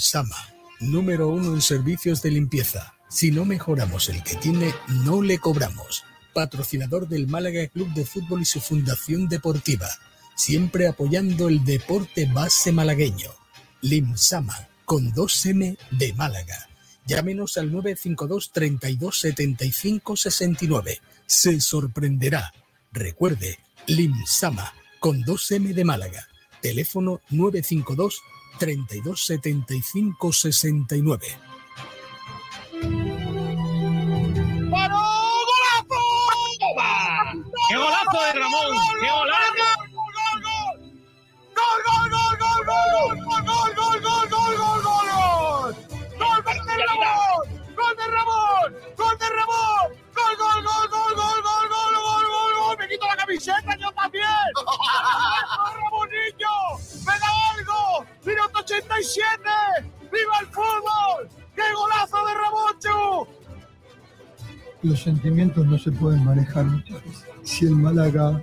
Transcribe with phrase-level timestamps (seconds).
[0.00, 0.48] Limsama,
[0.80, 2.94] número uno en servicios de limpieza.
[3.10, 4.74] Si no mejoramos el que tiene,
[5.04, 6.04] no le cobramos.
[6.32, 9.90] Patrocinador del Málaga Club de Fútbol y su Fundación Deportiva.
[10.34, 13.28] Siempre apoyando el deporte base malagueño.
[13.82, 16.70] Limsama, con 2M de Málaga.
[17.04, 21.02] Llámenos al 952 32 75 69.
[21.26, 22.54] Se sorprenderá.
[22.90, 26.26] Recuerde, Limsama, con 2M de Málaga.
[26.62, 28.22] Teléfono 952
[28.60, 31.26] 32 75 69.
[34.70, 35.00] ¡Paró!
[35.48, 36.02] ¡Golazo!
[37.70, 38.76] ¡Qué golazo de Ramón!
[39.00, 39.80] ¡Qué golazo!
[47.76, 48.76] ¡Gol de Ramón!
[48.96, 49.69] ¡Gol de Ramón!
[53.40, 54.24] Camiseta yo también!
[55.76, 56.56] ¡Ramonillo!
[57.06, 58.06] ¡Me da algo!
[58.24, 59.40] ¡Minuto 87!
[60.12, 61.28] ¡Viva el fútbol!
[61.54, 63.28] ¡Qué golazo de Ramón,
[64.82, 67.26] Los sentimientos no se pueden manejar muchas veces.
[67.42, 68.42] Si el Málaga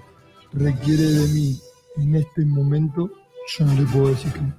[0.53, 1.59] requiere de mí
[1.97, 3.09] en este momento,
[3.57, 4.55] yo no le puedo decir que no.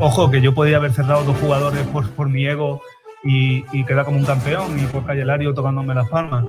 [0.00, 2.80] Ojo, que yo podía haber cerrado dos jugadores por, por mi ego
[3.24, 6.46] y, y quedar como un campeón y por Calle Lario tocándome las palmas,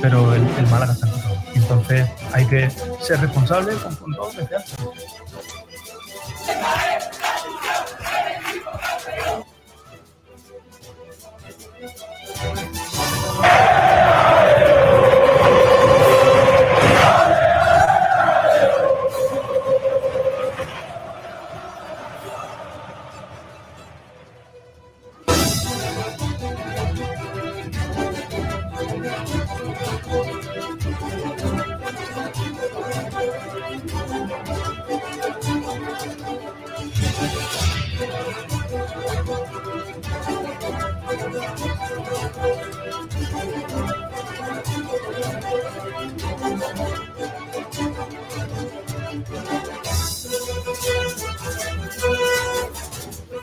[0.00, 1.29] pero el, el Málaga está en.
[1.54, 2.70] Entonces hay que
[3.00, 4.76] ser responsable con, con todo lo que se hace.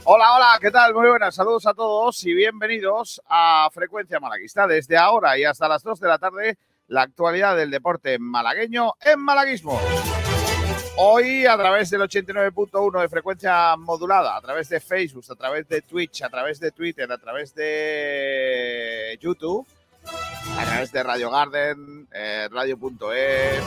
[0.10, 0.94] Hola, hola, ¿qué tal?
[0.94, 4.66] Muy buenas, saludos a todos y bienvenidos a Frecuencia Malaguista.
[4.66, 6.58] Desde ahora y hasta las 2 de la tarde,
[6.88, 9.78] la actualidad del deporte malagueño en Malaguismo.
[10.96, 15.82] Hoy a través del 89.1 de frecuencia modulada, a través de Facebook, a través de
[15.82, 19.68] Twitch, a través de Twitter, a través de YouTube,
[20.58, 23.64] a través de Radio Garden, eh, radio.es,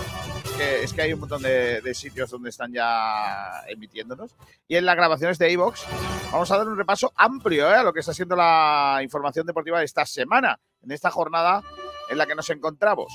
[0.82, 4.34] es que hay un montón de, sitios donde están ya emitiéndonos.
[4.66, 5.84] Y en las grabaciones de iVox
[6.32, 7.76] vamos a dar un repaso amplio ¿eh?
[7.76, 11.62] a lo que está siendo la información deportiva de esta semana, en esta jornada
[12.08, 13.12] en la que nos encontramos.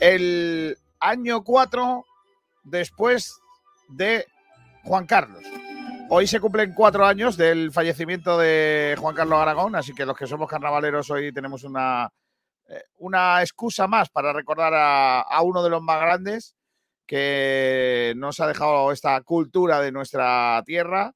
[0.00, 2.04] El año 4
[2.64, 3.38] después
[3.88, 4.26] de
[4.82, 5.44] Juan Carlos.
[6.10, 10.26] Hoy se cumplen cuatro años del fallecimiento de Juan Carlos Aragón, así que los que
[10.26, 12.12] somos carnavaleros hoy tenemos una,
[12.98, 16.56] una excusa más para recordar a, uno de los más grandes
[17.06, 21.12] que nos ha dejado esta cultura de nuestra tierra,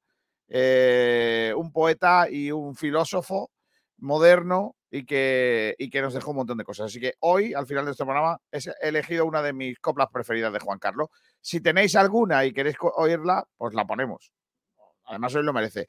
[0.48, 3.50] eh, un poeta y un filósofo
[3.98, 6.86] moderno y que, y que nos dejó un montón de cosas.
[6.86, 10.53] Así que hoy, al final de este programa, he elegido una de mis coplas preferidas
[10.53, 11.09] de Juan Carlos.
[11.41, 14.32] Si tenéis alguna y queréis oírla, pues la ponemos.
[15.04, 15.86] Además, hoy lo merece.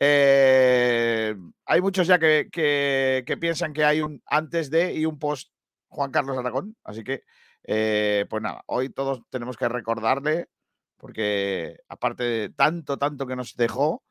[0.00, 1.34] Eh,
[1.66, 5.50] hay muchos ya que, que- piensan que hay un antes de y un post
[5.88, 6.76] Juan Carlos Aragón.
[6.84, 7.22] Así que,
[7.64, 10.48] eh, pues nada, hoy todos tenemos que recordarle,
[10.96, 14.04] porque aparte de tanto, tanto que nos dejó,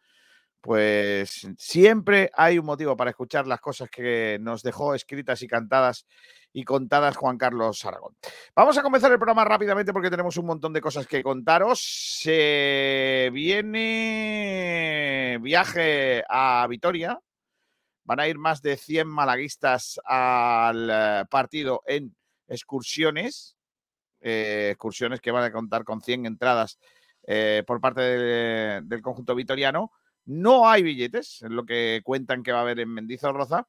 [0.62, 6.06] pues siempre hay un motivo para escuchar las cosas que nos dejó escritas y cantadas
[6.54, 8.16] y contadas Juan Carlos Aragón.
[8.56, 11.80] Vamos a comenzar el programa rápidamente porque tenemos un montón de cosas que contaros.
[12.22, 13.30] Se
[14.08, 17.20] viene viaje a Vitoria.
[18.06, 22.16] Van a ir más de 100 malaguistas al eh, partido en
[22.48, 23.56] excursiones.
[24.22, 26.80] eh, excursiones que van a contar con 100 entradas
[27.28, 29.92] eh, por parte de- del conjunto vitoriano.
[30.26, 33.68] No hay billetes, es lo que cuentan que va a haber en Mendizorroza.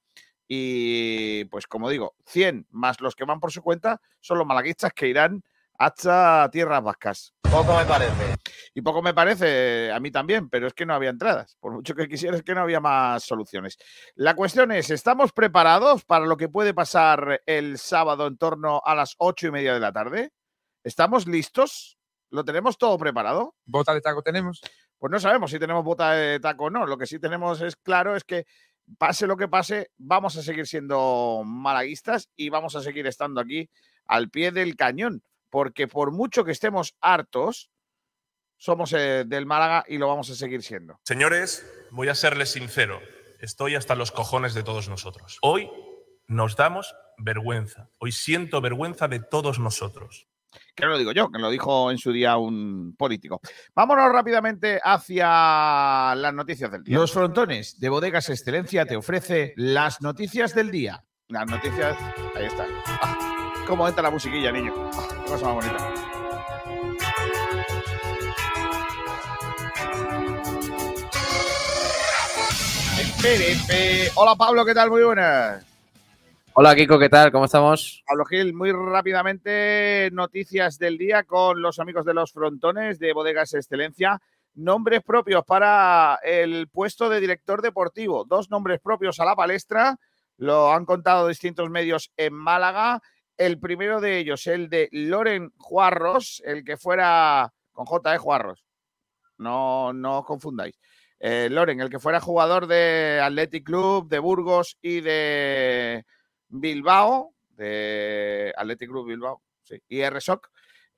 [0.48, 4.92] Y pues como digo, 100 más los que van por su cuenta son los malaguistas
[4.94, 5.44] que irán
[5.78, 7.34] hasta tierras vascas.
[7.42, 8.36] Poco me parece.
[8.74, 11.56] Y poco me parece, a mí también, pero es que no había entradas.
[11.60, 13.78] Por mucho que quisiera, es que no había más soluciones.
[14.14, 18.94] La cuestión es, ¿estamos preparados para lo que puede pasar el sábado en torno a
[18.94, 20.32] las ocho y media de la tarde?
[20.82, 21.98] ¿Estamos listos?
[22.30, 23.54] ¿Lo tenemos todo preparado?
[23.64, 24.60] ¿Bota de taco tenemos?
[24.98, 26.86] Pues no sabemos si tenemos bota de taco o no.
[26.86, 28.46] Lo que sí tenemos es claro es que
[28.96, 33.68] pase lo que pase, vamos a seguir siendo malaguistas y vamos a seguir estando aquí
[34.06, 35.22] al pie del cañón.
[35.50, 37.70] Porque por mucho que estemos hartos,
[38.56, 40.98] somos eh, del Málaga y lo vamos a seguir siendo.
[41.04, 43.00] Señores, voy a serles sincero.
[43.40, 45.38] Estoy hasta los cojones de todos nosotros.
[45.42, 45.70] Hoy
[46.26, 47.88] nos damos vergüenza.
[47.98, 50.28] Hoy siento vergüenza de todos nosotros.
[50.78, 53.40] Que no lo digo yo, que lo dijo en su día un político.
[53.74, 56.96] Vámonos rápidamente hacia las noticias del día.
[56.96, 61.04] Los frontones de Bodegas Excelencia te ofrece las noticias del día.
[61.26, 61.96] Las noticias.
[62.36, 62.64] Ahí está.
[62.86, 64.72] Ah, ¿Cómo entra la musiquilla, niño?
[64.94, 66.08] Ah, qué cosa más bonita.
[74.14, 74.90] Hola Pablo, ¿qué tal?
[74.90, 75.67] Muy buenas.
[76.60, 77.30] Hola Kiko, ¿qué tal?
[77.30, 78.02] ¿Cómo estamos?
[78.04, 83.54] Pablo Gil, muy rápidamente noticias del día con los amigos de los frontones de Bodegas
[83.54, 84.20] Excelencia.
[84.54, 88.24] Nombres propios para el puesto de director deportivo.
[88.24, 90.00] Dos nombres propios a la palestra.
[90.36, 93.02] Lo han contado distintos medios en Málaga.
[93.36, 98.18] El primero de ellos, el de Loren Juarros, el que fuera con J, ¿eh?
[98.18, 98.66] Juarros.
[99.36, 100.76] No, no os confundáis.
[101.20, 106.04] Eh, Loren, el que fuera jugador de Athletic Club, de Burgos y de
[106.48, 110.48] Bilbao, de Athletic Club Bilbao, sí, y RSOC,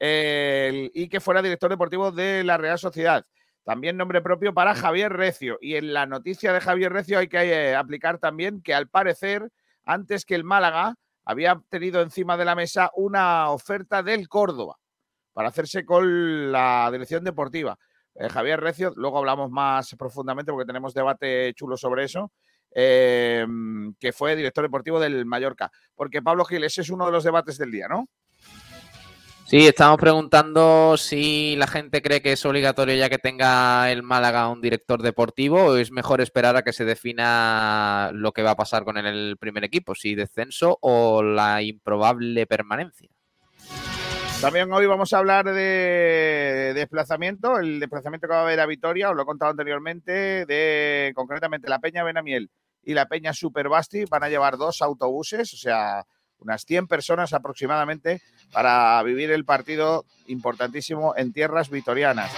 [0.00, 3.24] y que fuera director deportivo de la Real Sociedad.
[3.64, 5.58] También nombre propio para Javier Recio.
[5.60, 9.50] Y en la noticia de Javier Recio hay que eh, aplicar también que al parecer,
[9.84, 10.94] antes que el Málaga,
[11.24, 14.78] había tenido encima de la mesa una oferta del Córdoba
[15.32, 17.78] para hacerse con la dirección deportiva.
[18.14, 22.32] Eh, Javier Recio, luego hablamos más profundamente porque tenemos debate chulo sobre eso,
[22.72, 23.46] eh,
[23.98, 25.70] que fue director deportivo del Mallorca.
[25.94, 28.08] Porque Pablo Gil, ese es uno de los debates del día, ¿no?
[29.50, 34.48] Sí, estamos preguntando si la gente cree que es obligatorio ya que tenga el Málaga
[34.48, 38.56] un director deportivo o es mejor esperar a que se defina lo que va a
[38.56, 43.10] pasar con el primer equipo, si descenso o la improbable permanencia.
[44.40, 49.10] También hoy vamos a hablar de desplazamiento, el desplazamiento que va a haber a Vitoria,
[49.10, 52.50] os lo he contado anteriormente, de concretamente la Peña Benamiel
[52.82, 56.06] y la Peña Superbasti van a llevar dos autobuses, o sea,
[56.38, 62.32] unas 100 personas aproximadamente para vivir el partido importantísimo en tierras vitorianas.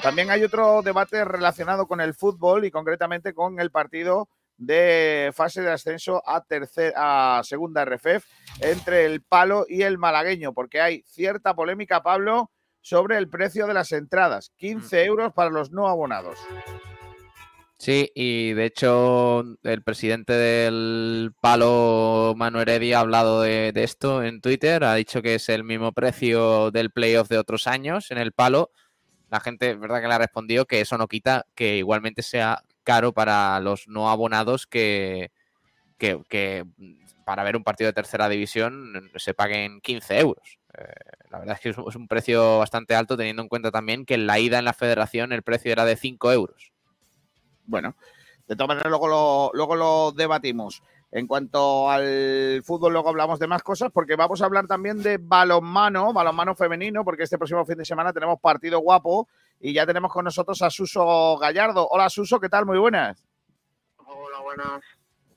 [0.00, 4.28] También hay otro debate relacionado con el fútbol y concretamente con el partido
[4.58, 8.26] de fase de ascenso a, tercer, a segunda RFEF
[8.60, 12.50] entre el palo y el malagueño, porque hay cierta polémica, Pablo,
[12.80, 14.52] sobre el precio de las entradas.
[14.56, 16.38] 15 euros para los no abonados.
[17.78, 24.24] Sí, y de hecho el presidente del Palo, Manu Heredia, ha hablado de, de esto
[24.24, 28.18] en Twitter, ha dicho que es el mismo precio del playoff de otros años en
[28.18, 28.72] el Palo.
[29.30, 33.12] La gente, verdad que le ha respondido que eso no quita que igualmente sea caro
[33.12, 35.30] para los no abonados que,
[35.98, 36.64] que, que
[37.26, 40.58] para ver un partido de tercera división se paguen 15 euros.
[40.72, 40.84] Eh,
[41.28, 44.06] la verdad es que es un- es un precio bastante alto teniendo en cuenta también
[44.06, 46.72] que en la ida en la federación el precio era de 5 euros.
[47.66, 47.94] Bueno,
[48.46, 50.82] de todas maneras, luego lo, luego lo debatimos.
[51.12, 55.18] En cuanto al fútbol, luego hablamos de más cosas, porque vamos a hablar también de
[55.18, 59.28] balonmano, balonmano femenino, porque este próximo fin de semana tenemos partido guapo
[59.60, 61.88] y ya tenemos con nosotros a Suso Gallardo.
[61.88, 62.66] Hola, Suso, ¿qué tal?
[62.66, 63.26] Muy buenas.
[63.96, 64.80] Hola, buenas.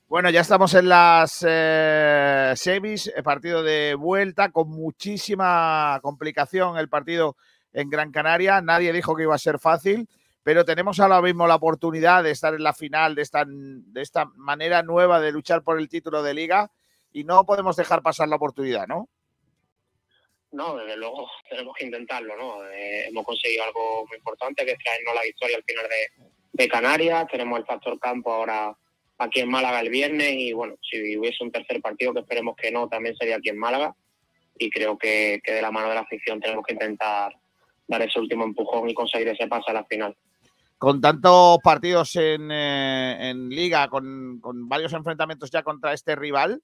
[0.08, 7.38] Bueno, ya estamos en las eh, semis, partido de vuelta, con muchísima complicación el partido
[7.72, 8.62] en Gran Canaria.
[8.62, 10.10] Nadie dijo que iba a ser fácil,
[10.44, 14.26] pero tenemos ahora mismo la oportunidad de estar en la final de esta, de esta
[14.36, 16.72] manera nueva de luchar por el título de liga
[17.14, 19.08] y no podemos dejar pasar la oportunidad, ¿no?
[20.52, 22.66] No, desde luego tenemos que intentarlo, ¿no?
[22.70, 27.28] Eh, hemos conseguido algo muy importante, que es traernos la victoria al final de, Canarias.
[27.32, 28.76] Tenemos el factor campo ahora
[29.18, 32.72] aquí en Málaga el viernes y, bueno, si hubiese un tercer partido, que esperemos que
[32.72, 33.96] no, también sería aquí en Málaga.
[34.60, 37.36] Y creo que, de la mano de la afición tenemos que intentar
[37.88, 40.16] dar ese último empujón y conseguir ese pase a la final.
[40.78, 44.40] Con tantos partidos en, eh, liga, con
[44.70, 46.62] varios enfrentamientos ya contra este rival,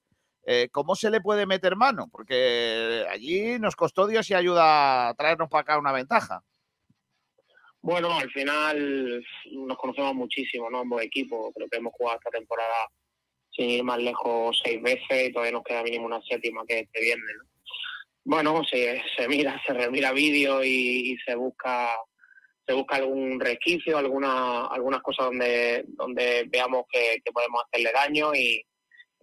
[0.50, 2.08] eh, ¿cómo se le puede meter mano?
[2.10, 6.42] Porque allí nos costó Dios y ayuda a traernos para acá una ventaja.
[7.82, 10.78] Bueno, al final nos conocemos muchísimo, ¿no?
[10.78, 11.52] Ambos equipos.
[11.54, 12.88] Creo que hemos jugado esta temporada
[13.50, 16.98] sin ir más lejos seis veces y todavía nos queda mínimo una séptima que este
[16.98, 17.44] viernes, ¿no?
[18.24, 21.90] Bueno, se, se mira, se remira vídeo y, se busca
[22.66, 28.64] se busca algún resquicio, alguna, algunas cosas donde, donde veamos que, podemos hacerle daño e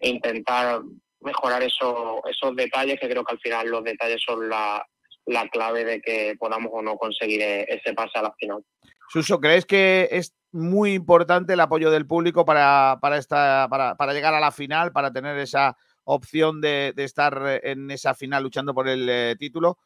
[0.02, 0.82] intentar
[1.26, 4.86] mejorar esos, esos detalles, que creo que al final los detalles son la,
[5.26, 8.64] la clave de que podamos o no conseguir e- ese pase a la final.
[9.10, 14.14] Suso, ¿crees que es muy importante el apoyo del público para, para, esta, para, para
[14.14, 18.74] llegar a la final, para tener esa opción de, de estar en esa final luchando
[18.74, 19.80] por el eh, título?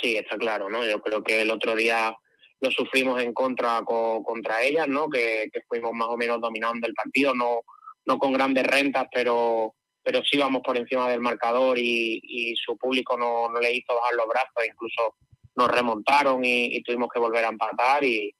[0.00, 0.84] Sí, está claro, ¿no?
[0.84, 2.14] Yo creo que el otro día
[2.60, 5.08] lo sufrimos en contra contra ellas, ¿no?
[5.08, 7.60] Que, fuimos más o menos dominando el partido, no,
[8.06, 9.74] no con grandes rentas, pero,
[10.04, 14.14] pero sí vamos por encima del marcador y, su público no, no, le hizo bajar
[14.14, 15.16] los brazos, incluso
[15.56, 18.34] nos remontaron y, tuvimos que volver a empatar y,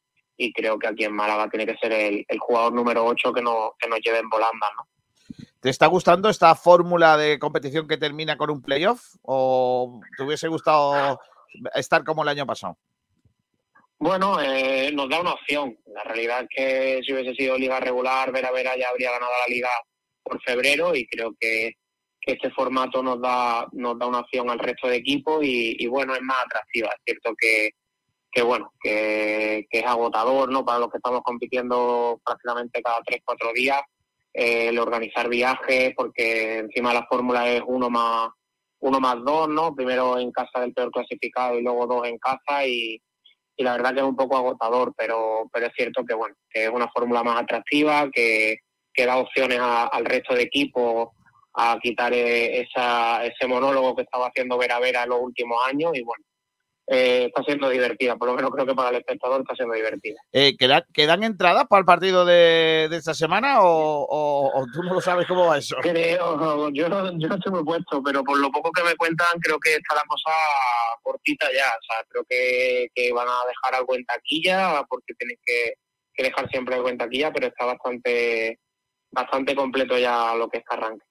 [0.54, 3.88] creo que aquí en Málaga tiene que ser el, jugador número 8 que, no, que
[3.88, 4.86] nos lleve en volanda, ¿no?
[5.60, 10.48] ¿Te está gustando esta fórmula de competición que termina con un playoff o te hubiese
[10.48, 11.18] gustado
[11.74, 12.76] estar como el año pasado?
[13.98, 15.78] Bueno, eh, nos da una opción.
[15.86, 19.54] La realidad es que si hubiese sido liga regular, Vera Vera ya habría ganado la
[19.54, 19.70] liga
[20.24, 21.72] por febrero y creo que,
[22.26, 26.22] este formato nos da nos da una opción al resto de equipos y, bueno, es
[26.22, 26.88] más atractiva.
[26.88, 27.72] Es cierto que,
[28.32, 30.64] que bueno, que, que, es agotador, ¿no?
[30.64, 33.78] Para los que estamos compitiendo prácticamente cada tres, cuatro días,
[34.32, 38.30] eh, el organizar viajes, porque encima la fórmula es uno más
[38.80, 39.74] uno más dos, ¿no?
[39.74, 43.00] Primero en casa del peor clasificado y luego dos en casa y,
[43.56, 46.64] y la verdad que es un poco agotador, pero, pero es cierto que bueno, que
[46.64, 48.58] es una fórmula más atractiva, que,
[48.94, 51.08] que da opciones al resto de equipos
[51.54, 55.92] a quitar e, esa, ese monólogo que estaba haciendo Vera Vera en los últimos años
[55.94, 56.24] y bueno,
[56.86, 60.20] eh, está siendo divertida, por lo menos creo que para el espectador está siendo divertida.
[60.32, 60.54] Eh,
[60.92, 65.56] ¿quedan, entradas para el partido de, esta semana o, tú no lo sabes cómo va
[65.56, 65.76] eso?
[65.80, 69.38] Creo, yo, no, yo no estoy muy puesto, pero por lo poco que me cuentan
[69.40, 70.30] creo que está la cosa
[71.02, 75.74] cortita ya, o sea, creo que, van a dejar algo en taquilla porque tienen que,
[76.22, 78.58] dejar siempre algo en taquilla, pero está bastante,
[79.14, 81.06] bastante completo ya lo que es arranque.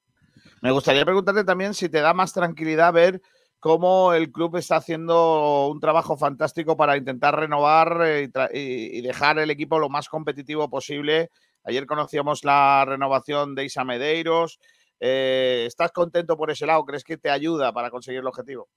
[0.61, 3.21] Me gustaría preguntarte también si te da más tranquilidad ver
[3.59, 9.49] cómo el club está haciendo un trabajo fantástico para intentar renovar eh, y, dejar el
[9.51, 11.29] equipo lo más competitivo posible.
[11.63, 14.59] Ayer conocíamos la renovación de Isa Medeiros.
[14.99, 16.83] Eh, ¿Estás contento por ese lado?
[16.83, 18.67] ¿Crees que te ayuda para conseguir el objetivo?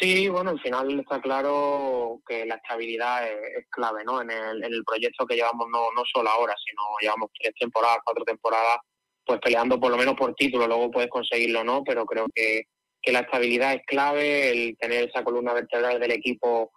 [0.00, 4.20] Sí, bueno, al final está claro que la estabilidad es, clave, ¿no?
[4.22, 8.78] En el, proyecto que llevamos no, no solo ahora, sino llevamos tres temporadas, cuatro temporadas,
[9.24, 11.84] pues peleando por lo menos por título, luego puedes conseguirlo, ¿no?
[11.84, 12.64] Pero creo que,
[13.00, 16.72] que la estabilidad es clave, el tener esa columna vertebral del equipo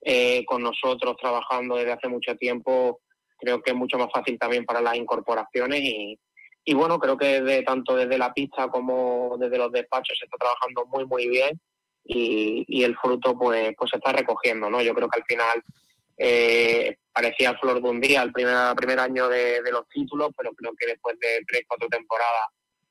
[0.00, 3.00] eh, con nosotros trabajando desde hace mucho tiempo,
[3.36, 6.18] creo que es mucho más fácil también para las incorporaciones y,
[6.64, 10.38] y bueno, creo que de, tanto desde la pista como desde los despachos se está
[10.38, 11.60] trabajando muy, muy bien
[12.04, 14.82] y, y el fruto pues, pues se está recogiendo, ¿no?
[14.82, 15.62] Yo creo que al final
[16.16, 20.52] eh, parecía flor de un día el primer, primer año de, de los títulos, pero
[20.52, 22.48] creo que después de tres, cuatro temporadas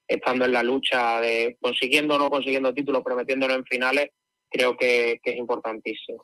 [0.08, 4.10] estando en la lucha de consiguiendo o no consiguiendo títulos, pero metiéndolo en finales,
[4.50, 6.24] creo que, es importantísimo.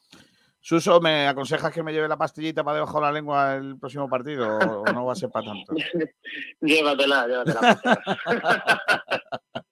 [0.60, 4.10] Suso, ¿me aconsejas que me lleve la pastillita para debajo de la lengua el próximo
[4.10, 5.74] partido o no va a ser para tanto?
[6.62, 7.82] llévatela, llévatela.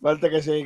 [0.00, 0.64] Falta que sí,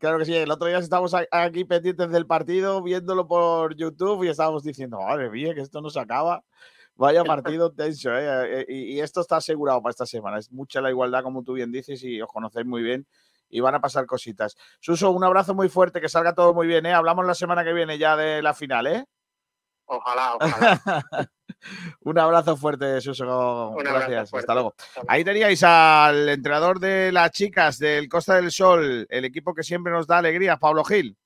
[0.00, 0.34] claro que sí.
[0.34, 5.30] El otro día estábamos aquí pendientes del partido, viéndolo por YouTube y estábamos diciendo, madre
[5.30, 6.44] mía, que esto no se acaba.
[6.94, 8.60] Vaya partido tenso, ¿eh?
[8.60, 10.38] eh y, esto está asegurado para esta semana.
[10.38, 13.06] Es mucha la igualdad, como tú bien dices, y os conocéis muy bien
[13.52, 14.56] y van a pasar cositas.
[14.80, 16.92] Suso, un abrazo muy fuerte, que salga todo muy bien, ¿eh?
[16.92, 19.04] Hablamos la semana que viene ya de la final, ¿eh?
[19.84, 20.80] Ojalá, ojalá.
[22.00, 23.74] un abrazo fuerte, Suso.
[23.78, 24.32] Gracias.
[24.34, 24.74] Hasta luego.
[25.08, 29.92] Ahí teníais al entrenador de las chicas del Costa del Sol, el equipo que siempre
[29.92, 31.16] nos da alegría, Pablo Gil.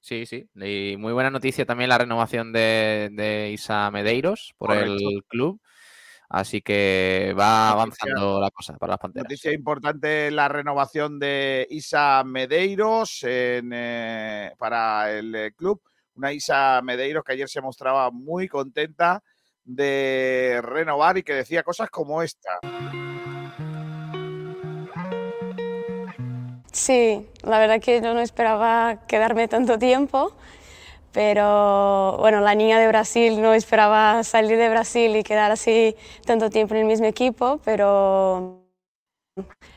[0.00, 0.48] Sí, sí.
[0.54, 5.60] Y muy buena noticia también la renovación de, Isa Medeiros por el club.
[6.30, 9.24] Así que va avanzando la cosa para las panteras.
[9.24, 15.82] Noticia importante la renovación de Isa Medeiros eh, para el eh, club.
[16.20, 19.22] Una Isa Medeiros que ayer se mostraba muy contenta
[19.64, 22.60] de renovar y que decía cosas como esta.
[26.70, 30.36] Sí, la verdad que yo no esperaba quedarme tanto tiempo,
[31.10, 35.96] pero bueno, la niña de Brasil no esperaba salir de Brasil y quedar así
[36.26, 38.62] tanto tiempo en el mismo equipo, pero,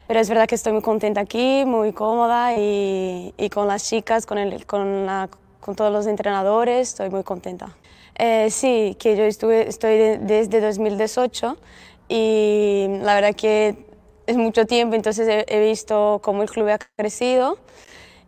[0.08, 4.26] pero es verdad que estoy muy contenta aquí, muy cómoda y, y con las chicas,
[4.26, 5.30] con, el, con, la,
[5.64, 7.76] con, todos los entrenadores, estoy muy contenta.
[8.16, 11.58] Eh, sí, que yo estuve, estoy desde 2018
[12.10, 13.76] y la verdad que
[14.28, 17.58] es mucho tiempo, entonces he, visto cómo el club ha crecido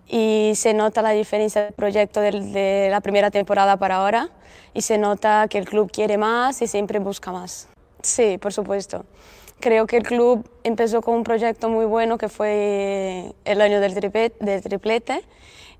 [0.08, 4.30] y se nota la diferencia del proyecto de, la primera temporada para ahora
[4.74, 7.68] y se nota que el club quiere más y siempre busca más.
[8.02, 9.06] Sí, por supuesto.
[9.60, 13.94] Creo que el club empezó con un proyecto muy bueno que fue el año del,
[13.94, 15.24] triplete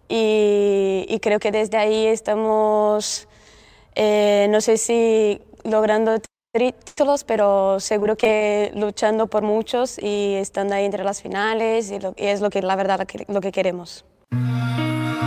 [0.08, 3.28] y, creo que desde ahí estamos,
[3.96, 6.20] eh, no sé si logrando
[6.54, 12.42] títulos, pero seguro que luchando por muchos y estando ahí entre las finales y, es
[12.42, 14.06] lo que la verdad lo que, queremos.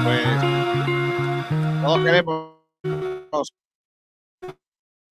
[0.05, 0.23] Pues
[1.83, 2.59] todos queremos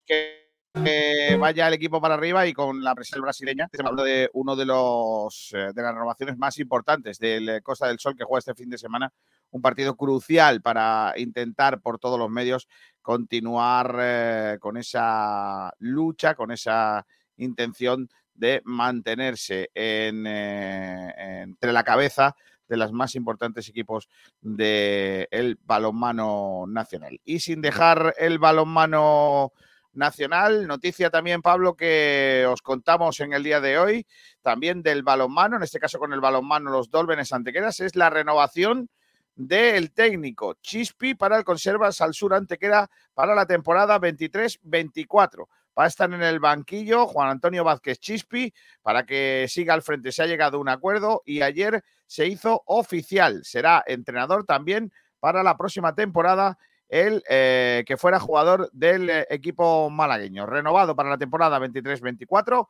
[0.08, 0.37] que,
[0.84, 3.66] que vaya el equipo para arriba y con la presión brasileña.
[3.72, 7.88] Estamos hablando de uno de los eh, de las renovaciones más importantes del eh, Costa
[7.88, 9.12] del Sol que juega este fin de semana.
[9.52, 12.68] Un partido crucial para intentar por todos los medios
[13.02, 17.06] continuar eh, con esa lucha, con esa
[17.38, 22.36] intención de mantenerse en, entre la cabeza
[22.68, 24.10] de los más importantes equipos
[24.42, 27.20] del balonmano nacional.
[27.24, 29.54] Y sin dejar el balonmano
[29.98, 34.08] nacional, noticia también, Pablo, que os contamos en el día de hoy,
[34.42, 38.90] también del balonmano, en este caso con el balonmano Los Dolbenes Antequeras, es la renovación
[39.36, 45.48] del técnico Chispi para el Conservas al Sur Antequera para la temporada 23-24.
[45.78, 48.52] Va a estar en el banquillo Juan Antonio Vázquez Chispi
[48.82, 50.12] para que siga al frente.
[50.12, 53.42] Se ha llegado a un acuerdo y ayer se hizo oficial.
[53.44, 56.58] Será entrenador también para la próxima temporada
[56.90, 60.46] el eh, que fuera jugador del eh, equipo malagueño.
[60.46, 62.68] Renovado para la temporada 23-24,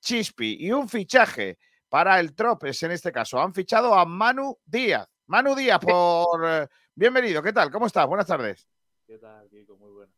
[0.00, 0.56] Chispi.
[0.60, 1.58] Y un fichaje
[1.88, 3.40] para el Tropes en este caso.
[3.40, 5.08] Han fichado a Manu Díaz.
[5.26, 7.42] Manu Díaz, por eh, bienvenido.
[7.42, 7.70] ¿Qué tal?
[7.70, 8.06] ¿Cómo estás?
[8.06, 8.66] Buenas tardes.
[9.06, 9.76] ¿Qué tal, Kiko?
[9.76, 10.12] Muy bueno.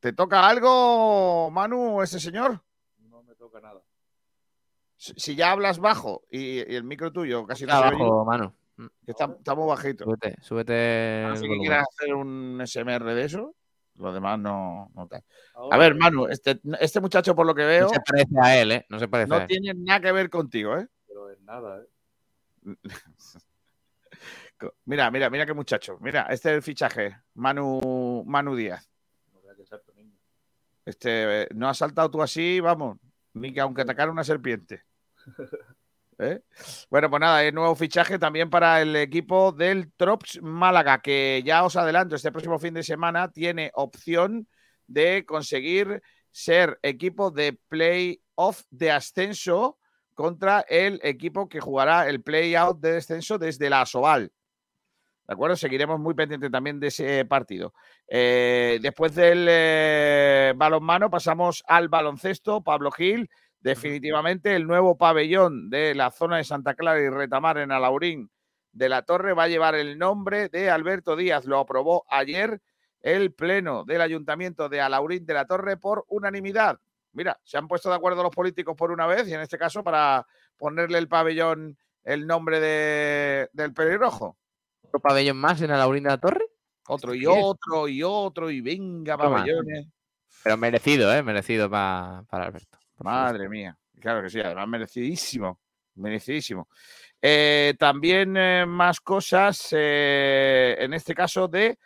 [0.00, 2.62] ¿Te toca algo, Manu, ese señor?
[2.98, 3.82] No me toca nada.
[4.96, 8.54] Si si ya hablas bajo y, y el micro tuyo casi no oye, mano.
[9.04, 10.04] Que está, está muy bajito.
[10.04, 11.24] Súbete, súbete.
[11.24, 11.60] A ser que volumen.
[11.60, 13.54] quieras hacer un SMR de eso,
[13.96, 15.24] lo demás no, no tal.
[15.70, 18.72] A ver, Manu, este, este muchacho, por lo que veo, No se parece a él,
[18.72, 18.86] ¿eh?
[18.88, 19.48] No se parece a no él.
[19.48, 20.86] tiene nada que ver contigo, ¿eh?
[21.06, 21.88] Pero es nada, ¿eh?
[24.86, 25.98] Mira, mira, mira qué muchacho.
[26.00, 28.90] Mira, este es el fichaje, Manu, Manu Díaz.
[30.84, 32.98] Este, eh, no has saltado tú así, vamos,
[33.34, 34.82] ni que aunque atacara una serpiente.
[36.18, 36.40] ¿Eh?
[36.90, 41.64] Bueno, pues nada, el nuevo fichaje también para el equipo del Trops Málaga, que ya
[41.64, 44.48] os adelanto, este próximo fin de semana tiene opción
[44.88, 49.78] de conseguir ser equipo de playoff de ascenso
[50.14, 54.32] contra el equipo que jugará el play-out de descenso desde la Asobal.
[55.28, 55.56] ¿De acuerdo?
[55.56, 57.74] Seguiremos muy pendientes también de ese partido.
[58.08, 62.62] Eh, después del eh, balonmano pasamos al baloncesto.
[62.64, 63.28] Pablo Gil,
[63.68, 68.30] definitivamente el nuevo pabellón de la zona de Santa Clara y Retamar en Alaurín
[68.72, 71.44] de la Torre va a llevar el nombre de Alberto Díaz.
[71.46, 72.60] Lo aprobó ayer
[73.00, 76.78] el pleno del Ayuntamiento de Alaurín de la Torre por unanimidad.
[77.12, 79.82] Mira, se han puesto de acuerdo los políticos por una vez y en este caso
[79.82, 80.26] para
[80.56, 84.36] ponerle el pabellón el nombre de- del pelirrojo.
[84.82, 86.44] ¿Otro pabellón más en Alaurín de la Torre?
[86.86, 89.86] Otro y otro y otro y venga pabellones.
[90.42, 91.22] Pero merecido, ¿eh?
[91.22, 92.78] Merecido pa- para Alberto.
[92.98, 95.60] Madre mía, claro que sí, además merecidísimo,
[95.94, 96.68] merecidísimo.
[97.20, 101.78] Eh, también eh, más cosas, eh, en este caso de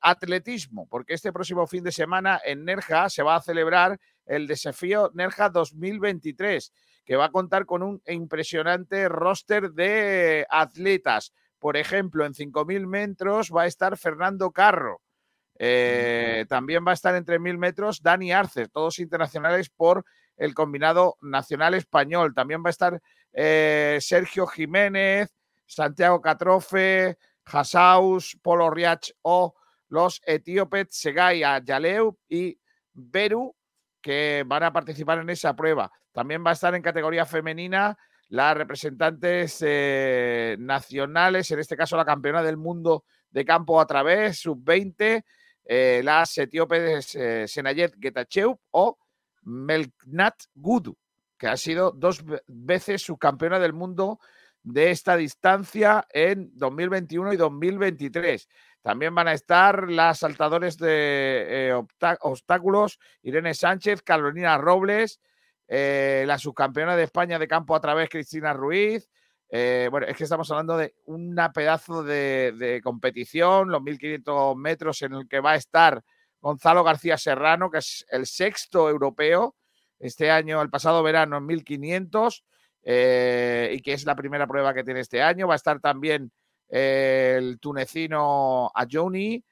[0.00, 5.10] atletismo, porque este próximo fin de semana en Nerja se va a celebrar el desafío
[5.12, 6.72] Nerja 2023,
[7.04, 11.32] que va a contar con un impresionante roster de atletas.
[11.58, 15.02] Por ejemplo, en 5.000 metros va a estar Fernando Carro.
[15.62, 20.06] Eh, también va a estar entre 1.000 metros Dani Arce, todos internacionales por
[20.38, 22.32] el combinado nacional español.
[22.34, 23.02] También va a estar
[23.34, 25.28] eh, Sergio Jiménez,
[25.66, 29.54] Santiago Catrofe, Hasaus, Polo Riach o
[29.88, 32.58] los etíopes Segay Yaleu y
[32.94, 33.54] Beru,
[34.00, 35.92] que van a participar en esa prueba.
[36.10, 42.06] También va a estar en categoría femenina las representantes eh, nacionales, en este caso la
[42.06, 45.22] campeona del mundo de campo a través, sub-20,
[45.72, 48.98] eh, las etíopes eh, Senayet Getachew o
[49.42, 50.96] Melknat Gudu,
[51.38, 54.18] que ha sido dos ve- veces subcampeona del mundo
[54.64, 58.48] de esta distancia en 2021 y 2023.
[58.82, 61.82] También van a estar las saltadores de eh,
[62.20, 65.20] obstáculos Irene Sánchez, Carolina Robles,
[65.68, 69.08] eh, la subcampeona de España de campo a través Cristina Ruiz.
[69.52, 75.14] Eh, bueno, es que estamos hablando de una pedazo de, competición, los 1500 metros en
[75.14, 76.02] el que va a estar
[76.40, 79.56] Gonzalo García Serrano, que es el sexto europeo
[79.98, 82.44] este año, el pasado verano en 1500,
[82.84, 85.48] eh, y que es la primera prueba que tiene este año.
[85.48, 86.30] Va a estar también
[86.68, 89.44] eh, el tunecino Ajoni,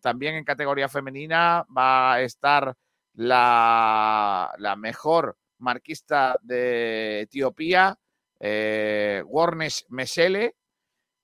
[0.00, 2.74] también en categoría femenina va a estar
[3.14, 7.98] la mejor marquista de Etiopía,
[8.44, 10.56] eh, Warnes Mesele,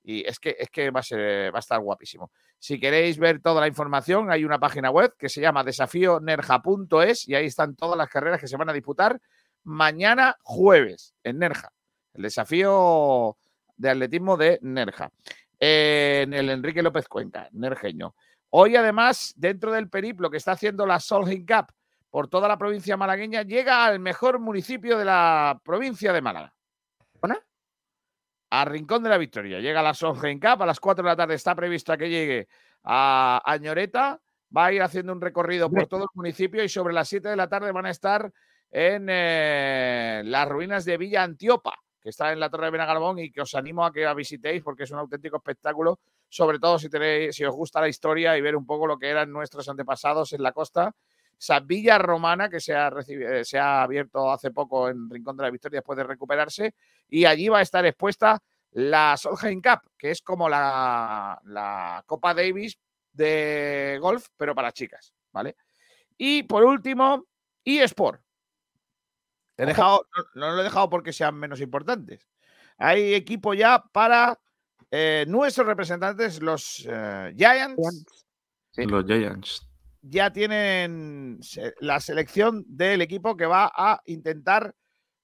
[0.05, 2.31] y es que, es que va, a estar guapísimo.
[2.61, 7.35] Si queréis ver toda la información, hay una página web que se llama desafionerja.es y
[7.35, 9.21] ahí están todas las carreras que se van a disputar
[9.65, 11.73] mañana jueves en Nerja.
[12.15, 13.37] El desafío
[13.77, 15.11] de atletismo de Nerja.
[15.59, 18.15] Eh, en el Enrique López Cuenca, nerjeño.
[18.51, 21.73] Hoy, además, dentro del periplo que está haciendo la Solheim Cup
[22.11, 26.55] por toda la provincia malagueña, llega al mejor municipio de la provincia de Málaga.
[28.51, 29.61] A Rincón de la Victoria.
[29.61, 32.49] Llega la Solheim Cup, a las 4 de la tarde está prevista que llegue
[32.85, 34.21] a Añoreta.
[34.57, 37.37] Va a ir haciendo un recorrido por todo el municipio y sobre las 7 de
[37.37, 38.33] la tarde van a estar
[38.71, 43.31] en eh, las ruinas de Villa Antiopa, que está en la Torre de Benagalbón y
[43.31, 46.89] que os animo a que la visitéis porque es un auténtico espectáculo, sobre todo si,
[46.89, 50.33] tenéis, si os gusta la historia y ver un poco lo que eran nuestros antepasados
[50.33, 50.95] en la costa.
[51.39, 55.37] Esa villa romana que se ha, recibi- eh, se ha abierto hace poco en Rincón
[55.37, 56.75] de la Victoria después de recuperarse
[57.09, 62.35] y allí va a estar expuesta la Solheim Cup, que es como la, la Copa
[62.35, 62.79] Davis
[63.13, 65.57] de golf, pero para chicas, ¿vale?
[66.17, 67.27] Y por último,
[67.65, 68.21] eSport.
[69.57, 72.27] He dejado, no, no lo he dejado porque sean menos importantes.
[72.77, 74.39] Hay equipo ya para
[74.91, 77.77] eh, nuestros representantes, los eh, Giants,
[78.91, 79.68] Los Giants.
[80.03, 81.41] Ya tienen
[81.81, 84.75] la selección del equipo que va a intentar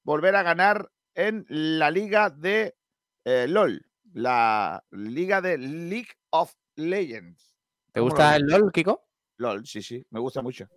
[0.02, 2.76] volver a ganar en la liga de
[3.24, 7.56] eh, LOL, la liga de League of Legends.
[7.92, 8.42] ¿Te ¿Cómo gusta el?
[8.42, 9.06] LOL, Kiko?
[9.36, 10.68] LOL, sí, sí, me gusta mucho.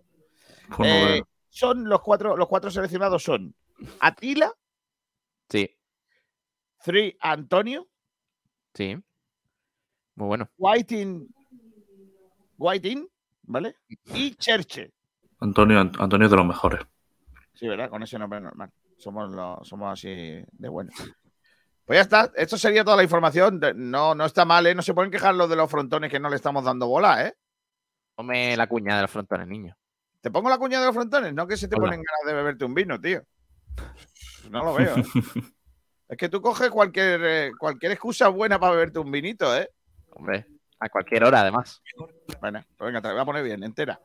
[0.84, 3.54] Eh, son los cuatro, los cuatro seleccionados son
[4.00, 4.52] Atila,
[5.50, 5.74] Sí,
[6.84, 7.88] Three Antonio,
[8.74, 8.96] sí.
[10.14, 10.50] Muy bueno.
[10.58, 11.32] Whiting,
[12.58, 13.08] Whiting,
[13.48, 13.76] ¿vale?
[14.14, 14.92] Y Cherche.
[15.40, 16.80] Antonio, Antonio es de los mejores.
[17.54, 17.90] Sí, ¿verdad?
[17.90, 18.70] Con ese nombre normal.
[18.96, 20.94] Somos, lo- somos así de buenos.
[21.84, 22.30] Pues ya está.
[22.36, 23.60] Esto sería toda la información.
[23.76, 24.74] No, no está mal, ¿eh?
[24.74, 27.34] No se pueden quejar los de los frontones que no le estamos dando bola, ¿eh?
[28.14, 29.76] Ponme la cuña de los frontones, niño.
[30.20, 31.32] ¿Te pongo la cuña de los frontones?
[31.32, 31.86] No que se te Hola.
[31.86, 33.22] ponen ganas de beberte un vino, tío.
[34.50, 35.04] No lo veo, ¿eh?
[36.08, 39.68] Es que tú coges cualquier, eh, cualquier excusa buena para beberte un vinito, ¿eh?
[40.12, 40.46] Hombre,
[40.80, 41.82] a cualquier hora, además.
[42.40, 44.00] Bueno, pues venga, te la voy a poner bien, entera.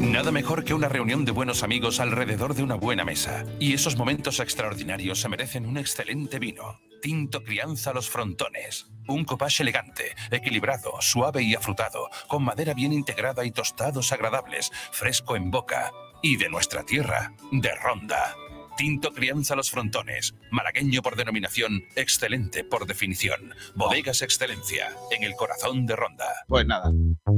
[0.00, 3.44] Nada mejor que una reunión de buenos amigos alrededor de una buena mesa.
[3.58, 6.80] Y esos momentos extraordinarios se merecen un excelente vino.
[7.00, 8.90] Tinto Crianza Los Frontones.
[9.06, 15.36] Un copage elegante, equilibrado, suave y afrutado, con madera bien integrada y tostados agradables, fresco
[15.36, 15.92] en boca.
[16.22, 18.34] Y de nuestra tierra, de Ronda.
[18.80, 20.34] Tinto Crianza Los Frontones.
[20.50, 23.52] Malagueño por denominación, excelente por definición.
[23.74, 26.24] Bodegas Excelencia, en el corazón de Ronda.
[26.48, 26.90] Pues nada,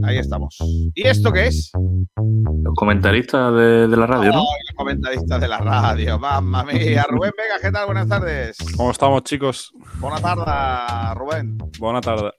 [0.04, 0.56] ahí estamos.
[0.94, 1.72] ¿Y esto qué es?
[1.74, 4.38] Los comentaristas de, de la radio, ¿no?
[4.38, 7.06] Ay, los comentaristas de la radio, mamma mía.
[7.08, 7.86] Rubén Vega, ¿qué tal?
[7.86, 8.56] Buenas tardes.
[8.76, 9.72] ¿Cómo estamos, chicos?
[9.98, 11.58] Buenas tardes, Rubén.
[11.80, 12.30] Buena tarde.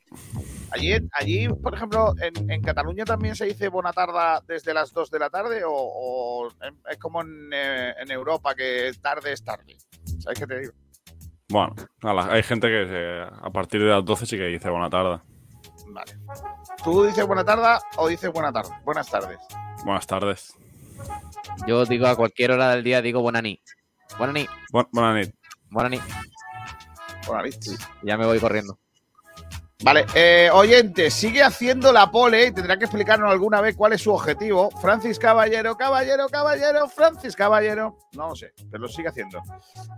[0.73, 5.11] Allí, allí por ejemplo, en, en Cataluña también se dice buena tarde desde las 2
[5.11, 6.49] de la tarde o,
[6.89, 9.77] es como en, eh, en Europa que tarde es tarde.
[10.19, 10.73] ¿Sabes qué te digo?
[11.49, 11.75] Bueno,
[12.31, 15.19] hay gente que a partir de las 12 sí que dice buena tarde.
[15.89, 16.13] Vale.
[16.83, 18.71] ¿Tú dices buena tarde o dices buena tarde?
[18.83, 19.37] Buenas tardes.
[19.85, 20.53] Buenas tardes.
[21.67, 23.61] Yo digo a cualquier hora del día, digo buena ni.
[24.17, 24.47] Buena ni.
[24.71, 25.35] Bu- buena nit.
[25.69, 25.99] Buena ni.
[27.27, 27.55] Buena nit.
[28.01, 28.79] Ya me voy corriendo.
[29.83, 34.01] Vale, eh, oyente, sigue haciendo la pole y tendrá que explicarnos alguna vez cuál es
[34.01, 34.71] su objetivo.
[34.81, 37.97] Francis Caballero, Caballero, Caballero, Francis Caballero.
[38.13, 39.41] No lo sé, pero lo sigue haciendo.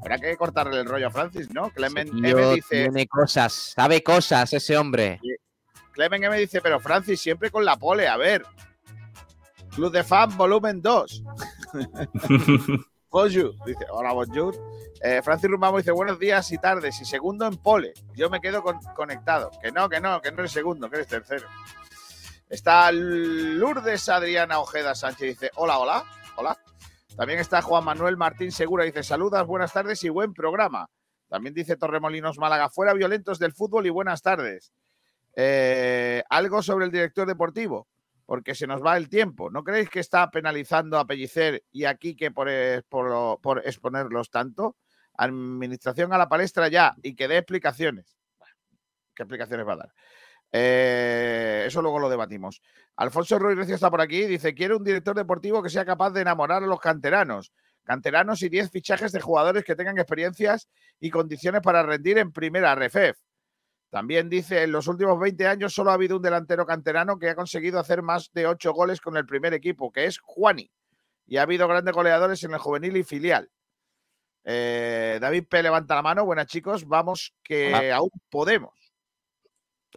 [0.01, 1.69] Habrá que cortarle el rollo a Francis, ¿no?
[1.69, 5.19] Clemen M dice, tiene cosas, sabe cosas ese hombre.
[5.91, 8.43] Clemen M dice, pero Francis siempre con la pole, a ver.
[9.75, 11.23] Club de Fan, volumen 2.
[13.15, 14.53] Bonjour, dice, hola, bonjour.
[15.01, 16.99] Eh, Francis Rumamo dice, buenos días y tardes.
[16.99, 17.93] Y segundo en pole.
[18.13, 19.51] Yo me quedo con- conectado.
[19.61, 21.47] Que no, que no, que no eres segundo, que eres tercero.
[22.49, 26.03] Está Lourdes Adriana Ojeda Sánchez, dice, hola, hola,
[26.35, 26.57] hola.
[27.15, 30.89] También está Juan Manuel Martín Segura, dice, saludas, buenas tardes y buen programa.
[31.29, 34.73] También dice Torremolinos Málaga, fuera violentos del fútbol y buenas tardes.
[35.37, 37.87] Eh, algo sobre el director deportivo,
[38.25, 39.49] porque se nos va el tiempo.
[39.49, 42.49] ¿No creéis que está penalizando a Pellicer y a Quique por,
[42.89, 44.77] por exponerlos tanto?
[45.17, 48.17] Administración a la palestra ya y que dé explicaciones.
[49.13, 49.93] ¿Qué explicaciones va a dar?
[50.51, 52.61] Eh, eso luego lo debatimos.
[52.97, 54.25] Alfonso Ruiz Recio está por aquí.
[54.25, 57.51] Dice: Quiero un director deportivo que sea capaz de enamorar a los canteranos.
[57.83, 62.73] Canteranos y 10 fichajes de jugadores que tengan experiencias y condiciones para rendir en primera
[62.73, 63.17] RFEF.
[63.95, 67.35] También dice: En los últimos 20 años solo ha habido un delantero canterano que ha
[67.35, 70.69] conseguido hacer más de 8 goles con el primer equipo, que es Juani.
[71.27, 73.49] Y ha habido grandes goleadores en el juvenil y filial.
[74.43, 75.63] Eh, David P.
[75.63, 76.25] levanta la mano.
[76.25, 76.85] Buenas, chicos.
[76.85, 77.95] Vamos, que Hola.
[77.95, 78.73] aún podemos.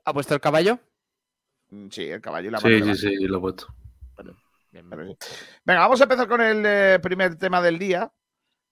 [0.05, 0.79] ¿Ha puesto el caballo?
[1.71, 2.95] Mm, Sí, el caballo y la mano.
[2.95, 3.67] Sí, sí, sí, lo he puesto.
[4.17, 4.79] Pero sí.
[5.65, 8.13] Venga, vamos a empezar con el eh, primer tema del día,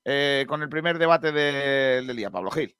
[0.05, 2.77] eh, con el primer debate de- del día, Pablo Gil.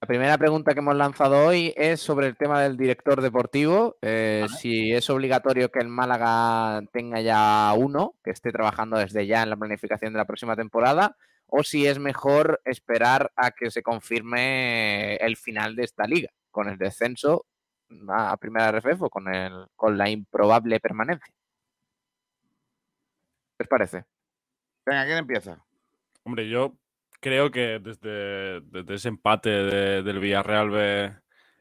[0.00, 3.96] La primera pregunta que hemos lanzado hoy es sobre el tema del director deportivo.
[4.02, 9.42] eh, Si es obligatorio que el Málaga tenga ya uno, que esté trabajando desde ya
[9.42, 13.82] en la planificación de la próxima temporada, o si es mejor esperar a que se
[13.82, 17.46] confirme el final de esta liga, con el descenso
[18.08, 21.32] a a primera RFF o con, el, con la improbable permanencia.
[23.56, 24.04] ¿Qué os parece?
[24.84, 25.64] Venga, ¿quién empieza?
[26.24, 26.74] Hombre, yo
[27.20, 31.12] creo que desde, desde ese empate de- del Villarreal B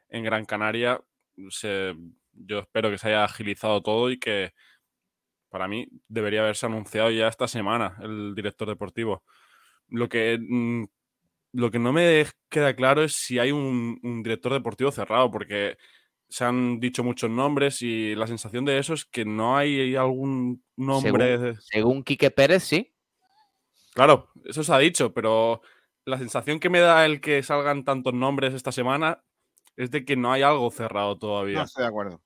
[0.09, 1.01] en Gran Canaria,
[1.49, 1.95] se-
[2.33, 4.53] yo espero que se haya agilizado todo y que
[5.49, 9.23] para mí debería haberse anunciado ya esta semana el director deportivo.
[9.87, 10.85] Lo que, mm,
[11.53, 15.77] lo que no me queda claro es si hay un, un director deportivo cerrado, porque
[16.27, 20.63] se han dicho muchos nombres y la sensación de eso es que no hay algún
[20.75, 21.37] nombre.
[21.37, 22.91] Según, según Quique Pérez, sí.
[23.95, 25.61] Claro, eso se ha dicho, pero
[26.05, 29.23] la sensación que me da el que salgan tantos nombres esta semana
[29.77, 31.59] es de que no hay algo cerrado todavía.
[31.59, 32.21] No estoy de acuerdo.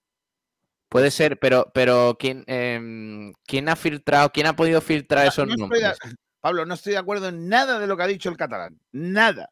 [0.89, 5.53] Puede ser, pero, pero ¿quién, em, ¿quién ha filtrado, quién ha podido filtrar esos No
[5.53, 5.97] de- nombres?
[6.41, 8.79] Pablo, no estoy de acuerdo en nada de lo que ha dicho el catalán.
[8.91, 9.49] Nada.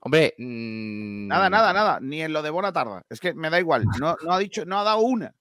[0.00, 1.98] Hombre, mm, Nada, nada, nada.
[2.00, 3.02] Ni en lo de Bonatarda.
[3.08, 3.84] Es que me da igual.
[4.00, 5.32] No, no ha dicho, no ha dado una.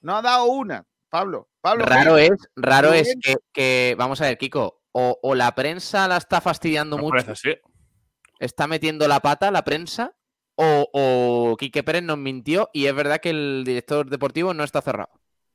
[0.00, 1.48] No ha dado una, Pablo.
[1.60, 6.06] Pablo Raro es, raro es que, que- vamos a ver, Kiko, o, o la prensa
[6.08, 7.54] la está fastidiando mucho, parece, sí.
[8.38, 10.14] está metiendo la pata la prensa,
[10.56, 14.80] o, o Quique Pérez nos mintió y es verdad que el director deportivo no está
[14.80, 15.10] cerrado.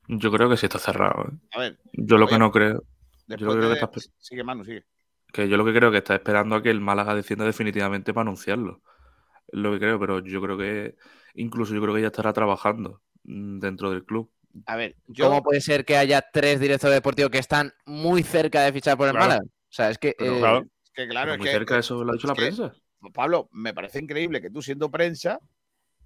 [0.07, 1.23] Yo creo que sí está cerrado.
[1.23, 1.37] ¿eh?
[1.53, 2.83] A ver, Yo lo oye, que no creo.
[3.27, 4.85] Yo lo que creo de- que está, Sigue, Manu, sigue.
[5.31, 8.23] que yo lo que creo que está esperando a que el Málaga descienda definitivamente para
[8.23, 8.81] anunciarlo.
[9.47, 10.95] Es lo que creo, pero yo creo que
[11.35, 14.29] incluso yo creo que ya estará trabajando mm, dentro del club.
[14.65, 15.27] A ver, yo.
[15.27, 19.07] ¿Cómo puede ser que haya tres directores deportivos que están muy cerca de fichar por
[19.07, 19.27] el Claro.
[19.27, 19.45] Málaga?
[19.45, 20.15] O sea, es que...
[20.17, 21.53] Pero eh, claro, Es que claro, pero es muy que.
[21.53, 22.73] cerca eso lo ha dicho la que, prensa.
[23.13, 25.39] Pablo, me parece increíble que tú, siendo prensa,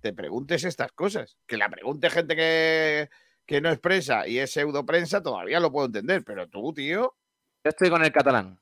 [0.02, 1.38] te preguntes estas cosas.
[1.48, 3.10] Que la pregunte gente que,
[3.46, 6.24] que no es prensa y es pseudo prensa, todavía lo puedo entender.
[6.24, 7.16] Pero tú, tío.
[7.64, 8.60] Yo estoy con el catalán.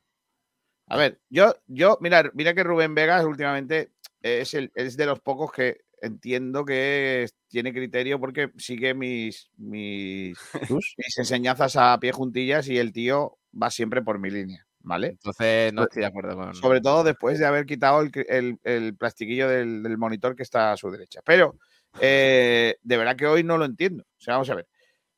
[0.87, 3.91] A ver, yo, yo, mira, mira que Rubén Vegas últimamente
[4.21, 10.37] es, el, es de los pocos que entiendo que tiene criterio porque sigue mis, mis,
[10.97, 15.07] mis enseñanzas a pie juntillas y el tío va siempre por mi línea, ¿vale?
[15.07, 16.53] Entonces no estoy de acuerdo con...
[16.55, 20.71] Sobre todo después de haber quitado el, el- el plastiquillo del, del monitor que está
[20.73, 21.21] a su derecha.
[21.25, 21.55] Pero
[21.99, 24.03] eh, de verdad que hoy no lo entiendo.
[24.03, 24.67] O sea, vamos a ver.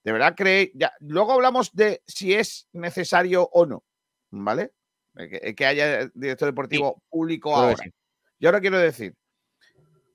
[0.04, 0.72] De verdad creéis.
[0.76, 3.84] Ya, luego hablamos de si es necesario o no.
[4.32, 4.72] ¿Vale?
[5.18, 7.70] Eh, Que, que haya director deportivo público ahora.
[7.78, 7.94] decir.
[8.40, 9.16] Yo ahora quiero decir.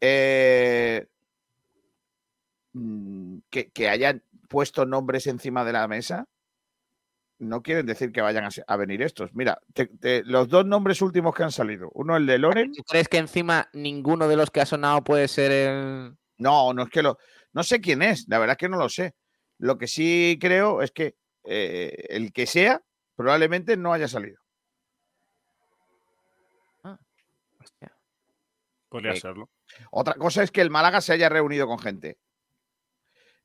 [0.00, 1.06] Eh,
[2.72, 6.26] mm, que, que hayan puesto nombres encima de la mesa
[7.40, 9.34] no quieren decir que vayan a, venir estos.
[9.34, 12.72] Mira, te- te- los dos nombres últimos que han salido, uno el de Loren.
[12.72, 16.16] ¿Tú crees que encima ninguno de los que ha sonado puede ser el...
[16.36, 17.18] No, no es que lo.
[17.52, 19.14] No sé quién es, la verdad es que no lo sé.
[19.58, 22.82] Lo que sí creo es que eh, el que sea
[23.16, 24.38] probablemente no haya salido.
[28.88, 29.18] Podría Ok.
[29.18, 29.50] serlo.
[29.90, 32.18] Otra cosa es que el Málaga se haya reunido con gente.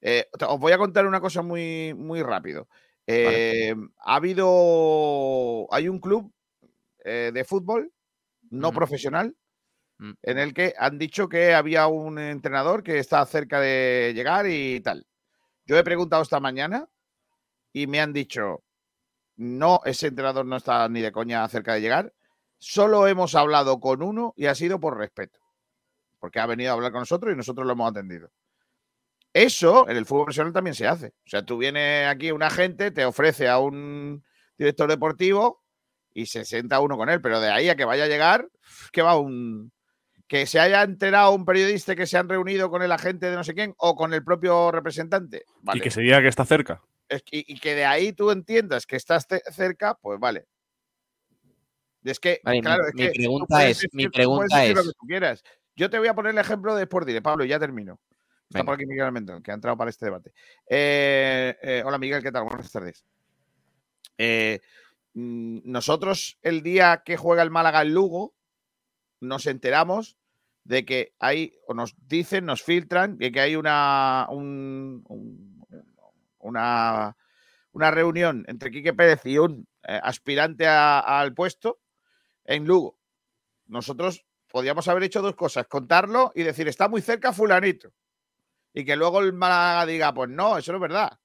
[0.02, 2.68] Eh, os voy a contar una cosa muy, muy rápido.
[3.08, 5.68] Eh, Ha habido.
[5.72, 6.32] Hay un club
[7.04, 7.92] eh, de fútbol
[8.50, 9.36] no profesional
[9.98, 10.12] Mm.
[10.24, 14.82] en el que han dicho que había un entrenador que está cerca de llegar y
[14.82, 15.06] tal.
[15.66, 16.88] Yo he preguntado esta mañana
[17.72, 18.64] y me han dicho,
[19.38, 22.14] no, ese entrenador no está ni de coña cerca de llegar.
[22.58, 25.40] Solo hemos hablado con uno y ha sido por respeto,
[26.26, 28.32] porque ha venido a hablar con nosotros y nosotros lo hemos atendido.
[29.32, 31.10] Eso en el fútbol profesional también se hace.
[31.10, 34.24] O sea, tú vienes aquí un agente, te ofrece a un
[34.58, 35.64] director deportivo
[36.16, 38.50] y se sienta uno con él, pero de ahí a que vaya a llegar,
[38.92, 39.72] que va un,
[40.28, 43.44] que se haya enterado un periodista que se han reunido con el agente de no
[43.44, 45.44] sé quién o con el propio representante.
[45.62, 45.78] Vale.
[45.78, 46.82] Y que se diga que está cerca.
[47.08, 50.48] Es que- y, que de ahí tú entiendas que estás ce- cerca, pues vale.
[52.04, 54.82] Es que, Vale, mi- claro, es mi que tú pregunta es- mi pregunta decir lo
[54.82, 55.44] es- que tú quieras.
[55.76, 58.00] Yo te voy a poner el ejemplo de Sport Direct, Pablo, y ya termino.
[58.48, 58.66] Está Venga.
[58.66, 60.34] por aquí Miguel Almendrón, que ha entrado para este debate.
[60.68, 62.44] Eh, eh, hola Miguel, ¿qué tal?
[62.44, 63.04] Buenas tardes.
[64.18, 64.62] Eh,
[65.14, 68.34] mm, nosotros, el día que juega el Málaga en Lugo,
[69.20, 70.18] nos enteramos
[70.64, 75.66] de que hay, o nos dicen, nos filtran, de que hay una, un- un-
[76.40, 77.18] una,
[77.72, 81.80] una reunión entre Quique Pérez y un aspirante a- al puesto
[82.46, 82.98] en Lugo.
[83.68, 84.24] Nosotros
[84.56, 87.92] podíamos haber hecho dos cosas, contarlo y decir, está muy cerca fulanito.
[88.74, 91.20] Y que luego el Málaga diga, pues no, eso no es verdad.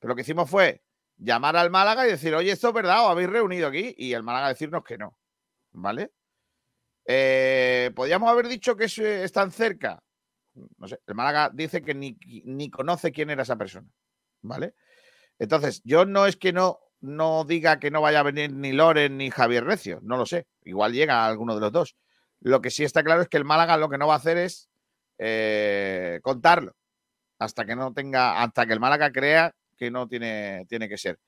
[0.00, 0.82] Pero lo que hicimos fue
[1.16, 4.24] llamar al Málaga y decir, oye, esto es verdad, o habéis reunido aquí, y el
[4.24, 5.16] Málaga decirnos que no.
[5.70, 6.10] ¿Vale?
[7.04, 10.02] Eh, Podríamos haber dicho que eh, están cerca.
[10.78, 13.86] No sé, el Málaga dice que ni, ni conoce quién era esa persona.
[14.40, 14.74] ¿Vale?
[15.38, 19.16] Entonces, yo no es que no, no diga que no vaya a venir ni Loren
[19.16, 20.48] ni Javier Recio, no lo sé.
[20.64, 21.96] Igual llega alguno de los dos.
[22.42, 24.36] Lo que sí está claro es que el Málaga lo que no va a hacer
[24.36, 24.68] es
[25.18, 26.74] eh, contarlo
[27.38, 31.18] hasta que no tenga, hasta que el Málaga crea que no tiene, tiene que ser.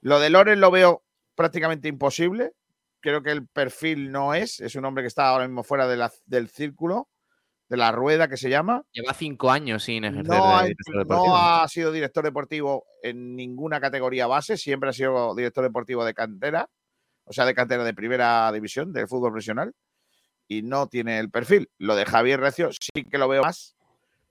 [0.00, 1.02] Lo de Loren lo veo
[1.34, 2.52] prácticamente imposible.
[3.00, 5.96] Creo que el perfil no es, es un hombre que está ahora mismo fuera de
[5.96, 7.08] la- del círculo,
[7.68, 8.84] de la rueda que se llama.
[8.92, 10.74] Lleva cinco años sin ejercer No, de
[11.34, 16.68] ha sido director deportivo en ninguna categoría base, siempre ha sido director deportivo de cantera,
[17.24, 19.74] o sea, de cantera de primera división del fútbol profesional,
[20.48, 21.70] y no tiene el perfil.
[21.78, 23.76] Lo de Javier Recio sí que lo veo más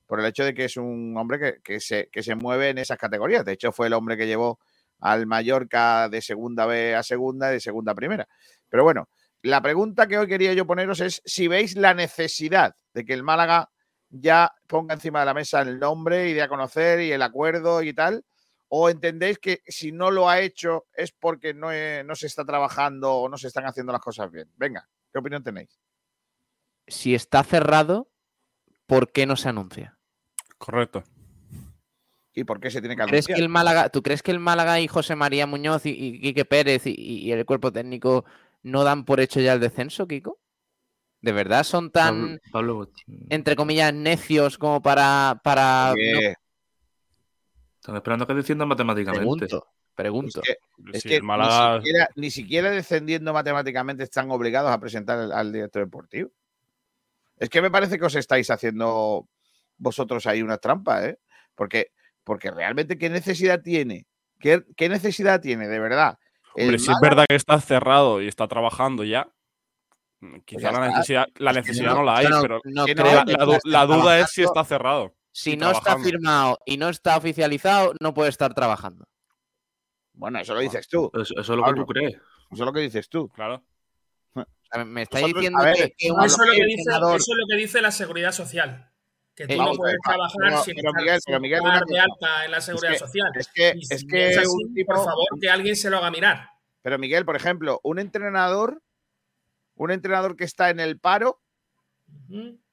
[0.08, 2.78] por el hecho de que es un hombre que, que se, que se mueve en
[2.78, 3.44] esas categorías.
[3.44, 4.60] De hecho, fue el hombre que llevó
[5.00, 8.28] al Mallorca de segunda B a segunda de segunda a primera.
[8.70, 9.10] Pero bueno,
[9.42, 13.24] la pregunta que hoy quería yo poneros es si veis la necesidad de que el
[13.24, 13.70] Málaga
[14.10, 17.82] ya ponga encima de la mesa el nombre y de a conocer y el acuerdo
[17.82, 18.24] y tal,
[18.70, 21.70] o entendéis que si no lo ha hecho es porque no,
[22.04, 24.50] no se está trabajando o no se están haciendo las cosas bien.
[24.56, 25.80] Venga, ¿qué opinión tenéis?
[26.88, 28.10] Si está cerrado,
[28.86, 29.98] ¿por qué no se anuncia?
[30.58, 31.04] Correcto.
[32.34, 33.44] ¿Y por qué se tiene que ¿Crees que anunciar?
[33.46, 36.86] el Málaga, ¿Tú crees que el Málaga y José María Muñoz y, y Quique Pérez
[36.86, 38.26] y, y el cuerpo técnico
[38.62, 40.40] no dan por hecho ya el descenso, Kiko?
[41.22, 42.92] ¿De verdad son tan, Pablo,
[43.30, 45.40] entre comillas, necios como para...
[45.44, 46.20] para no-
[47.80, 49.48] Están esperando que desciendan matemáticamente.
[49.48, 50.42] Pregunto, pregunto.
[50.44, 50.58] Es que,
[50.98, 55.18] es Sí, que el Málaga- ni, siquiera, ni siquiera descendiendo matemáticamente están obligados a presentar
[55.20, 56.30] al, al director deportivo.
[57.38, 59.28] Es que me parece que os estáis haciendo
[59.78, 61.20] vosotros ahí una trampa, ¿eh?
[61.54, 61.92] Porque,
[62.24, 64.08] porque realmente, ¿qué necesidad tiene?
[64.40, 66.18] ¿Qué, qué necesidad tiene, de verdad?
[66.56, 69.28] Hombre, si es Málaga- verdad que está cerrado y está trabajando ya,
[70.22, 72.86] mm, quizá ya la necesidad, la Es necesidad no- no, la hay, no- pero no
[73.66, 75.14] la- duda es si está cerrado.
[75.32, 79.06] Si y no está firmado y no está oficializado, no puede estar trabajando.
[80.14, 81.12] Bueno, eso lo dices tú.
[81.14, 82.14] Eso, eso es lo que tú crees.
[82.14, 83.28] Eso es lo que dices tú.
[83.30, 83.62] Claro.
[84.84, 87.46] Me estáis Nosotros- diciendo ver, que, Eso es, lo que dice, entrenador- eso es lo
[87.48, 88.92] que dice la seguridad social.
[89.36, 92.46] Que tú Eh, no puedes ver, trabajar sin pero Miguel, pero Miguel, estar de alta
[92.46, 93.32] en la seguridad que- social.
[93.36, 94.94] Es que, Y es que así, un tipo.
[94.94, 96.50] por favor, que alguien se lo haga mirar.
[96.82, 98.82] Pero Miguel, por ejemplo, un entrenador,
[99.76, 101.40] un entrenador que está en el paro.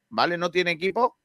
[0.08, 0.36] ¿vale?
[0.36, 1.16] No tiene equipo,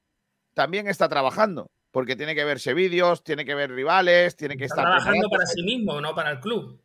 [0.54, 1.70] también está trabajando.
[1.92, 5.46] Porque tiene que verse vídeos, tiene que ver rivales, tiene que Está estar trabajando para
[5.46, 6.80] sí mismo, no para el club.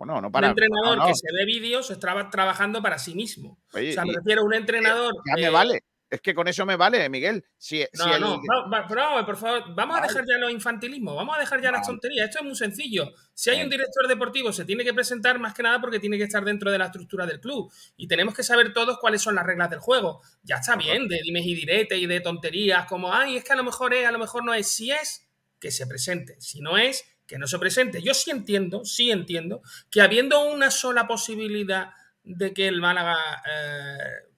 [0.00, 1.06] Bueno, no Un entrenador no, no.
[1.08, 3.58] que se ve vídeos está trabajando para sí mismo.
[3.74, 5.12] Oye, o sea, me refiero a un entrenador.
[5.26, 5.84] Ya me vale.
[6.08, 7.44] Es que con eso me vale, Miguel.
[7.58, 8.40] Si, si No, el- no,
[8.72, 11.86] va- pero, por favor, vamos a dejar ya los infantilismos, vamos a dejar ya las
[11.86, 12.30] tonterías.
[12.30, 13.12] Esto es muy sencillo.
[13.34, 16.24] Si hay un director deportivo, se tiene que presentar más que nada porque tiene que
[16.24, 17.70] estar dentro de la estructura del club.
[17.98, 20.22] Y tenemos que saber todos cuáles son las reglas del juego.
[20.42, 23.56] Ya está bien, de dimes y diretes y de tonterías, como, ay, es que a
[23.56, 24.66] lo mejor es, a lo mejor no es.
[24.66, 25.28] Si es,
[25.60, 26.40] que se presente.
[26.40, 28.02] Si no es, que no se presente.
[28.02, 31.92] Yo sí entiendo, sí entiendo, que habiendo una sola posibilidad
[32.24, 33.16] de que el Málaga
[33.48, 34.28] eh,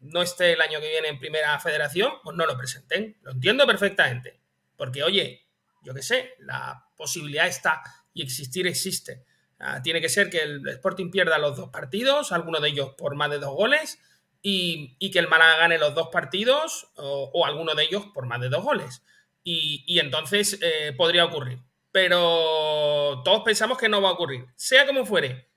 [0.00, 3.18] no esté el año que viene en primera federación, pues no lo presenten.
[3.20, 4.40] Lo entiendo perfectamente.
[4.74, 5.46] Porque, oye,
[5.82, 7.82] yo qué sé, la posibilidad está
[8.14, 9.26] y existir existe.
[9.58, 13.16] Ah, tiene que ser que el Sporting pierda los dos partidos, alguno de ellos por
[13.16, 13.98] más de dos goles,
[14.40, 18.48] y, que el Málaga gane los dos partidos o, alguno de ellos por más de
[18.48, 19.02] dos goles.
[19.42, 21.58] Y, y entonces eh, podría ocurrir.
[21.94, 24.46] Pero todos pensamos que no va a ocurrir.
[24.56, 25.48] Sea como fuere,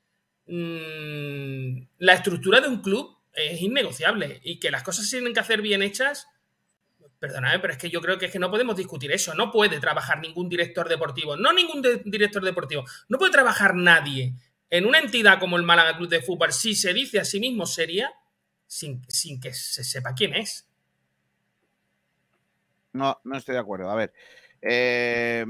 [0.45, 5.39] mm, la estructura de un club es innegociable y que las cosas se tienen que
[5.39, 6.27] hacer bien hechas.
[7.17, 9.33] Perdóname, pero es que yo creo que es que no podemos discutir eso.
[9.33, 14.35] No puede trabajar ningún director deportivo, no ningún director deportivo, no puede trabajar nadie
[14.69, 17.65] en una entidad como el Málaga Club de Fútbol si se dice a sí mismo
[17.65, 18.13] seria
[18.67, 20.67] sin, sin que se sepa quién es.
[22.93, 23.89] No, no estoy de acuerdo.
[23.89, 24.13] A ver,
[24.61, 25.45] eh,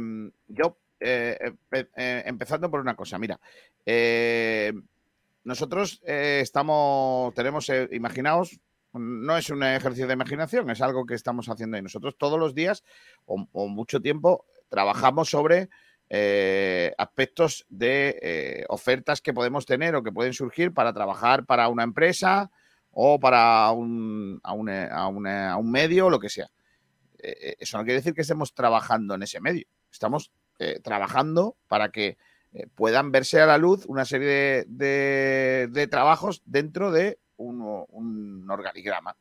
[0.47, 3.39] yo, eh, empe- eh, empezando por una cosa, mira,
[3.85, 4.73] eh,
[5.43, 8.59] nosotros eh, estamos, tenemos, eh, imaginaos,
[8.93, 12.55] no es un ejercicio de imaginación, es algo que estamos haciendo y nosotros todos los
[12.55, 12.83] días
[13.25, 15.69] o, mucho tiempo trabajamos sobre
[16.09, 21.67] eh, aspectos de eh, ofertas que podemos tener o que pueden surgir para trabajar para
[21.67, 22.49] una empresa
[22.91, 26.49] o para un, a, un, a a un medio o lo que sea
[27.19, 29.67] eh, eso no quiere decir que estemos trabajando en ese medio.
[29.91, 32.17] Estamos eh, trabajando para que
[32.53, 39.15] eh, puedan verse a la luz una serie de, trabajos dentro de un, organigrama.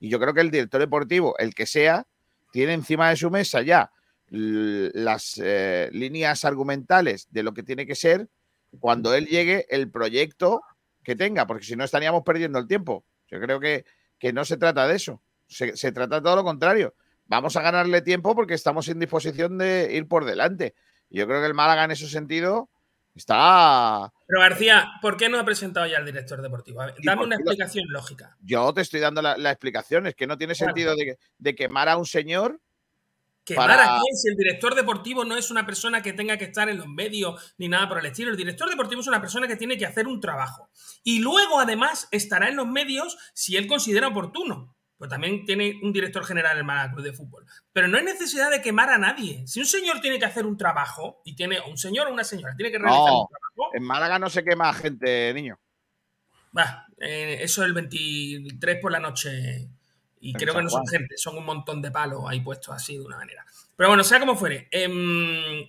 [0.00, 2.06] Y yo creo que el director deportivo, el que sea,
[2.52, 3.90] tiene encima de su mesa ya
[4.30, 8.28] las eh, líneas argumentales de lo que tiene que ser
[8.78, 10.60] cuando él llegue el proyecto
[11.02, 13.04] que tenga, porque si no estaríamos perdiendo el tiempo.
[13.30, 13.84] Yo creo que,
[14.18, 15.22] que no se trata de eso.
[15.46, 16.94] Se, trata todo lo contrario.
[17.28, 20.74] Vamos a ganarle tiempo porque estamos en disposición de ir por delante.
[21.10, 22.68] Yo creo que el Málaga en ese sentido
[23.14, 24.12] está.
[24.26, 26.80] Pero García, ¿por qué no ha presentado ya el director deportivo?
[26.80, 28.36] A ver, ¿Y dame una explicación lógica.
[28.40, 30.06] Yo te estoy dando la, la explicación.
[30.06, 30.68] Es que no tiene Claro.
[30.70, 32.60] sentido de, que- de quemar a un señor.
[33.44, 34.16] ¿Quemar para- a quién?
[34.16, 37.54] Si el director deportivo no es una persona que tenga que estar en los medios
[37.58, 38.30] ni nada por el estilo.
[38.30, 40.70] El director deportivo es una persona que tiene que hacer un trabajo.
[41.02, 44.74] Y luego, además, estará en los medios si él considera oportuno.
[44.98, 47.46] Pues también tiene un director general en el Málaga Club de Fútbol.
[47.72, 49.46] Pero no hay necesidad de quemar a nadie.
[49.46, 52.24] Si un señor tiene que hacer un trabajo, y tiene, o un señor o una
[52.24, 55.58] señora, tiene que realizar No, un trabajo, en Málaga no se quema gente, niño.
[56.56, 59.68] Va, eh, eso el 23 por la noche.
[60.20, 63.04] Y creo que no son gente, son un montón de palos ahí puestos así de
[63.04, 63.44] una manera.
[63.76, 64.66] Pero bueno, sea como fuere.
[64.72, 65.62] em,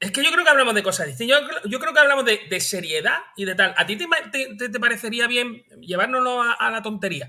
[0.00, 1.40] es que yo creo que hablamos de cosas distintas.
[1.40, 3.74] Yo, creo- yo creo que hablamos de, de seriedad y de tal.
[3.76, 7.28] ¿A ti te, te- te- te parecería bien llevárnoslo a, a la tontería?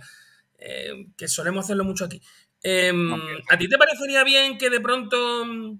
[0.58, 2.22] Eh, que solemos hacerlo mucho aquí.
[2.64, 3.14] Em,
[3.50, 5.80] ¿A ti te parecería bien que de pronto mm,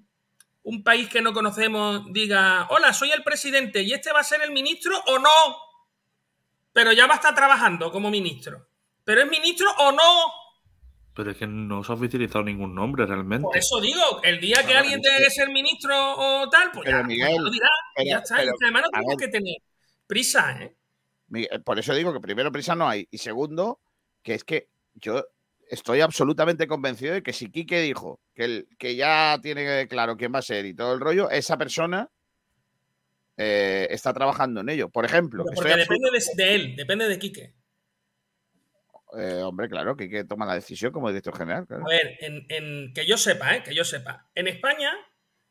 [0.64, 4.42] un país que no conocemos diga, hola, soy el presidente y este va a ser
[4.42, 5.30] el ministro o no?
[6.74, 8.68] pero ya va a estar trabajando como ministro.
[9.04, 10.32] ¿Pero es ministro o no?
[11.16, 13.42] Pero es que no se ha oficializado ningún nombre realmente.
[13.48, 16.98] Por eso digo, el día que alguien tenga que- ser ministro o tal, pues Pero,
[17.00, 17.68] ya, pues Miguel, ya lo dirá.
[17.96, 18.36] pero- ya está.
[18.36, 19.56] pero, además no tenemos que tener
[20.06, 20.78] prisa, ¿eh?
[21.66, 23.08] Por eso digo que primero prisa no hay.
[23.10, 23.80] Y segundo,
[24.28, 25.26] que es que yo
[25.70, 30.34] estoy absolutamente convencido de que si Quique dijo que, el, que ya tiene claro quién
[30.36, 32.10] va a ser y todo el rollo, esa persona
[33.38, 34.90] eh, está trabajando en ello.
[34.90, 37.54] Por ejemplo, Pero estoy porque depende de, de él, depende de Quique.
[39.18, 41.66] eh, hombre, claro, Quique toma la decisión como director general.
[41.66, 41.86] claro.
[41.86, 43.64] A ver, en, en- que yo sepa, ¿eh?
[43.64, 44.28] que yo sepa.
[44.36, 44.92] En España,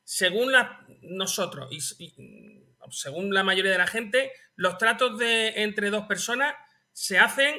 [0.05, 5.89] según la, nosotros y, y según la mayoría de la gente, los tratos de entre
[5.89, 6.55] dos personas
[6.93, 7.55] se hacen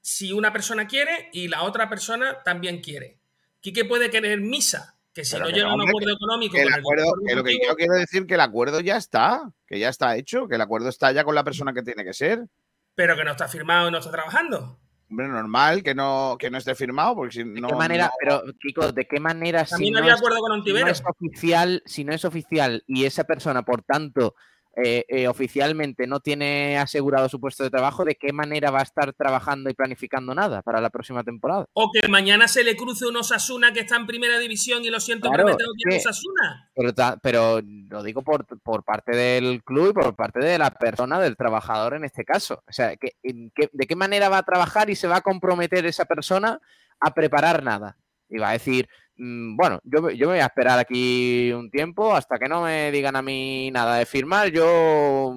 [0.00, 3.18] si una persona quiere y la otra persona también quiere.
[3.60, 6.62] Quique puede querer misa, que si Pero no que llega a un acuerdo económico Que
[6.62, 9.50] el con el acuerdo, que lo que yo quiero decir que el acuerdo ya está,
[9.66, 12.14] que ya está hecho, que el acuerdo está ya con la persona que tiene que
[12.14, 12.46] ser.
[12.94, 14.78] pero que no está firmado y no está trabajando.
[15.10, 17.66] Hombre, normal que no, que no esté firmado, porque si no.
[17.66, 20.62] ¿De qué manera, no- pero chicos, de qué manera si no, había es, acuerdo con
[20.64, 24.34] si no es oficial, si no es oficial y esa persona, por tanto,
[24.76, 28.84] eh, eh, oficialmente no tiene asegurado su puesto de trabajo, ¿de qué manera va a
[28.84, 31.66] estar trabajando y planificando nada para la próxima temporada?
[31.72, 35.00] O que mañana se le cruce un Osasuna que está en primera división y lo
[35.00, 37.18] siento, Claro, pero me tengo que ir a Osasuna.
[37.20, 41.36] Pero, lo digo por, por parte del club y por parte de la persona, del
[41.36, 42.62] trabajador en este caso.
[42.68, 46.04] O sea, que, ¿de qué manera va a trabajar y se va a comprometer esa
[46.04, 46.60] persona
[47.00, 47.96] a preparar nada?
[48.28, 48.88] Y va a decir,
[49.22, 52.90] bueno, yo, me- yo me voy a esperar aquí un tiempo hasta que no me
[52.90, 54.48] digan a mí nada de firmar.
[54.50, 55.34] Yo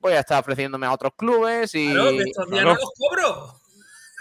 [0.00, 3.60] voy a estar ofreciéndome a otros clubes y Claro, que estos días no los cobro.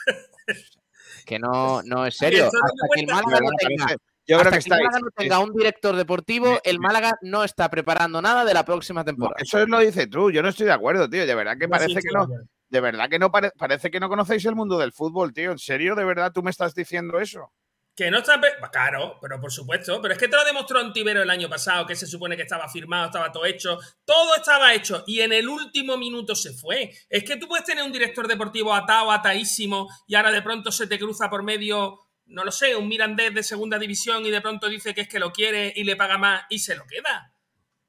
[1.25, 2.45] que no, no es serio.
[2.45, 3.07] Hasta que el.
[3.07, 3.95] Málaga no tenga,
[4.25, 5.05] yo creo que que está el Málaga hecho.
[5.05, 9.35] no tenga un director deportivo, el Málaga no está preparando nada de la próxima temporada.
[9.41, 11.25] Eso lo dice tú, yo no estoy de acuerdo, tío.
[11.25, 12.27] De verdad que parece que de no.
[12.69, 15.51] De verdad que no pare- parece que no conocéis el mundo del fútbol, tío.
[15.51, 15.93] ¿En serio?
[15.95, 17.51] ¿De verdad tú me estás diciendo eso?
[17.95, 18.41] Que no está.
[18.41, 20.01] pe- Claro, pero por supuesto.
[20.01, 22.67] Pero es que te lo demostró Antivero el año pasado, que se supone que estaba
[22.67, 23.77] firmado, estaba todo hecho.
[24.03, 25.03] Todo estaba hecho.
[25.05, 26.91] Y en el último minuto se fue.
[27.09, 30.87] Es que tú puedes tener un director deportivo atado, atadísimo, y ahora de pronto se
[30.87, 34.69] te cruza por medio, no lo sé, un Mirandés de segunda división y de pronto
[34.69, 37.31] dice que es que lo quiere y le paga más y se lo queda.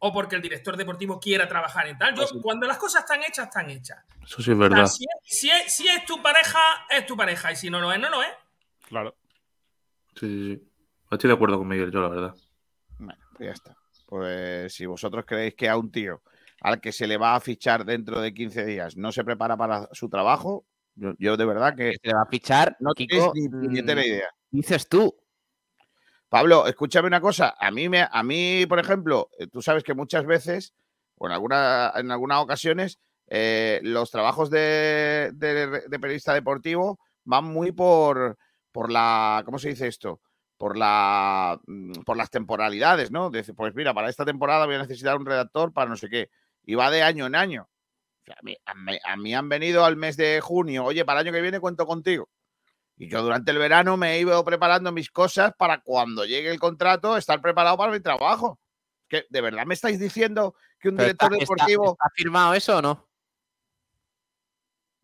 [0.00, 2.14] O porque el director deportivo quiera trabajar en tal.
[2.14, 4.04] Yo, cuando las cosas están hechas, están hechas.
[4.22, 4.86] Eso sí es O sea, verdad.
[4.86, 7.52] si, es, si es- si es tu pareja, es tu pareja.
[7.52, 8.28] Y si no lo es, no lo es.
[8.86, 9.16] Claro.
[10.14, 10.70] Sí, sí, sí.
[11.10, 12.34] Estoy de acuerdo con Miguel, yo la verdad.
[12.98, 13.76] Bueno, pues ya está.
[14.06, 16.22] Pues si vosotros creéis que a un tío
[16.60, 19.88] al que se le va a fichar dentro de 15 días no se prepara para
[19.92, 23.48] su trabajo, yo, yo de verdad que Se le va a fichar, no Kiko, ni
[23.48, 24.28] puñetera mm, idea.
[24.50, 25.14] dices tú.
[26.28, 27.54] Pablo, escúchame una cosa.
[27.58, 30.74] A mí, me, a mí, por ejemplo, eh, tú sabes que muchas veces,
[31.16, 32.98] o en, alguna, en algunas ocasiones,
[33.28, 38.36] eh, los trabajos de, de- de periodista deportivo van muy por,
[38.74, 40.20] por la, ¿cómo se dice esto?
[40.58, 43.30] Por, la, mm, por las temporalidades, ¿no?
[43.30, 46.28] Dice, pues mira, para esta temporada voy a necesitar un redactor para no sé qué.
[46.66, 47.68] Y va de año en año.
[48.22, 51.04] O sea, a, mí, a mí- a mí han venido al mes de junio, oye,
[51.04, 52.28] para el año que viene cuento contigo.
[52.96, 56.58] Y yo durante el verano me he ido preparando mis cosas para cuando llegue el
[56.58, 58.58] contrato estar preparado para mi trabajo.
[59.08, 61.92] Que de verdad me estáis diciendo que un Pero director está- deportivo.
[61.92, 63.08] ¿Está firmado eso o no?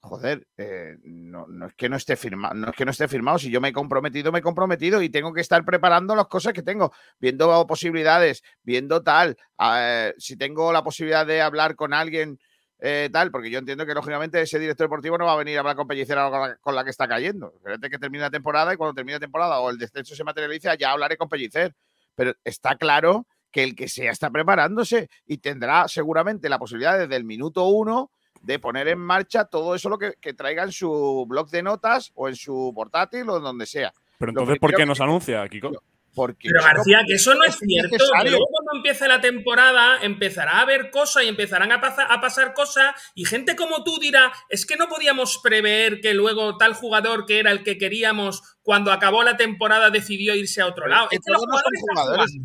[0.03, 3.39] Joder, eh, no, no es que no esté firmado, no es que no esté firmado.
[3.39, 6.55] Si yo me he comprometido, me he comprometido y tengo que estar preparando las cosas
[6.55, 9.37] que tengo, viendo posibilidades, viendo tal.
[9.63, 12.39] eh, si tengo la posibilidad de hablar con alguien
[12.79, 15.61] eh, tal, porque yo entiendo que lógicamente ese director deportivo no va a venir a
[15.61, 17.53] hablar con Pellicer ahora con la, con la que está cayendo.
[17.57, 20.77] Espérate que termine la temporada y cuando termine la temporada o el descenso se materializa,
[20.77, 21.75] ya hablaré con Pellicer.
[22.15, 27.17] Pero está claro que el que sea está preparándose y tendrá seguramente la posibilidad desde
[27.17, 28.11] el minuto uno
[28.41, 32.11] de poner en marcha todo eso lo que, que traiga en su blog de notas
[32.15, 33.93] o en su portátil o en donde sea.
[34.19, 35.71] Pero entonces, ¿por qué nos anuncia, Kiko?
[36.13, 37.93] Porque, Pero García, que eso no es es cierto.
[37.93, 38.31] Necesario.
[38.33, 42.53] luego cuando empiece la temporada empezará a haber cosas y empezarán a, pasa- a pasar
[42.53, 47.27] cosas y gente como tú dirá, es que no podíamos prever que luego tal jugador
[47.27, 51.07] que era el que queríamos cuando acabó la temporada decidió irse a otro lado.
[51.13, 52.37] Es que los todos no son jugadores.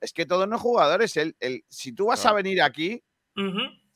[0.00, 1.16] Es que todos no jugadores.
[1.16, 3.04] El, el- si tú vas a venir aquí,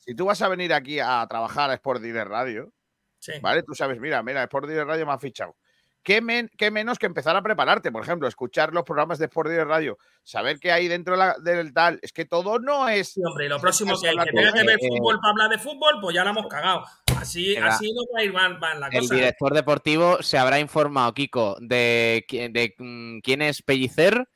[0.07, 2.71] si tú vas a venir aquí a trabajar a Sport Direct Radio,
[3.19, 3.33] sí.
[3.41, 3.61] ¿vale?
[3.63, 5.55] Tú sabes, mira, mira, Sport Direct Radio me ha fichado.
[6.01, 7.91] ¿Qué, men- qué menos que empezar a prepararte?
[7.91, 11.35] Por ejemplo, escuchar los programas de Sport Direct Radio, saber qué hay dentro de la-
[11.43, 11.99] del tal.
[12.01, 13.09] Es que todo no es.
[13.09, 15.49] Sí, hombre, y lo próximo que hay, que tenga que ver Eh, fútbol para hablar
[15.49, 16.85] de fútbol, pues ya la hemos cagado.
[17.19, 19.15] Así, así no va a ir mal, mal la El cosa.
[19.15, 24.29] director deportivo se habrá informado, Kiko, de, qui- de, mm, quién es Pellicer,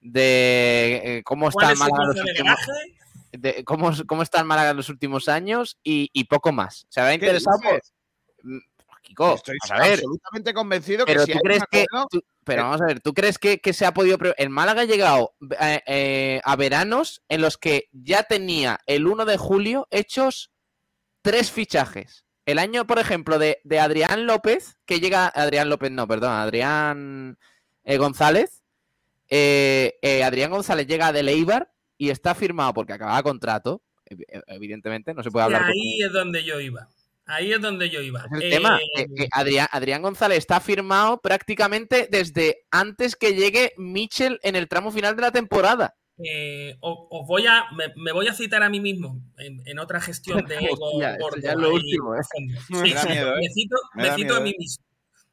[0.00, 2.58] de eh, cómo ¿Cuál está es Málaga en los de últimos?
[3.32, 6.86] De cómo, cómo está el Málaga en los últimos años y, y poco más.
[6.88, 7.58] Se habrá ¿Qué interesado?
[8.42, 8.58] Mm,
[9.02, 9.94] Kiko, Estoy vamos a ver.
[9.94, 11.82] absolutamente convencido Pero que si tú hay crees que.
[11.82, 14.16] acuerdo- tú- pero Eh, vamos a ver, ¿tú crees que, que se ha podido.
[14.36, 19.24] El Málaga ha llegado eh, eh, a veranos en los que ya tenía el 1
[19.24, 20.50] de julio hechos
[21.22, 22.24] tres fichajes.
[22.46, 25.26] El año, por ejemplo, de, de Adrián López, que llega.
[25.28, 27.38] Adrián López, no, perdón, Adrián
[27.84, 28.62] eh, González.
[29.30, 33.82] Adrián González llega de Leibar y está firmado porque acababa contrato.
[34.10, 35.62] ev- Evidentemente, no se puede Y hablar.
[35.62, 36.88] con- ahí es donde yo iba.
[37.24, 38.26] Ahí es donde yo iba.
[38.34, 38.78] el Eh, tema.
[38.96, 44.68] que- que Adrián, Adrián González está firmado prácticamente desde antes que llegue Mitchell en el
[44.68, 45.94] tramo final de la temporada.
[46.24, 50.00] eh, os voy a, me, me voy a citar a mí mismo en, en otra
[50.00, 52.20] gestión de ego Hostia, ya es lo ahí último, ¿eh?
[52.68, 53.40] Me Sí, da sí, miedo, ¿eh?
[53.40, 54.54] me cito, Me me da cito miedo, a mí ¿eh?
[54.58, 54.84] mismo.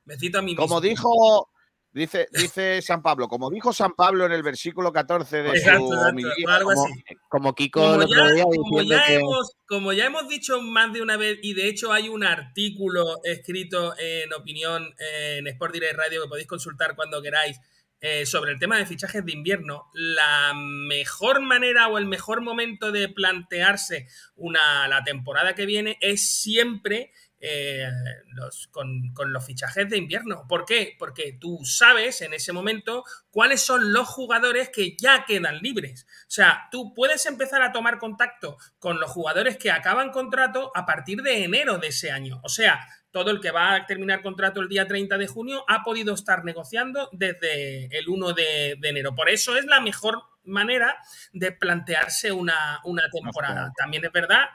[0.05, 0.81] Me cito a mí Como mismo.
[0.81, 1.49] dijo,
[1.91, 5.93] dice, dice San Pablo, como dijo San Pablo en el versículo 14 de Exacto, su
[5.93, 7.03] exacto, homilía, algo Como, así.
[7.27, 9.15] como Kiko Como ya, día como ya que.
[9.15, 13.19] hemos, como ya hemos dicho más de una vez, y de hecho hay un artículo
[13.23, 17.59] escrito en opinión en Sport Direct Radio que podéis consultar cuando queráis
[18.01, 22.93] eh, sobre el tema de fichajes de invierno, la mejor manera o el mejor momento
[22.93, 27.89] de plantearse una, la temporada que viene es siempre eh,
[28.33, 30.45] los- con, con los fichajes de invierno.
[30.47, 30.95] ¿Por qué?
[30.99, 36.05] Porque tú sabes en ese momento cuáles son los jugadores que ya quedan libres.
[36.23, 40.85] O sea, tú puedes empezar a tomar contacto con los jugadores que acaban contrato a
[40.85, 42.39] partir de enero de ese año.
[42.43, 42.79] O sea,
[43.11, 46.43] todo el que va a terminar contrato el día 30 de junio ha podido estar
[46.43, 49.15] negociando desde el 1 de, de enero.
[49.15, 50.97] Por eso es la mejor manera
[51.33, 53.71] de plantearse una, una temporada.
[53.77, 54.45] También es verdad,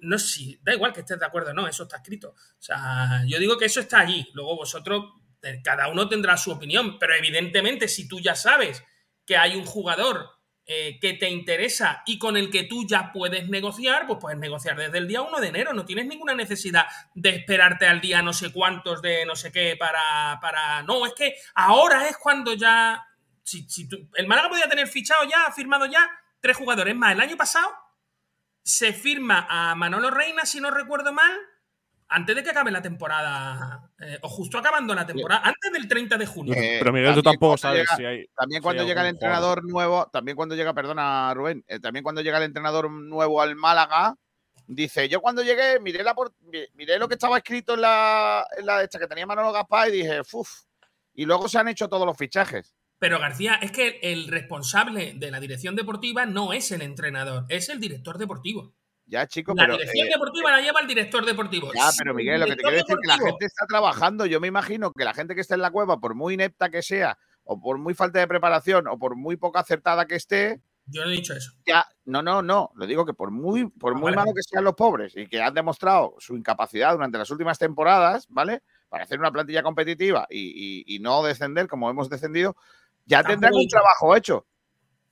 [0.00, 2.30] no sé si, da igual que estés de acuerdo o no, eso está escrito.
[2.30, 4.28] O sea, yo digo que eso está allí.
[4.34, 5.04] Luego vosotros,
[5.62, 8.82] cada uno tendrá su opinión, pero evidentemente si tú ya sabes
[9.26, 10.30] que hay un jugador
[10.64, 14.76] eh, que te interesa y con el que tú ya puedes negociar, pues puedes negociar
[14.76, 15.72] desde el día 1 de enero.
[15.72, 19.76] No tienes ninguna necesidad de esperarte al día no sé cuántos de no sé qué
[19.76, 20.38] para.
[20.40, 20.82] para...
[20.82, 23.04] No, es que ahora es cuando ya.
[23.42, 26.08] Si, si el Málaga podía tener fichado ya, firmado ya,
[26.40, 27.12] tres jugadores más.
[27.12, 27.68] El año pasado
[28.62, 31.32] se firma a Manolo Reina, si no recuerdo mal,
[32.08, 36.18] antes de que acabe la temporada, eh, o justo acabando la temporada, antes del 30
[36.18, 36.54] de junio.
[36.54, 38.26] Eh, Pero Miguel, tú también tampoco cuando sabes llega- si hay.
[38.36, 39.58] También si cuando hay llega el jugador.
[39.58, 43.56] entrenador nuevo, también cuando llega, perdona Rubén, eh, también cuando llega el entrenador nuevo al
[43.56, 44.14] Málaga,
[44.66, 46.14] dice, yo cuando llegué miré, la,
[46.74, 49.92] miré lo que estaba escrito en la, en la esta que tenía Manolo Gaspar y
[49.92, 50.50] dije, uff,
[51.14, 52.74] y luego se han hecho todos los fichajes.
[53.02, 57.68] Pero García, es que el responsable de la dirección deportiva no es el entrenador, es
[57.68, 58.74] el director deportivo.
[59.06, 59.76] Ya, chicos, La pero...
[59.76, 61.72] dirección eh, deportiva la lleva el director deportivo.
[61.74, 64.24] Ya, pero el Miguel, lo que te quiero decir es que la gente está trabajando.
[64.26, 66.80] Yo me imagino que la gente que está en la cueva, por muy inepta que
[66.80, 71.04] sea, o por muy falta de preparación, o por muy poca acertada que esté, Yo
[71.04, 71.50] no he dicho eso.
[71.66, 72.70] ya, no, no, no.
[72.76, 74.16] Lo digo que por muy, por Ah, muy vale.
[74.18, 78.26] malo que sean los pobres y que han demostrado su incapacidad durante las últimas temporadas,
[78.28, 78.62] ¿vale?
[78.88, 82.54] Para hacer una plantilla competitiva y, y- y no descender como hemos descendido,
[83.04, 84.46] ya tendrán un trabajo hecho.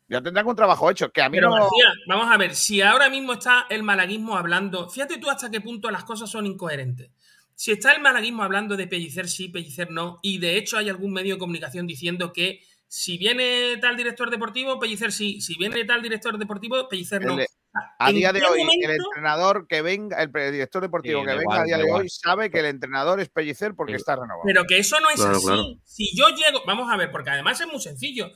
[0.09, 1.11] Ya tendrán un trabajo hecho.
[1.13, 1.55] Que a mí Pero no.
[1.55, 5.61] García, vamos a ver, si ahora mismo está el malaguismo hablando, fíjate tú hasta qué
[5.61, 7.11] punto las cosas son incoherentes.
[7.55, 11.13] Si está el malaguismo hablando de pellicer sí, pellicer no, y de hecho hay algún
[11.13, 16.03] medio de comunicación diciendo que si viene tal director deportivo, pellicer sí, si viene tal
[16.03, 17.39] director deportivo, pellicer no.
[17.39, 17.47] El-
[17.99, 21.43] A ¿en día de hoy, el entrenador que venga, el director deportivo Sí, que venga
[21.43, 22.03] igual, a día de igual.
[22.03, 23.97] hoy sabe que el entrenador es Pellicer porque Sí.
[23.99, 24.43] está renovado.
[24.45, 25.47] Pero que eso no es Claro, así.
[25.47, 25.65] claro.
[25.85, 28.31] Si yo llego, vamos a ver, porque además es muy sencillo.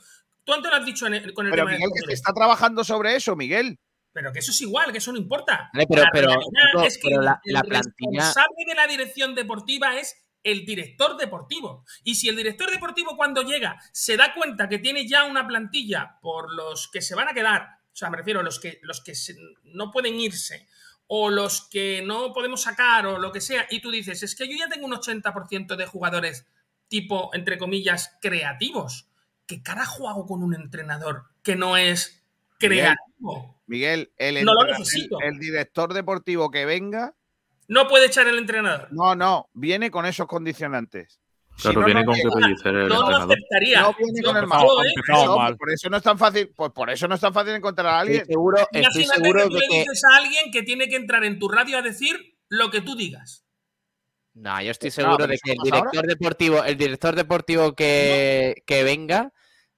[0.45, 2.13] Tú antes lo has dicho en el- con el Pero tema de Miguel, que Sport
[2.13, 3.79] está trabajando sobre eso, Miguel.
[4.13, 5.69] Pero que eso es igual, que eso no importa.
[5.73, 8.87] Vale, pero- la pero, chico, es que pero la- el la plantilla- responsable de la
[8.87, 10.15] dirección deportiva es
[10.45, 11.85] el director deportivo.
[12.05, 16.19] Y si el director deportivo cuando llega se da cuenta que tiene ya una plantilla
[16.21, 19.01] por los que se van a quedar, o sea, me refiero a los que, los
[19.03, 19.13] que
[19.63, 20.67] no pueden irse,
[21.07, 24.49] o los que no podemos sacar, o lo que sea, y tú dices, es que
[24.49, 26.47] yo ya tengo un 80% de jugadores
[26.89, 29.09] tipo, entre comillas, creativos.
[29.47, 32.25] ¿Qué carajo hago con un entrenador que no es
[32.59, 33.61] creativo?
[33.67, 35.19] Miguel, el, No lo necesito.
[35.21, 37.15] el- el director deportivo que venga,
[37.69, 38.89] No puede echar el entrenador.
[38.91, 41.21] no, no, viene con esos condicionantes.
[41.63, 42.23] Claro, no, viene no con que.
[42.23, 43.33] Pellicer el No lo entrenador.
[43.33, 43.81] aceptaría.
[43.83, 44.63] No viene Yo- con el yo, mal.
[44.65, 45.57] eh, Por eso- mal.
[45.57, 48.01] Por eso no es tan fácil, pues por eso no es tan fácil encontrar a
[48.01, 48.21] alguien.
[48.23, 49.79] Estoy seguro, estoy Imagínate seguro que tú de le que.
[49.79, 52.97] dices a alguien que tiene que entrar en tu radio a decir lo que tú
[52.97, 53.45] digas.
[54.35, 55.77] No, yo estoy No, seguro de que el ahora.
[55.77, 59.33] director deportivo, el director deportivo que, que venga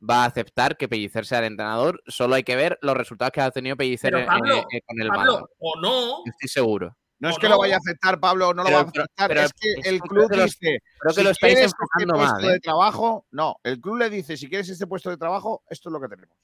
[0.09, 2.03] va a aceptar que Pellicer sea el entrenador.
[2.07, 4.81] Solo hay que ver los resultados que ha tenido Pellicer Pero en- Pablo, en- en-
[4.87, 6.97] con el Pablo, o no, Estoy seguro.
[7.19, 7.55] No es ¿O que no?
[7.55, 9.29] lo vaya a aceptar, Pablo, no lo Pero- va a aceptar.
[9.29, 10.59] pero es que el creo club que lo- dice,
[10.99, 12.61] creo que si lo estáis quieres este puesto mal, de ¿eh?
[12.61, 16.01] trabajo, no, el club le dice, si quieres este puesto de trabajo, esto es lo
[16.01, 16.37] que tenemos.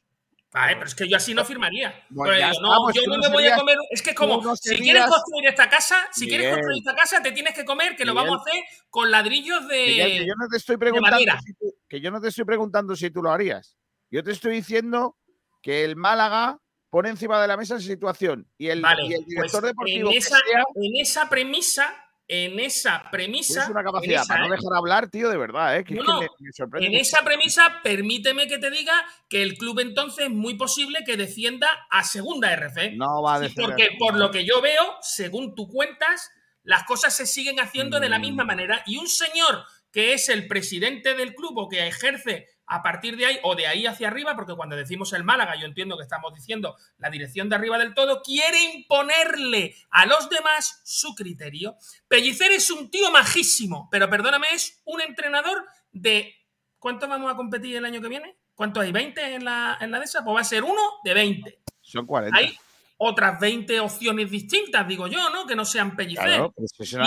[0.55, 1.95] Vale, pero es que yo así no firmaría.
[2.15, 3.77] Pues digo, no, pues yo no me voy a comer.
[3.91, 6.55] Es que es como, si quieres construir esta casa, si quieres Miguel.
[6.61, 8.29] construir esta casa, te tienes que comer que lo Miguel.
[8.29, 9.87] vamos a hacer con ladrillos de.
[9.87, 11.41] Miguel, que yo no te estoy preguntando madera.
[11.43, 13.79] si tú, que yo no te estoy preguntando si tú lo harías.
[14.11, 15.17] Yo te estoy diciendo
[15.63, 16.59] que el Málaga
[16.93, 20.11] pone encima de la mesa esa situación y el, Vale, y el pues director deportivo
[20.11, 21.97] en esa, sea en esa premisa,
[22.29, 23.55] en esa premisa.
[23.55, 24.57] tienes una capacidad esa, para no ¿eh?
[24.59, 25.85] dejar hablar, tío, de verdad, ¿eh?
[25.85, 26.21] Que No, es que no.
[26.21, 26.87] me, me sorprende.
[26.89, 27.03] En mucho.
[27.03, 28.93] esa premisa, permíteme que te diga
[29.31, 32.93] que el club entonces es muy posible que descienda a segunda RF.
[32.95, 33.65] No va a descender.
[33.71, 36.31] porque por lo que yo veo, según tú cuentas,
[36.63, 38.23] las cosas se siguen haciendo de la Mm.
[38.23, 38.83] misma manera.
[38.87, 43.27] Y un señor que es el presidente del club o que ejerce a partir de
[43.27, 46.33] ahí o de ahí hacia arriba, porque cuando decimos el Málaga, yo entiendo que estamos
[46.35, 51.77] diciendo la dirección de arriba del todo, quiere imponerle a los demás su criterio.
[52.09, 56.35] Pellicer es un tío majísimo, pero perdóname, es un entrenador de...
[56.79, 58.39] ¿Cuántos vamos a competir el año que viene?
[58.55, 58.91] ¿Cuántos hay?
[58.91, 60.25] ¿20 en la, en la de esa?
[60.25, 62.37] Pues va a ser uno de 20 Son 40.
[62.37, 62.57] hay
[62.97, 65.47] otras 20 opciones distintas, digo yo, ¿no?
[65.47, 66.25] Que no sean pellicer.
[66.25, 66.55] Claro,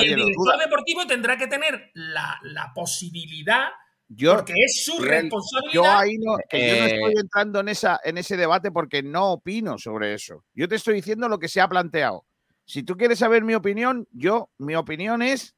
[0.03, 3.69] y el director deportivo tendrá que tener la, la posibilidad,
[4.07, 5.73] Yo, porque es su responsabilidad.
[5.73, 9.01] Yo ahí no, que yo no Eh, estoy entrando en, esa, en ese debate porque
[9.01, 10.43] no opino sobre eso.
[10.53, 12.25] Yo te estoy diciendo lo que se ha planteado.
[12.65, 15.55] Si tú quieres saber mi opinión, yo, mi opinión es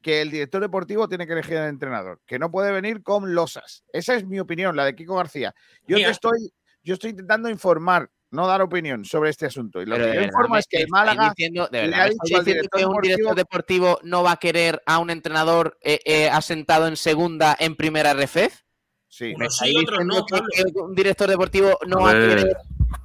[0.00, 3.84] que el director deportivo tiene que elegir al entrenador, que no puede venir con losas.
[3.92, 5.54] Esa es mi opinión, la de Kiko García.
[5.86, 6.52] Yo te estoy,
[6.82, 9.80] yo estoy intentando informar, no dar opinión sobre este asunto.
[9.80, 12.08] Y lo Pero que yo informo es que el Málaga diciendo, de le verdad, ha
[12.08, 15.10] dicho al diciendo director que un director deportivo deportivo no va a querer a un
[15.10, 18.60] entrenador eh, eh, asentado en segunda en primera RFEF.
[19.08, 19.26] Sí.
[19.36, 20.48] ¿Me Unos sí, estáis otros diciendo no, que, Pablo.
[20.74, 22.56] que un director deportivo no va a querer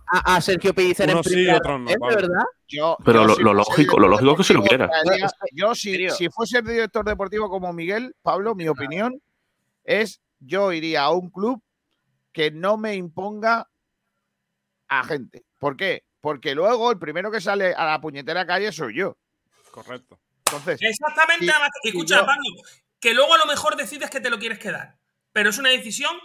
[0.09, 2.15] a, a Sergio Pellicer en sí, otros no, Pablo.
[2.15, 2.43] verdad?
[2.69, 4.89] Yo, Pero yo lo- si lo fuese lógico- lo lógico es que se lo deportivo,
[5.03, 5.21] quiera.
[5.53, 9.21] Yo, si, si fuese el director deportivo como Miguel, Pablo, mi opinión
[9.83, 11.61] es: yo iría a un club
[12.31, 13.67] que no me imponga
[14.89, 15.45] a gente.
[15.59, 16.03] ¿Por qué?
[16.21, 19.17] Porque luego el primero que sale a la puñetera calle soy yo.
[19.71, 20.19] Correcto.
[20.45, 21.51] Entonces, Exactamente.
[21.83, 22.43] Escucha, yo- Pablo,
[22.99, 24.97] que luego a lo mejor decides que te lo quieres quedar,
[25.31, 26.15] pero es una decisión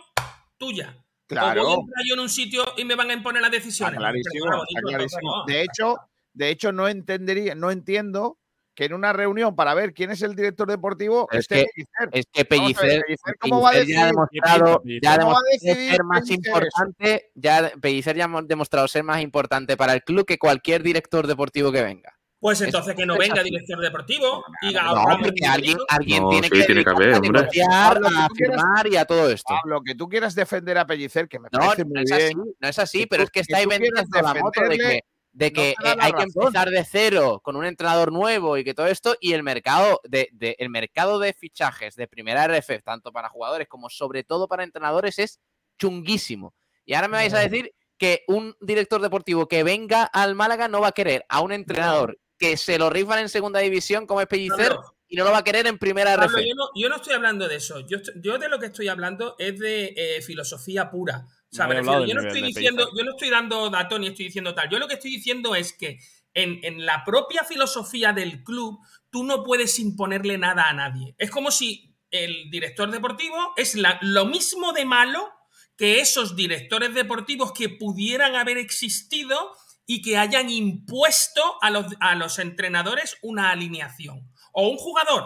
[0.56, 0.96] tuya.
[0.96, 3.50] O voy a claro, entrar yo en un sitio y me van a imponer las
[3.52, 3.98] está decisiones.
[3.98, 5.44] clarísimo, está clarísimo.
[5.46, 5.96] De hecho,
[6.34, 8.38] de hecho, no entendería, no entiendo
[8.74, 12.08] que en una reunión para ver quién es el director deportivo Es esté que- Pellicer.
[12.12, 15.38] Es que ver, Pellicer, Pellicer, ¿cómo va a ya ha demostrado, ya ha ¿Cómo va
[15.38, 16.58] a demostrado ser más Pellicer eso?
[16.58, 21.26] importante, ya Pellicer ya ha demostrado ser más importante para el club que cualquier director
[21.26, 22.16] deportivo que venga.
[22.40, 24.82] Pues entonces que no venga director deportivo y No,
[25.22, 27.40] porque alguien, alguien No, tiene sí, que tiene que dedicarse haber, a hombre.
[27.40, 29.54] negociar, Pablo, a firmar y a todo esto.
[29.62, 32.20] Pablo, que tú quieras defender a Pellicer, que me No, parece no muy es bien.
[32.26, 34.34] así, no es así, Que pero tú- es que que estáis tú quieras vendiendo la
[34.42, 35.00] moto de que,
[35.32, 38.86] de que eh, hay que empezar de cero con un entrenador nuevo y que todo
[38.86, 43.28] esto y el mercado de, de- el mercado de fichajes de primera RF, tanto para
[43.30, 45.40] jugadores como sobre todo para entrenadores, es
[45.78, 46.54] chunguísimo.
[46.84, 50.80] Y ahora me vais a decir que un director deportivo que venga al Málaga no
[50.80, 54.26] va a querer a un entrenador que se lo rifan en segunda división como es
[54.26, 54.76] Pellicer
[55.06, 56.32] y no lo va a querer en primera RF.
[56.40, 57.80] yo, no, yo no estoy hablando de eso.
[57.80, 61.26] Yo, yo de lo que estoy hablando es de eh, filosofía pura.
[61.52, 63.70] O sea, No he me hablado refiero, yo no estoy diciendo, yo no estoy dando
[63.70, 64.70] datos ni estoy diciendo tal.
[64.70, 65.98] Yo lo que estoy diciendo es que
[66.34, 68.78] en, en la propia filosofía del club,
[69.10, 71.14] tú no puedes imponerle nada a nadie.
[71.18, 75.30] Es como si el director deportivo es la- lo mismo de malo
[75.76, 79.54] que esos directores deportivos que pudieran haber existido
[79.86, 84.30] y que hayan impuesto a los, a los entrenadores una alineación.
[84.52, 85.24] O un jugador,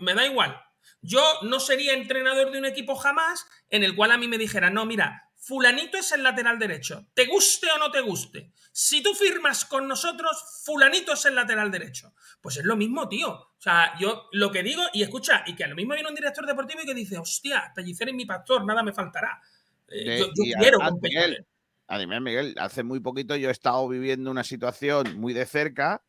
[0.00, 0.58] me da igual.
[1.02, 4.74] Yo no sería entrenador de un equipo jamás en el cual a mí me dijeran,
[4.74, 8.52] no, mira, fulanito es el lateral derecho, te guste o no te guste.
[8.72, 12.12] Si tú firmas con nosotros, fulanito es el lateral derecho.
[12.40, 13.30] Pues es lo mismo, tío.
[13.32, 16.14] O sea, yo lo que digo, y escucha, y que a lo mismo viene un
[16.14, 19.40] director deportivo y que dice, hostia, Pellicer es mi pastor, nada me faltará.
[19.88, 21.00] Eh, De- yo quiero Pellicer.
[21.02, 21.46] Miguel,
[21.86, 26.02] además, Miguel, hace muy poquito yo he estado viviendo una situación muy de cerca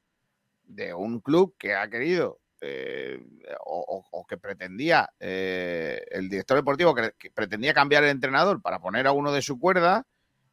[0.64, 3.20] de un club que ha querido eh,
[3.66, 9.08] o, que pretendía eh, el director deportivo que, que pretendía cambiar el entrenador para poner
[9.08, 10.06] a uno de su cuerda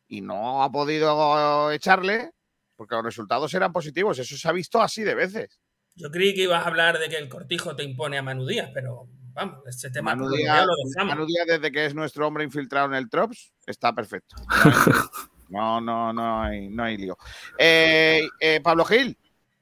[0.08, 2.32] y no ha podido echarle
[2.76, 4.18] porque los resultados eran positivos.
[4.18, 5.58] Eso se ha visto así de veces.
[5.94, 8.70] Yo creí que ibas a hablar de que el cortijo te impone a Manu Díaz,
[8.72, 11.14] pero vamos, ese tema Manu lo Díaz, dejamos.
[11.14, 14.36] Manu Díaz, desde que es nuestro hombre infiltrado en el Trops, está perfecto.
[15.48, 17.16] No, no, no hay, no hay lío.
[17.56, 18.28] Eh,
[18.64, 19.16] Pablo Gil,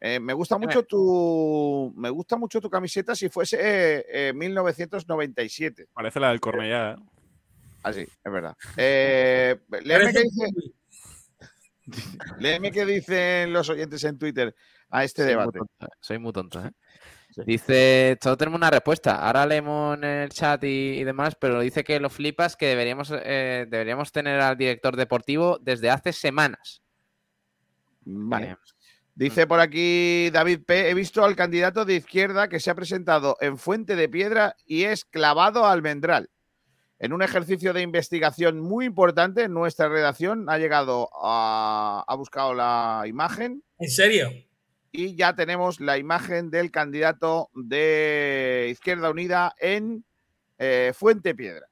[0.07, 5.87] eh, me gusta mucho tu me gusta mucho tu camiseta si fuese eh, eh, 1997.
[5.93, 6.97] Parece la del Cornellá, ¿eh?
[7.83, 8.55] Así, es verdad.
[8.77, 10.53] Eh, léeme, qué dice-
[12.39, 14.55] léeme qué dicen los oyentes en Twitter
[14.91, 15.59] a este Soy muy debate.
[15.59, 16.71] tonto, Soy muy tonto, ¿eh?
[17.47, 19.17] Dice, todos tenemos una respuesta.
[19.17, 23.13] Ahora leemos en el chat y, y demás, pero dice que lo flipas que deberíamos,
[23.13, 26.81] eh, deberíamos tener al director deportivo desde hace semanas.
[28.05, 28.57] Vale.
[29.17, 30.91] Dice por aquí David P.
[30.91, 34.85] He visto al candidato de izquierda que se ha presentado en Fuente de Piedra y
[34.85, 36.31] es clavado al Almendral.
[36.99, 42.05] En un ejercicio de investigación muy importante, nuestra redacción ha llegado a.
[42.07, 43.63] ha buscado la imagen.
[43.79, 44.31] ¿En serio?
[44.91, 50.05] Y ya tenemos la imagen del candidato de Izquierda Unida en
[50.59, 51.67] eh, Fuente Piedra.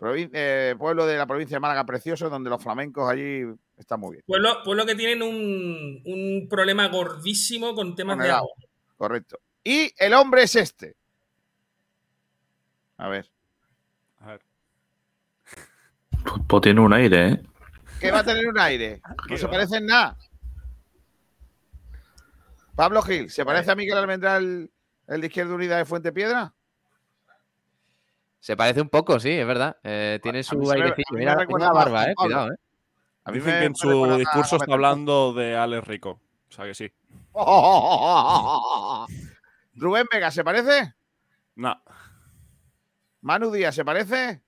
[0.00, 3.42] Eh, pueblo de la provincia de Málaga precioso, donde los flamencos allí
[3.76, 4.24] están muy bien.
[4.26, 8.50] Pueblo, pueblo que tienen un, un problema gordísimo con temas Con de agua.
[8.54, 8.68] agua.
[8.96, 9.40] Correcto.
[9.64, 10.94] Y el hombre es este.
[12.96, 13.28] A ver.
[16.24, 17.42] Pues, pues tiene un aire, ¿eh?
[18.00, 19.00] Que va a tener un aire.
[19.28, 20.16] No se parece en nada.
[22.74, 24.70] Pablo Gil, ¿se parece a Miguel Almendral,
[25.08, 26.54] el de Izquierda Unida de Fuente Piedra?
[28.40, 29.76] Se parece un poco, sí, es verdad.
[29.82, 31.04] Eh, tiene su me- airecillo.
[31.12, 32.14] me Mira, recuerda tiene la más barba, eh.
[32.14, 32.56] Cuidado, eh.
[33.24, 36.20] A mí Dicen me- que en me su discurso está hablando de Alex Rico.
[36.48, 36.90] O sea que sí.
[39.74, 40.94] Rubén Vega, ¿se parece?
[41.56, 41.74] No.
[43.20, 44.42] Manu Díaz, ¿se parece?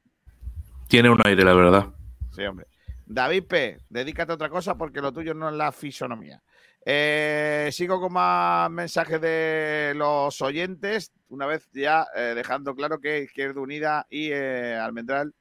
[0.89, 1.87] Tiene un aire, la verdad.
[2.33, 2.67] Sí, hombre.
[3.07, 6.43] David P., dedícate a otra cosa porque lo tuyo no es la fisonomía.
[6.85, 13.23] Eh, sigo con más mensajes de los oyentes, una vez ya eh, dejando claro que
[13.23, 15.35] Izquierda Unida y eh, Almendral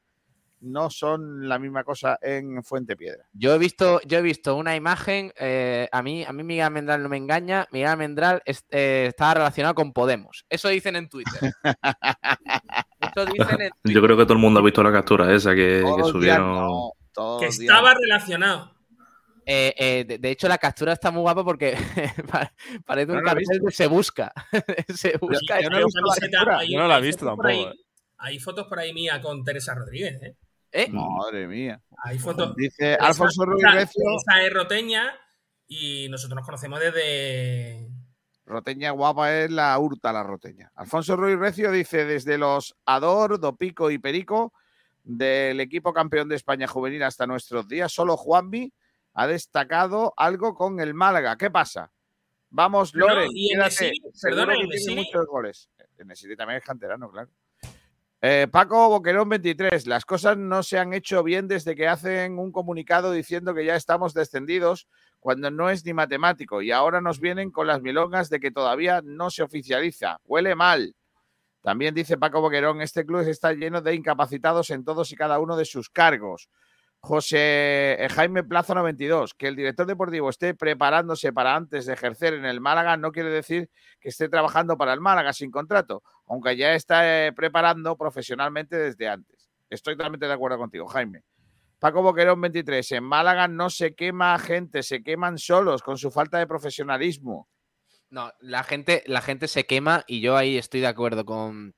[0.61, 3.23] no son la misma cosa en Fuente Piedra.
[3.31, 5.31] Yo he visto, yo he visto una imagen.
[5.39, 7.65] eh, a mí, a mí Miguel Almendral no me engaña.
[7.71, 10.45] Miguel Almendral es- eh, está relacionado con Podemos.
[10.49, 11.53] Eso dicen en Twitter.
[13.15, 15.81] Eso dicen en Yo creo que todo el mundo ha visto la captura esa que,
[16.11, 16.55] subieron.
[16.55, 16.91] no,
[17.39, 18.75] Que estaba relacionado.
[19.51, 21.75] Eh, eh, de, de hecho, la captura está muy guapa porque
[22.31, 22.53] pa-
[22.85, 23.65] parece un No cartel visto.
[23.65, 24.31] de se busca.
[24.95, 25.59] se busca.
[25.59, 27.85] yo no la no he visto fotos por ahí- tampoco, eh.
[28.19, 30.35] Hay fotos por ahí mía con Teresa Rodríguez, ¿eh?
[30.71, 30.87] ¿Eh?
[30.91, 31.81] Madre mía.
[32.03, 32.53] Hay fotos.
[32.55, 33.71] Dice Teresa- Alfonso Recio.
[33.71, 35.13] Teresa es roteña
[35.67, 37.87] y nosotros nos conocemos desde.
[38.45, 40.71] Roteña guapa es la hurta, la roteña.
[40.75, 44.53] Alfonso Ruiz Recio dice: desde los Ador, Dopico y Perico,
[45.03, 48.71] del equipo campeón de España juvenil hasta nuestros días, solo Juanmi
[49.19, 51.35] ha destacado algo con el Málaga.
[51.35, 51.91] ¿Qué pasa?
[52.51, 53.87] Vamos, No, Loren, y quédate.
[53.87, 55.69] Enesiri, Seguro perdona, que tiene muchos goles.
[55.97, 57.29] También es canterano, claro.
[58.21, 59.87] Eh, Paco Boquerón 23.
[59.87, 63.75] Las cosas no se han hecho bien desde que hacen un comunicado diciendo que ya
[63.75, 64.87] estamos descendidos
[65.19, 69.01] cuando no es ni matemático y ahora nos vienen con las milongas de que todavía
[69.03, 70.21] no se oficializa.
[70.23, 70.95] Huele mal.
[71.61, 75.57] También dice Paco Boquerón, este club está lleno de incapacitados en todos y cada uno
[75.57, 76.49] de sus cargos.
[77.01, 82.33] José eh, Jaime Plaza 92, que el director deportivo esté preparándose para antes de ejercer
[82.33, 83.69] en el Málaga no quiere decir
[84.01, 89.07] que esté trabajando para el Málaga sin contrato, aunque ya está eh, preparando profesionalmente desde
[89.07, 89.49] antes.
[89.69, 91.23] Estoy totalmente de acuerdo contigo, Jaime.
[91.79, 96.37] Paco Boquerón 23, en Málaga no se quema gente, se queman solos con su falta
[96.37, 97.47] de profesionalismo.
[98.09, 101.75] No, la gente, la gente se quema y yo ahí estoy de acuerdo con,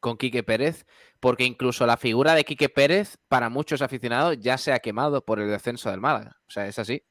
[0.00, 0.86] con Quique Pérez,
[1.20, 5.40] porque incluso la figura de Quique Pérez, para muchos aficionados, ya se ha quemado por
[5.40, 6.36] el descenso del Málaga.
[6.46, 7.02] O sea, es así.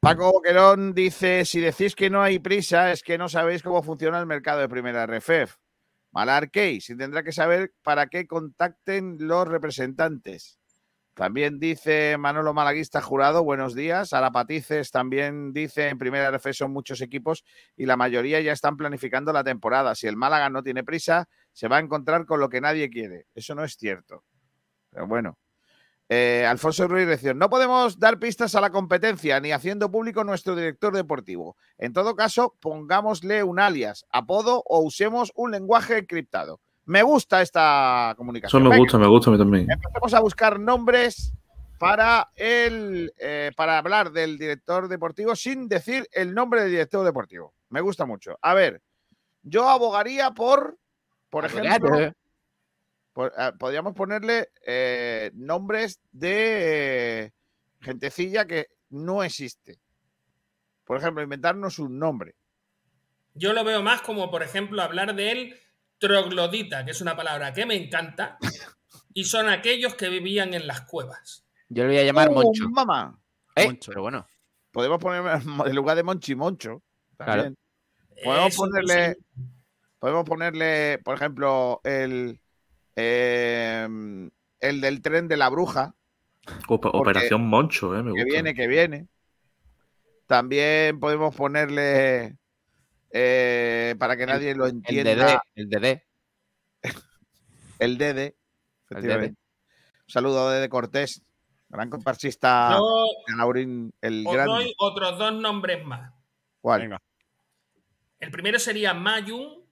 [0.00, 4.18] Paco Boquerón dice, si decís que no hay prisa, es que no sabéis cómo funciona
[4.18, 5.56] el mercado de primera RFEF.
[6.12, 10.59] Malar Case, y tendrá que saber para qué contacten los representantes.
[11.20, 14.14] También dice Manolo Malaguista Jurado, buenos días.
[14.14, 17.44] Arapatices también dice, en primera RF son muchos equipos
[17.76, 19.94] y la mayoría ya están planificando la temporada.
[19.94, 23.26] Si el Málaga no tiene prisa, se va a encontrar con lo que nadie quiere.
[23.34, 24.24] Eso no es cierto.
[24.88, 25.36] Pero bueno.
[26.08, 30.96] Eh, Alfonso Ruiz no podemos dar pistas a la competencia ni haciendo público nuestro director
[30.96, 31.54] deportivo.
[31.76, 36.62] En todo caso, pongámosle un alias, apodo o usemos un lenguaje encriptado.
[36.86, 38.62] Me gusta esta Eso comunicación.
[38.64, 39.70] me Venga, gusta, me gusta a mí también.
[39.70, 41.32] Empecemos a buscar nombres
[41.78, 47.54] para, el, eh, para hablar del director deportivo sin decir el nombre del director deportivo.
[47.68, 48.38] Me gusta mucho.
[48.42, 48.82] A ver,
[49.42, 50.78] yo abogaría por,
[51.28, 52.12] por ejemplo,
[53.12, 57.32] por- ah, podríamos ponerle eh, nombres de eh,
[57.80, 59.78] gentecilla que no existe.
[60.84, 62.34] Por ejemplo, inventarnos un nombre.
[63.34, 65.54] Yo lo veo más como, por ejemplo, hablar del
[66.00, 68.36] troglodita, que es una palabra que me encanta,
[69.14, 71.44] y son aquellos que vivían en las cuevas.
[71.68, 72.68] Yo le voy a llamar ¡Oh, Moncho.
[72.70, 73.16] mamá!
[73.54, 74.26] Eh, Pero bueno.
[74.72, 75.22] Podemos poner
[75.66, 76.82] en lugar de Monchi Moncho.
[77.16, 77.52] Claro.
[78.24, 79.42] Podemos Eso, ponerle, sí.
[79.98, 82.40] podemos ponerle, por ejemplo, el,
[82.96, 83.88] eh,
[84.60, 85.94] el del tren de la bruja,
[86.68, 88.24] Opa- Operación Moncho, eh, me que gusta.
[88.24, 89.06] viene, que viene.
[90.26, 92.36] También podemos ponerle,
[93.10, 95.40] eh, para que nadie lo El entienda, DD.
[95.54, 96.02] El DD.
[97.78, 98.36] el Dede.
[98.88, 99.40] efectivamente.
[100.06, 101.22] Un saludo a Dede Cortés,
[101.68, 104.52] gran comparsista Yo de Laurín, el os grande.
[104.52, 106.12] doy otros dos nombres más.
[106.60, 106.98] ¿Cuál?
[108.18, 109.64] El primero sería Mayun,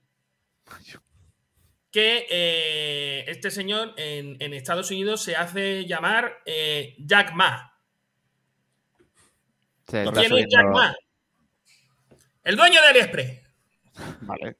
[1.91, 7.73] que eh, este señor en, en Estados Unidos se hace llamar eh, Jack Ma.
[9.87, 10.95] Se ¿Y está quién es Jack Ma?
[12.49, 13.41] El dueño de AliExpress.
[14.21, 14.57] Vale.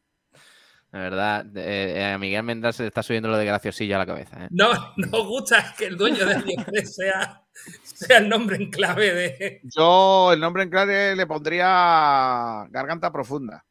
[0.91, 4.05] De verdad, eh, a Miguel Mendal se le está subiendo lo de graciosilla a la
[4.05, 4.43] cabeza.
[4.45, 4.47] ¿eh?
[4.51, 7.41] No, nos gusta que el dueño de AliExpress sea,
[7.83, 9.61] sea el nombre en clave de.
[9.63, 13.65] Yo el nombre en clave le pondría Garganta Profunda.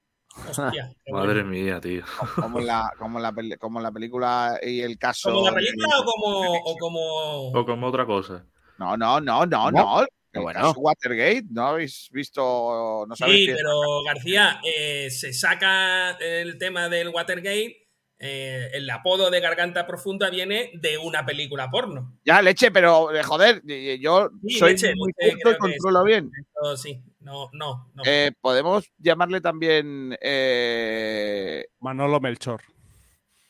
[0.49, 1.45] Hostia, Madre bueno.
[1.51, 2.03] mía, tío.
[2.35, 5.31] Como en la, como la, como la película y el caso.
[5.33, 7.49] ¿Como la de- película o como, o como.
[7.61, 8.45] O como otra cosa.
[8.79, 10.01] No, no, no, no, ¿Cómo?
[10.03, 10.07] no.
[10.33, 10.61] Qué El bueno.
[10.61, 13.05] caso Watergate, ¿no habéis visto?
[13.09, 17.85] No sabéis Sí, qué- pero García, eh, se saca el tema del Watergate.
[18.21, 22.19] eh, el apodo de Garganta Profunda viene de una película porno.
[22.25, 23.63] Ya, leche, pero eh, joder,
[24.01, 25.57] yo Sí, soy leche, muy leche, y es.
[25.59, 26.29] controlo bien.
[26.37, 28.03] Esto sí, no, no, no.
[28.05, 30.19] Eh, Podemos llamarle también.
[30.21, 32.61] eh, Manolo Melchor.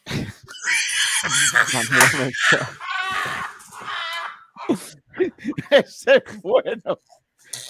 [5.71, 7.01] Ese es bueno.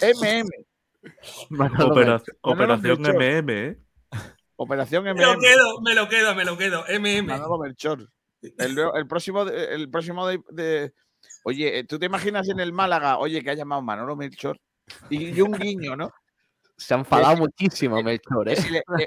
[0.02, 0.48] MM.
[1.50, 2.20] Manolo.
[2.42, 3.00] Operación.
[3.02, 3.78] MM, ¿eh?
[4.56, 5.40] Operación me lo MM.
[5.40, 6.84] quedo, me lo quedo, me lo quedo.
[6.88, 7.26] MM.
[7.26, 8.08] Manolo Melchor.
[8.42, 10.92] El, el próximo, el próximo de, de-
[11.44, 14.60] Oye, ¿tú te imaginas en el Málaga, oye, que ha llamado Manolo Melchor?
[15.10, 16.12] Y, y un guiño, ¿no?
[16.76, 18.56] Se ha enfadado muchísimo Melchor, ¿eh?
[18.70, 19.06] le-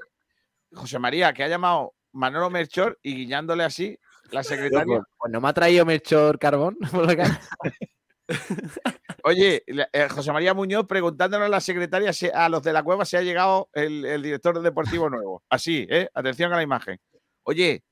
[0.73, 3.97] José María, que ha llamado Manolo Melchor y guiñándole así
[4.31, 4.97] la secretaria.
[4.97, 6.77] Pues, pues no me ha traído Melchor Carbón.
[6.91, 7.39] por acá.
[9.23, 13.17] Oye, eh, José María Muñoz preguntándole a la secretaria, a los de la cueva, si
[13.17, 15.43] ha llegado el, el director deportivo nuevo.
[15.49, 16.09] Así, ¿eh?
[16.13, 16.97] Atención a la imagen.
[17.43, 17.83] Oye,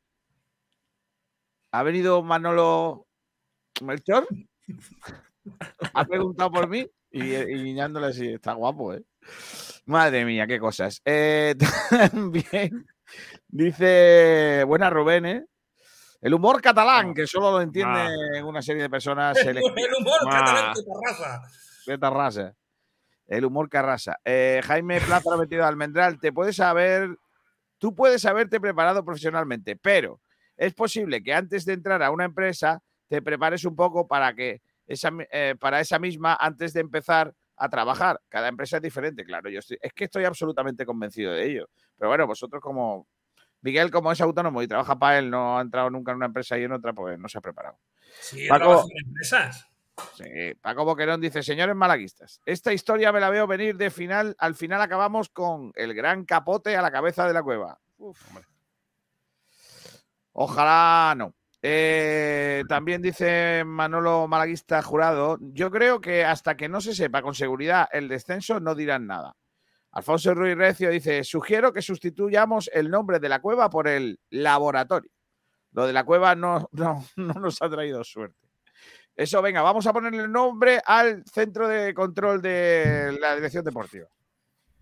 [1.71, 3.07] ¿ha venido Manolo
[3.83, 4.27] Melchor?
[5.93, 8.27] Ha preguntado por mí y, y guiñándole así.
[8.33, 9.03] Está guapo, ¿eh?
[9.85, 11.01] Madre mía, qué cosas.
[11.05, 11.55] Eh,
[12.11, 12.85] también
[13.47, 15.45] dice, buena Rubén, ¿eh?
[16.21, 17.99] El humor catalán, que solo lo entiende
[18.39, 18.45] Ah.
[18.45, 19.57] una serie de personas El
[19.99, 20.29] humor Ah.
[20.29, 21.41] catalán de Tarrasa.
[21.85, 22.53] de Tarrasa.
[23.27, 24.17] El humor carrasa.
[24.25, 27.15] Eh, Jaime Plaza metido Almendral, te puedes saber,
[27.77, 30.19] tú puedes haberte preparado profesionalmente, pero
[30.57, 34.61] es posible que antes de entrar a una empresa te prepares un poco para que
[34.87, 38.19] esa, eh, para esa misma antes de empezar a trabajar.
[38.29, 39.49] Cada empresa es diferente, claro.
[39.49, 41.69] Yo estoy, es que estoy absolutamente convencido de ello.
[41.97, 43.07] Pero bueno, vosotros como
[43.61, 46.57] Miguel, como es autónomo y trabaja para él, no ha entrado nunca en una empresa
[46.57, 47.77] y en otra, pues no se ha preparado.
[48.21, 49.65] Sí, Paco- en empresas.
[50.15, 54.55] Sí, Paco Boquerón dice, señores malaguistas, esta historia me la veo venir de final, al
[54.55, 57.77] final acabamos con el gran capote a la cabeza de la cueva.
[57.97, 58.17] Uf.
[60.33, 61.33] Ojalá no.
[61.61, 67.35] Eh, también dice Manolo Malaguista Jurado, yo creo que hasta que no se sepa con
[67.35, 69.35] seguridad el descenso no dirán nada.
[69.91, 75.09] Alfonso Ruiz Recio dice, sugiero que sustituyamos el nombre de la cueva por el laboratorio.
[75.71, 78.37] Lo de la cueva no, no, no nos ha traído suerte.
[79.15, 84.07] Eso, venga, vamos a ponerle el nombre al centro de control de la dirección deportiva.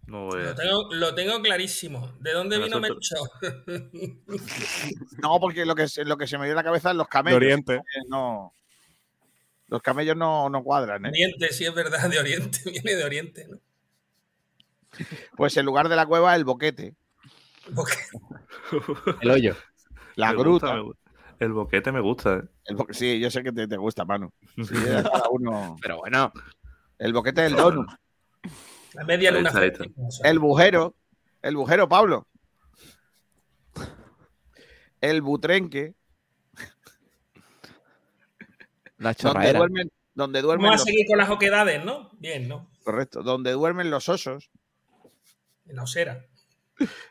[0.06, 2.14] No Lo tengo, lo tengo clarísimo.
[2.22, 3.30] ¿De dónde Pero vino Melchor?
[5.22, 7.08] No, porque lo que, se- lo que se me dio en la cabeza es los
[7.08, 7.40] camellos.
[7.40, 7.82] De Oriente.
[8.10, 8.54] No,
[9.68, 11.06] los camellos no, no cuadran.
[11.06, 11.10] ¿eh?
[11.10, 12.60] Oriente, sí es verdad, de Oriente.
[12.66, 13.58] Viene de Oriente, ¿no?
[15.36, 16.96] Pues en lugar de la cueva, el boquete.
[19.22, 19.56] El hoyo.
[20.16, 20.78] La Me gruta.
[20.80, 21.02] gusta.
[21.40, 22.42] El boquete me gusta, ¿eh?
[22.66, 24.32] El bo- sí, yo sé que te, te gusta, Manu.
[24.56, 24.64] Sí,
[24.98, 25.76] a cada uno.
[25.82, 26.32] Pero bueno.
[26.98, 27.88] El boquete del donut.
[28.94, 29.52] La media luna.
[30.24, 30.96] El bujero.
[31.44, 32.28] El bujero, Pablo.
[35.00, 35.94] El butrenque.
[38.98, 42.10] La Donde duermen, donde duermen Vamos a los, seguir con las oquedades, ¿no?
[42.14, 42.68] Bien, ¿no?
[42.84, 44.50] correcto, donde duermen los osos.
[45.68, 46.26] En la osera.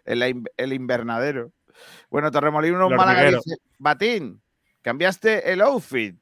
[0.05, 1.53] El, el invernadero.
[2.11, 4.41] Bueno, Torremolinos El Málaga dice, Batín,
[4.83, 6.17] cambiaste el outfit.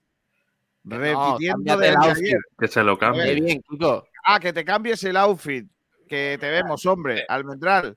[0.85, 2.25] Repitiendo del el de outfit.
[2.25, 2.41] ayer.
[2.59, 3.35] Que se lo cambie.
[3.35, 4.07] bien, Kiko.
[4.25, 5.67] Ah, que te cambies el outfit.
[6.09, 7.25] Que te vemos, hombre.
[7.29, 7.97] Almendral.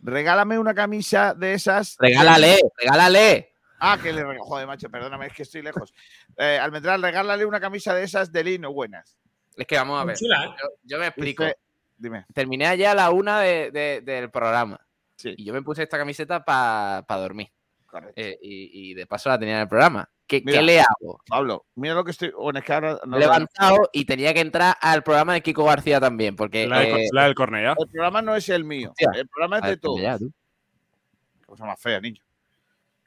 [0.00, 1.96] Regálame una camisa de esas.
[1.98, 3.52] Regálale, regálale.
[3.80, 4.24] Ah, que le.
[4.38, 5.92] Joder, macho, perdóname, es que estoy lejos.
[6.40, 9.16] Eh, Almendral, regálale una camisa de esas de lino buenas.
[9.56, 10.16] Es que vamos a ver.
[10.16, 10.48] chula, ¿eh?
[10.62, 11.42] Yo, yo me explico.
[11.42, 11.56] Dice-
[11.98, 12.24] Dime.
[12.32, 14.80] Terminé allá a la una de- de- del programa.
[15.16, 15.34] Sí.
[15.36, 17.48] Y yo me puse esta camiseta para dormir.
[17.86, 18.14] Correcto.
[18.20, 20.08] Eh, y, y de paso la tenía en el programa.
[20.26, 20.58] ¿Qué, Mira.
[20.58, 21.20] qué le hago?
[21.26, 22.30] Pablo, mira lo que estoy.
[22.30, 23.00] Bueno, es que ahora.
[23.06, 26.36] no lo- levantado y tenía que entrar al programa de Kiko García también.
[26.36, 26.66] Porque.
[26.68, 27.74] La, del eh, la del Cornellá.
[27.78, 28.90] El programa no es el mío.
[28.90, 29.10] Hostia.
[29.18, 29.98] El programa es de todos.
[30.00, 32.22] Qué cosa más fea, niño.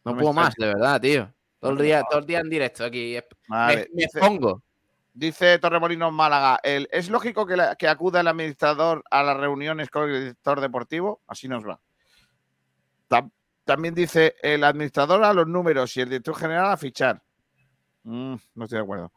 [0.03, 1.31] No puedo más, de verdad, tío.
[1.59, 3.15] Todo el día, todo el día en directo aquí.
[3.47, 4.63] Me- me dice- pongo.
[5.13, 9.89] Dice Torremolinos Málaga, el, ¿es lógico que, la- que acuda el administrador a las reuniones
[9.89, 11.21] con el director deportivo?
[11.27, 11.79] Así nos va.
[13.09, 13.31] Tam-
[13.65, 17.21] también dice el administrador a los números y el director general a fichar.
[18.03, 19.11] Mm, no estoy de acuerdo.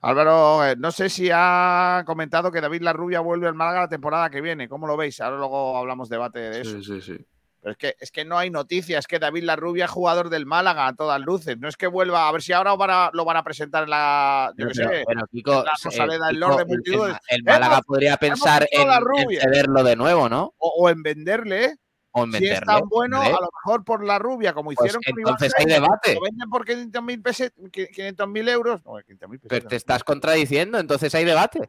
[0.00, 4.30] Álvaro, eh, no sé si ha comentado que David Larrubia vuelve al Málaga la temporada
[4.30, 4.68] que viene.
[4.68, 5.20] ¿Cómo lo veis?
[5.20, 6.80] Ahora luego hablamos debate de eso.
[6.82, 7.26] Sí, sí, sí.
[7.68, 9.00] Pero es que, es que no hay noticias.
[9.00, 11.58] Es que David Larrubia es jugador del Málaga a todas luces.
[11.58, 12.26] No es que vuelva.
[12.26, 14.52] A ver si ahora van a- lo van a presentar en la.
[14.56, 15.02] Yo qué Pero, sé.
[15.04, 17.16] bueno, Kiko, la eh, Rosaleda, el Kiko, Lord de el- el- multitudes.
[17.28, 20.54] El, Málaga podría pensar en, en cederlo de nuevo, ¿no?
[20.56, 21.64] O, o en venderle.
[21.66, 21.74] ¿eh?
[22.12, 22.54] O en Si venderlo.
[22.58, 25.68] es tan bueno, a lo mejor por la rubia, como Pues hicieron con entonces Iván
[25.70, 26.14] hay debate.
[26.14, 28.82] Lo venden por 500.000 peset- 500.000 euros.
[28.86, 31.60] No, 500.000 Pero te estás contradiciendo, entonces hay debate.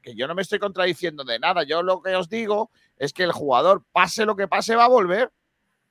[0.00, 1.64] Que yo no me estoy contradiciendo de nada.
[1.64, 4.88] Yo lo que os digo es que el jugador, pase lo que pase, va a
[4.88, 5.32] volver.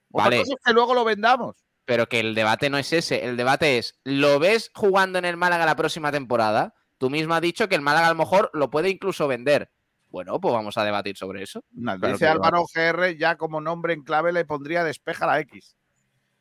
[0.10, 0.40] Vale.
[0.40, 1.56] cosa es que luego lo vendamos.
[1.86, 3.26] Pero que el debate no es ese.
[3.26, 6.76] El debate es, ¿lo ves jugando en el Málaga la próxima temporada?
[6.98, 9.72] Tú mismo has dicho que el Málaga a lo mejor lo puede incluso vender.
[10.10, 11.64] Bueno, pues vamos a debatir sobre eso.
[11.74, 15.76] Claro dice Álvaro GR, ya como nombre en clave le pondría despeja la X.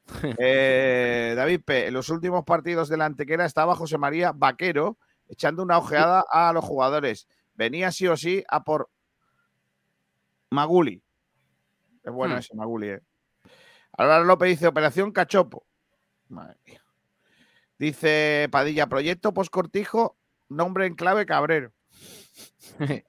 [0.39, 1.89] Eh, David P.
[1.89, 4.99] En los últimos partidos de la Antequera estaba José María Vaquero
[5.29, 7.27] echando una ojeada a los jugadores.
[7.55, 8.89] Venía sí o sí a por
[10.51, 11.03] Maguli.
[12.03, 12.38] Es bueno Hmm.
[12.38, 13.01] ese Maguli, eh.
[13.92, 15.66] Álvaro López dice Operación Cachopo.
[16.28, 16.82] Madre mía.
[17.78, 20.16] Dice Padilla, proyecto postcortijo,
[20.49, 21.72] nombre en clave Cabrero.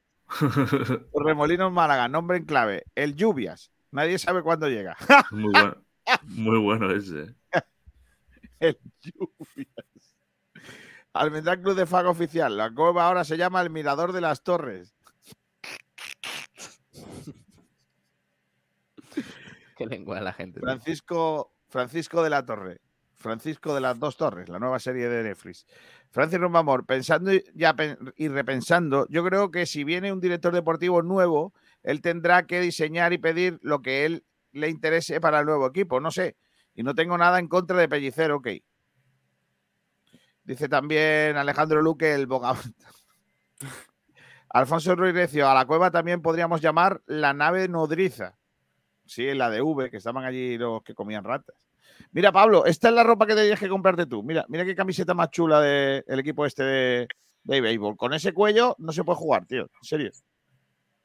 [1.13, 2.83] Remolinos Málaga, nombre en clave.
[2.95, 3.71] El Lluvias.
[3.91, 4.97] Nadie sabe cuándo llega.
[5.31, 5.75] Muy bueno.
[6.23, 7.35] Muy bueno ese.
[8.59, 10.15] El Lluvias.
[11.13, 12.57] Almendral Club de Fago Oficial.
[12.57, 14.95] La cueva ahora se llama el Mirador de las Torres.
[19.77, 20.59] Qué lengua la gente.
[20.59, 22.81] Francisco, Francisco de la Torre.
[23.17, 25.65] Francisco de las Dos Torres, la nueva serie de Netflix.
[26.11, 27.75] Francis Rombamor, pensando y, ya
[28.15, 31.53] y repensando, yo creo que si viene un director deportivo nuevo,
[31.83, 35.99] él tendrá que diseñar y pedir lo que él le interese para el nuevo equipo.
[35.99, 36.37] No sé.
[36.75, 38.49] Y no tengo nada en contra de Pellicer, ok.
[40.43, 42.55] Dice también Alejandro Luque el boga.
[44.49, 48.36] Alfonso Ruiz Recio, a la cueva también podríamos llamar la nave nodriza.
[49.07, 51.55] Sí, la de V, que estaban allí los que comían ratas.
[52.11, 54.21] Mira, Pablo, esta es la ropa que tenías que comprarte tú.
[54.21, 57.07] Mira, mira qué camiseta más chula del equipo este de,
[57.43, 57.97] de béisbol.
[57.97, 59.61] Con ese cuello no se puede jugar, tío.
[59.63, 60.11] En serio.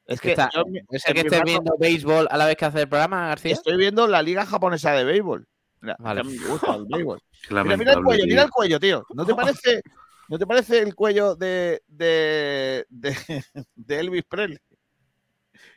[0.05, 2.37] Es que Está- yo en mi- ¿Es en el que estés rato viendo béisbol a
[2.37, 3.53] la vez que hace el programa, García?
[3.53, 5.47] Estoy viendo la liga japonesa de béisbol.
[5.81, 6.23] Mira, Vale.
[6.23, 7.21] que a mí me gusta el béisbol.
[7.51, 9.05] Mira, mira el cuello, mira el cuello, tío.
[9.15, 9.83] ¿No te parece,
[10.29, 13.17] ¿no te parece el cuello de, de, de,
[13.75, 14.59] de Elvis Presley?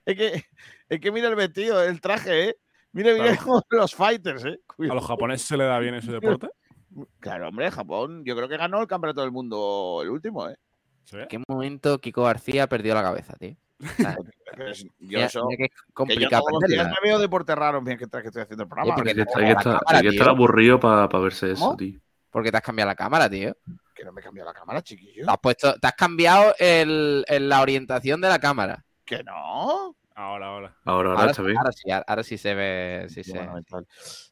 [0.05, 0.43] Es que,
[0.89, 2.57] es que mira el vestido, el traje, ¿eh?
[2.91, 3.61] Mira, mira Claro.
[3.71, 4.59] los fighters, ¿eh?
[4.89, 6.47] ¿A los japoneses se le da bien ese deporte?
[7.19, 10.55] Claro, hombre, Japón, yo creo que ganó el campeonato del mundo el último, ¿eh?
[11.03, 11.17] Sí.
[11.17, 13.55] ¿En qué momento Kiko García perdió la cabeza, tío?
[14.57, 16.15] Yo mira- eso, que es yo me
[17.03, 18.95] veo deporte raro mientras que estoy haciendo el programa.
[18.95, 20.31] porque Hay que, te hay que la estar, cámara, hay que estar tío.
[20.33, 21.99] aburrido para verse eso, tío.
[22.29, 23.55] Porque te has cambiado la cámara, tío.
[23.93, 25.25] Que no me he cambiado la cámara, chiquillo.
[25.25, 28.83] Te has, puesto, te has cambiado el, el- la orientación de la cámara.
[29.05, 29.95] Que no.
[30.17, 30.77] Ahora, ahora.
[30.85, 31.21] Ahora, ahora,
[31.57, 33.05] Ahora, sí, ahora sí se ve.
[33.09, 33.47] Sí se-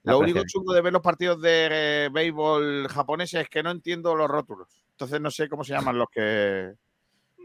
[0.04, 1.68] Lo único chungo de ver los partidos de
[2.06, 4.86] eh, béisbol japoneses es que no entiendo los rótulos.
[4.92, 6.74] Entonces no sé cómo se llaman los que.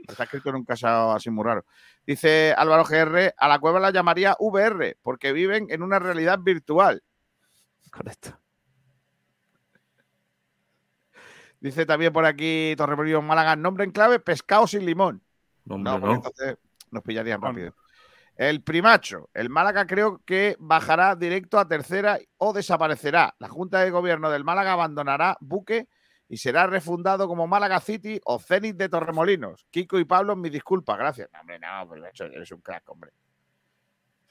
[0.07, 1.65] Está escrito en un casado así muy raro.
[2.07, 7.03] Dice Álvaro GR, a la cueva la llamaría VR, porque viven en una realidad virtual.
[7.91, 8.39] Correcto.
[11.61, 15.23] Dice también por aquí Torremolinos Málaga, nombre en clave, pescado sin limón.
[15.69, 16.15] Hombre, No, porque no.
[16.17, 16.57] entonces
[16.91, 17.75] nos pillarían rápido.
[18.37, 19.31] El primacho.
[19.35, 23.35] El Málaga creo que bajará directo a tercera o desaparecerá.
[23.39, 25.89] La Junta de Gobierno del Málaga abandonará buque
[26.29, 29.67] y será refundado como Málaga City o Zenit de Torremolinos.
[29.71, 31.29] Kiko y Pablo, mis disculpas, gracias.
[31.33, 33.11] No, hombre, no, eso eres un crack, hombre.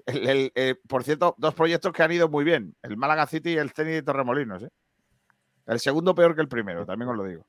[0.05, 2.76] El- el- eh, por cierto, dos proyectos que han ido muy bien.
[2.82, 4.64] El Málaga City y el Zenit de Torremolinos.
[4.64, 4.70] ¿eh?
[5.66, 7.45] El segundo peor que el primero, también os lo digo.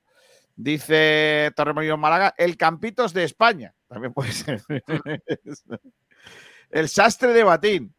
[0.57, 3.75] Dice Torremolinos Málaga, el Campitos de España.
[3.89, 4.63] También puede ser.
[6.71, 7.95] el Sastre de Batín.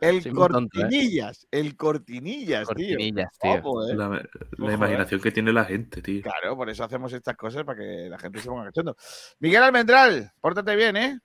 [0.00, 0.32] El Sí, ¿eh?
[0.32, 1.46] Cortinillas.
[1.50, 3.52] El Cortinillas, Cortinillas, tío.
[3.52, 3.60] tío.
[3.60, 3.94] Ojo, ¿eh?
[3.94, 4.16] La, la
[4.58, 4.74] Ojo, ¿eh?
[4.74, 6.22] imaginación que tiene la gente, tío.
[6.22, 8.96] Claro, por eso hacemos estas cosas para que la gente se ponga cachondo.
[9.38, 11.20] Miguel Almendral, pórtate bien, ¿eh?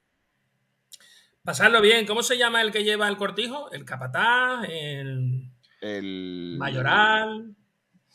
[1.44, 2.06] Pasarlo bien.
[2.06, 3.72] ¿Cómo se llama el que lleva el cortijo?
[3.72, 5.52] El capataz, el
[5.82, 7.56] El mayoral.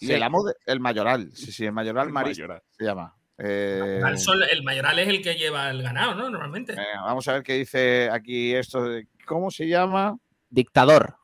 [0.01, 1.31] Y el amo de- el mayoral.
[1.35, 3.15] Sí, sí, el mayoral marista se llama.
[3.39, 6.31] Eh, Al sol- el mayoral es el que lleva el ganado, ¿no?
[6.31, 6.75] Normalmente.
[6.97, 8.85] vamos a ver qué dice aquí esto.
[8.85, 10.17] de- ¿Cómo se llama?
[10.51, 11.17] Dictador.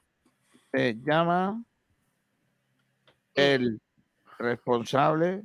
[0.72, 1.62] Se llama
[3.34, 3.80] el
[4.38, 5.42] responsable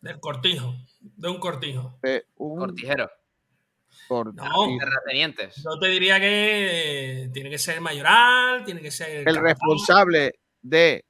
[0.00, 0.74] Del cortijo.
[1.00, 1.98] De un cortijo.
[2.02, 3.10] de un Cortijero.
[4.08, 4.44] cortijo.
[4.44, 4.78] No.
[4.78, 5.56] Terratenientes.
[5.56, 9.26] Yo te diría que eh, tiene que ser mayoral, tiene que ser.
[9.26, 11.04] el responsable de.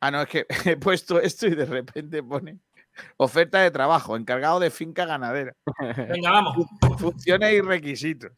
[0.00, 2.58] Ah, no, es que he puesto esto y de repente pone
[3.16, 5.52] oferta de trabajo, encargado de finca ganadera.
[6.08, 6.56] Venga, vamos.
[6.98, 8.32] Funciones y requisitos.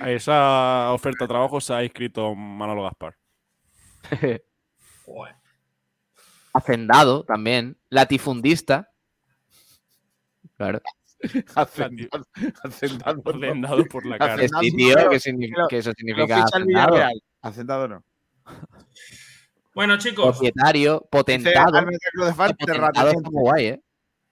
[0.00, 3.16] A esa oferta de trabajo se ha inscrito Manolo Gaspar.
[6.52, 7.76] Hacendado también.
[7.90, 8.90] Latifundista.
[10.56, 10.80] Claro.
[11.54, 12.24] Hacendado,
[12.62, 13.46] hacendado, no.
[13.46, 14.34] Hacendado por la cara.
[14.34, 16.44] Hacendado Sí, no, tío, pero- que, signi- pero- que eso significa.
[17.42, 18.04] Hacendado no.
[19.74, 20.38] Bueno, chicos.
[20.38, 21.76] Propietario, potentado.
[21.76, 23.82] Almendral Club de Fans, Potentado muy guay, ¿eh?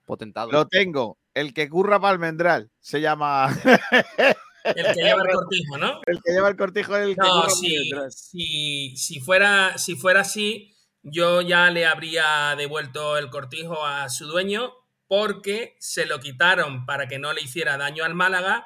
[0.05, 0.51] Potentado.
[0.51, 1.17] Lo tengo.
[1.33, 2.71] El que curra para Almendral.
[2.79, 3.47] Se llama.
[4.63, 5.99] El que lleva el cortijo, ¿no?
[6.05, 10.21] El que lleva el cortijo es el que No, curra si, si, fuera, si fuera
[10.21, 14.71] así, yo ya le habría devuelto el cortijo a su dueño
[15.07, 18.65] porque se lo quitaron para que no le hiciera daño al Málaga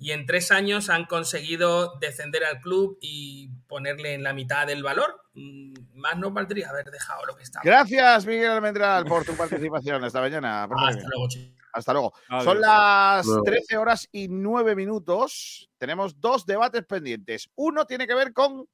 [0.00, 4.82] y en tres años han conseguido descender al club y ponerle en la mitad del
[4.82, 5.14] valor.
[5.34, 7.62] Mm, Más no valdría haber dejado lo que estaba.
[7.62, 10.64] Gracias, Miguel Almendral, por tu participación esta mañana.
[10.88, 11.60] Hasta luego, chicos.
[11.74, 12.14] Hasta luego.
[12.30, 12.44] Adiós.
[12.44, 13.42] Son las Luego.
[13.42, 15.70] 13 horas y 9 minutos.
[15.76, 17.50] Tenemos dos debates pendientes.
[17.54, 18.66] Uno tiene que ver con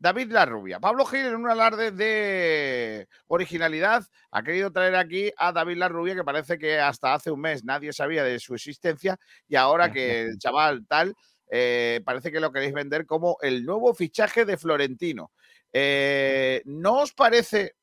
[0.00, 0.80] David Larrubia.
[0.80, 6.24] Pablo Gil, en un alarde de originalidad, ha querido traer aquí a David Larrubia, que
[6.24, 10.38] parece que hasta hace un mes nadie sabía de su existencia y ahora que el
[10.38, 11.14] chaval tal,
[11.50, 15.32] eh, parece que lo queréis vender como el nuevo fichaje de Florentino.
[15.70, 17.74] Eh, ¿No os parece...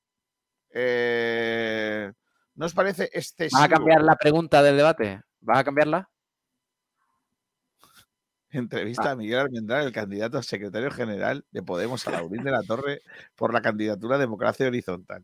[0.73, 2.11] eh,
[2.55, 3.61] ¿No os parece excesivo?
[3.61, 5.21] ¿Vas a cambiar la pregunta del debate?
[5.41, 6.09] ¿Vas a cambiarla?
[8.57, 9.11] Entrevista Ah.
[9.11, 13.01] a Miguel Almendral, el candidato a secretario general de Podemos a Laurín de la Torre
[13.35, 15.23] por la candidatura a Democracia Horizontal.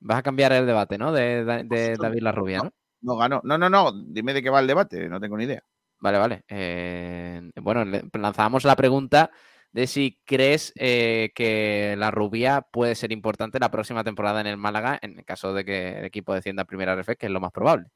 [0.00, 1.12] Vas a cambiar el debate, ¿no?
[1.12, 2.72] De, de- de David Larrubia, ¿no?
[3.00, 3.40] No ganó.
[3.44, 3.92] No, no, no.
[3.92, 5.08] Dime de qué va el debate.
[5.08, 5.62] No tengo ni idea.
[6.00, 6.44] Vale, vale.
[6.48, 9.30] Eh, bueno, lanzábamos la pregunta
[9.72, 14.56] de si crees eh, que la rubia puede ser importante la próxima temporada en el
[14.56, 17.40] Málaga, en el caso de que el equipo descienda a primera RF, que es lo
[17.40, 17.88] más probable.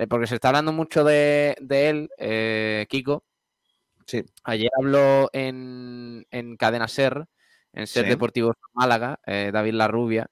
[0.00, 3.22] Eh, Porque se está hablando mucho de, de él, eh, Kiko.
[4.06, 4.24] Sí.
[4.44, 7.26] Ayer habló en, en Cadena Ser,
[7.74, 8.10] en Ser Sí.
[8.10, 10.28] Deportivo Málaga, eh, David Larrubia,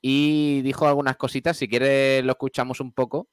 [0.00, 1.56] y dijo algunas cositas.
[1.56, 3.28] Si quieres, lo escuchamos un poco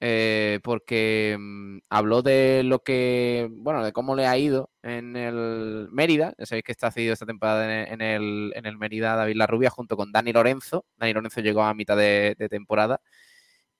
[0.00, 5.88] eh, porque mm, habló de lo que, bueno, de cómo le ha ido en el
[5.92, 6.34] Mérida.
[6.38, 9.70] Ya sabéis que está cedido esta temporada en en el, en el Mérida David Larrubia
[9.70, 10.84] junto con Dani Lorenzo.
[10.98, 13.00] Dani Lorenzo llegó a mitad de, de temporada.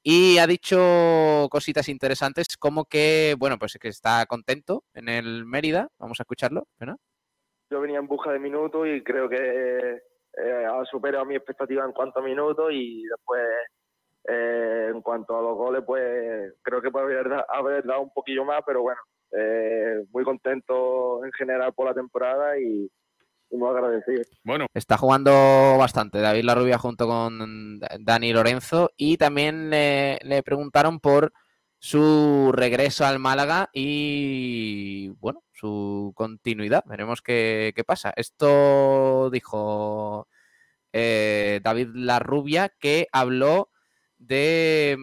[0.09, 5.89] Y ha dicho cositas interesantes como que, bueno, pues que está contento en el Mérida.
[5.99, 6.95] Vamos a escucharlo, ¿verdad?
[7.73, 11.91] Yo venía en busca de minutos y creo que eh, ha superado mi expectativa en
[11.91, 13.43] cuanto a minutos y después
[14.28, 18.45] eh, en cuanto a los goles, pues creo que puede haber, haber dado un poquillo
[18.45, 19.01] más, pero bueno,
[19.33, 22.89] eh, muy contento en general por la temporada y
[23.51, 24.23] muy agradecido.
[24.44, 25.31] Bueno, Está jugando
[25.78, 31.32] bastante David Larrubia junto con Da- Dani Lorenzo y también le, le preguntaron por
[31.78, 36.82] su regreso al Málaga y bueno, su continuidad.
[36.86, 38.12] Veremos qué, qué pasa.
[38.16, 40.28] Esto dijo
[40.93, 43.70] eh, David Larrubia que habló
[44.18, 44.97] de...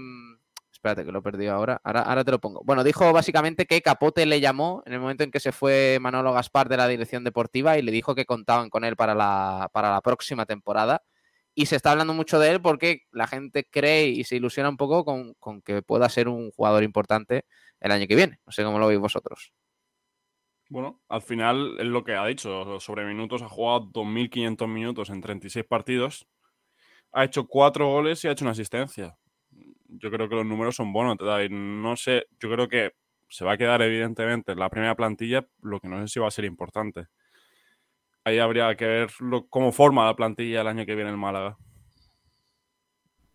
[0.84, 1.80] espérate que lo he perdido ahora.
[1.84, 2.02] ahora.
[2.02, 2.62] Ahora te lo pongo.
[2.66, 6.34] Bueno, dijo básicamente que Capote le llamó en el momento en que se fue Manolo
[6.34, 9.92] Gaspar de la dirección deportiva y le dijo que contaban con él para la, para
[9.92, 11.02] la próxima temporada.
[11.56, 14.78] Y se está hablando mucho de él porque la gente cree y se ilusiona un
[14.78, 17.46] poco con, con que pueda ser un jugador importante
[17.80, 18.40] el año que viene.
[18.46, 19.54] No sé cómo lo veis vosotros.
[20.70, 22.80] Bueno, al final es lo que ha dicho.
[22.82, 26.28] Sobre minutos ha jugado 2.500 minutos en 36 partidos.
[27.14, 29.16] Ha hecho cuatro goles y ha hecho una asistencia.
[29.99, 31.18] Yo creo que los números son buenos.
[31.18, 31.52] David.
[31.52, 32.94] No sé, yo creo que
[33.30, 36.28] se va a quedar evidentemente en la primera plantilla, lo que no sé si va
[36.28, 37.07] a ser importante.
[38.26, 39.10] Ahí habría que ver
[39.49, 41.57] cómo forma la plantilla el año que viene el Málaga.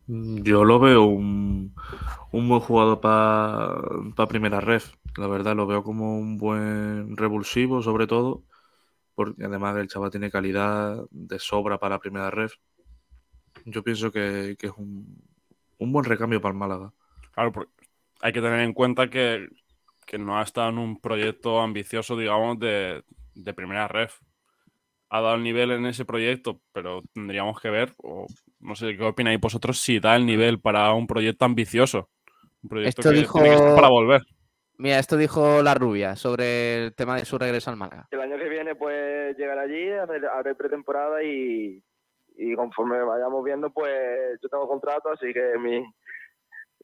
[0.07, 1.75] Mm, Yo lo veo un,
[2.33, 4.93] un buen jugador para primera ref.
[5.17, 8.45] La verdad, lo veo como un buen revulsivo, sobre todo,
[9.15, 12.55] porque además el chaval tiene calidad de sobra para primera ref.
[13.67, 15.23] Yo pienso que, que es un,
[15.79, 16.93] un buen recambio para el Málaga.
[17.33, 17.73] Claro, porque
[18.21, 19.49] hay que tener en cuenta que,
[20.07, 23.03] que no ha estado en un proyecto ambicioso, digamos, de,
[23.35, 24.19] de primera ref.
[25.11, 28.27] Ha dado el nivel en ese proyecto, pero tendríamos que ver, o
[28.61, 32.11] no sé qué opináis vosotros, si da el nivel para un proyecto ambicioso.
[32.63, 34.23] Un proyecto Esto que dijo- tiene que estar para volver.
[34.77, 38.07] Mira, esto dijo la rubia sobre el tema de su regreso al Málaga.
[38.13, 41.83] El año que viene, pues llegar allí, hacer, hacer pretemporada y,
[42.41, 45.85] y conforme vayamos viendo, pues yo tengo contrato, así que mi,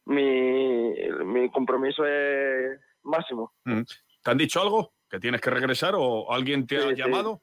[0.05, 0.93] mi,
[1.25, 3.53] mi compromiso es máximo.
[3.63, 3.81] Mm.
[4.23, 4.93] ¿Te han dicho algo?
[5.09, 6.95] ¿Que tienes que regresar o alguien te ha sí.
[6.95, 7.41] llamado?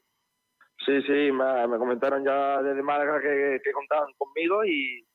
[0.84, 5.06] Sí, sí, me, me comentaron ya desde Málaga que, que contaban conmigo y,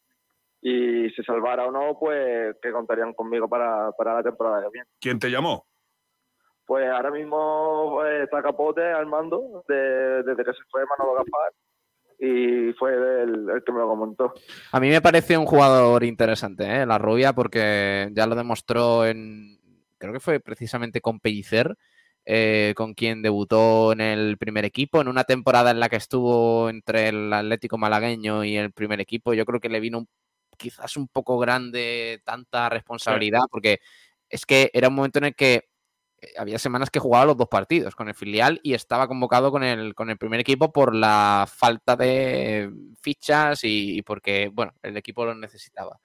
[0.61, 4.87] y si salvara o no, pues que contarían conmigo para, para la temporada que viene.
[4.99, 5.67] ¿Quién te llamó?
[6.65, 11.51] Pues ahora mismo pues, está Capote al mando de- desde que se fue Manolo Gaspar
[12.19, 14.33] y fue el, el que me lo comentó.
[14.71, 16.85] A mí me parece un jugador interesante, ¿eh?
[16.85, 19.59] la rubia, porque ya lo demostró en.
[19.97, 21.75] Creo que fue precisamente con Pellicer,
[22.25, 26.69] eh, con quien debutó en el primer equipo, en una temporada en la que estuvo
[26.69, 29.33] entre el Atlético Malagueño y el primer equipo.
[29.33, 30.09] Yo creo que le vino un-
[30.57, 33.79] quizás un poco grande tanta responsabilidad, porque
[34.29, 35.65] es que era un momento en el que
[36.37, 39.93] había semanas que jugaba los dos partidos con el filial y estaba convocado con el,
[39.93, 45.35] con el primer equipo por la falta de fichas y, porque, bueno, el equipo lo
[45.35, 45.99] necesitaba.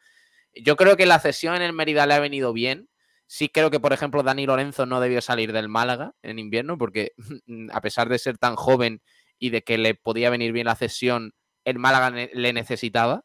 [0.54, 2.88] Yo creo que la cesión en el Mérida le ha venido bien.
[3.26, 7.12] Sí creo que, por ejemplo, Dani Lorenzo no debió salir del Málaga en invierno porque,
[7.72, 9.00] a pesar de ser tan joven
[9.38, 11.32] y de que le podía venir bien la cesión,
[11.64, 13.24] el Málaga le necesitaba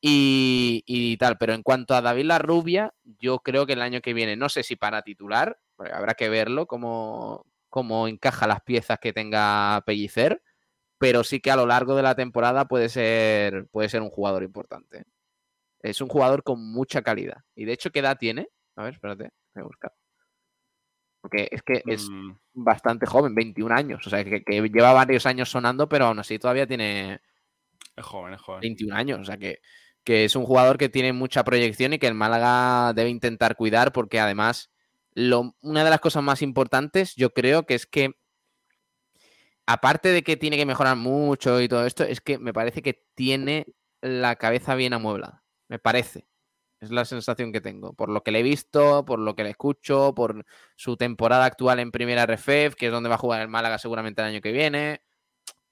[0.00, 1.36] y, y tal.
[1.36, 4.48] Pero en cuanto a David La Rubia, yo creo que el año que viene, no
[4.48, 10.42] sé si para titular, habrá que verlo cómo, cómo encaja las piezas que tenga Pellicer,
[10.98, 14.42] pero sí que a lo largo de la temporada puede ser, puede ser un jugador
[14.42, 15.04] importante.
[15.80, 17.42] Es un jugador con mucha calidad.
[17.54, 18.48] Y de hecho, ¿qué edad tiene?
[18.76, 19.92] A ver, espérate, voy a buscar.
[21.20, 24.06] Porque es que es Mm, bastante joven, 21 años.
[24.06, 27.20] O sea, que, que lleva varios años sonando, pero aún así todavía tiene
[27.96, 28.60] es joven, es joven.
[28.60, 29.20] 21 años.
[29.20, 29.60] O sea, que,
[30.04, 33.92] que es un jugador que tiene mucha proyección y que el Málaga debe intentar cuidar
[33.92, 34.70] porque además
[35.16, 38.12] lo, una de las cosas más importantes yo creo que es que
[39.66, 43.02] aparte de que tiene que mejorar mucho y todo esto, es que me parece que
[43.14, 43.66] tiene
[44.02, 45.42] la cabeza bien amueblada.
[45.68, 46.28] Me parece.
[46.80, 47.94] Es la sensación que tengo.
[47.94, 50.44] Por lo que le he visto, por lo que le escucho, por
[50.76, 54.20] su temporada actual en Primera RFEF, que es donde va a jugar el Málaga seguramente
[54.20, 55.00] el año que viene.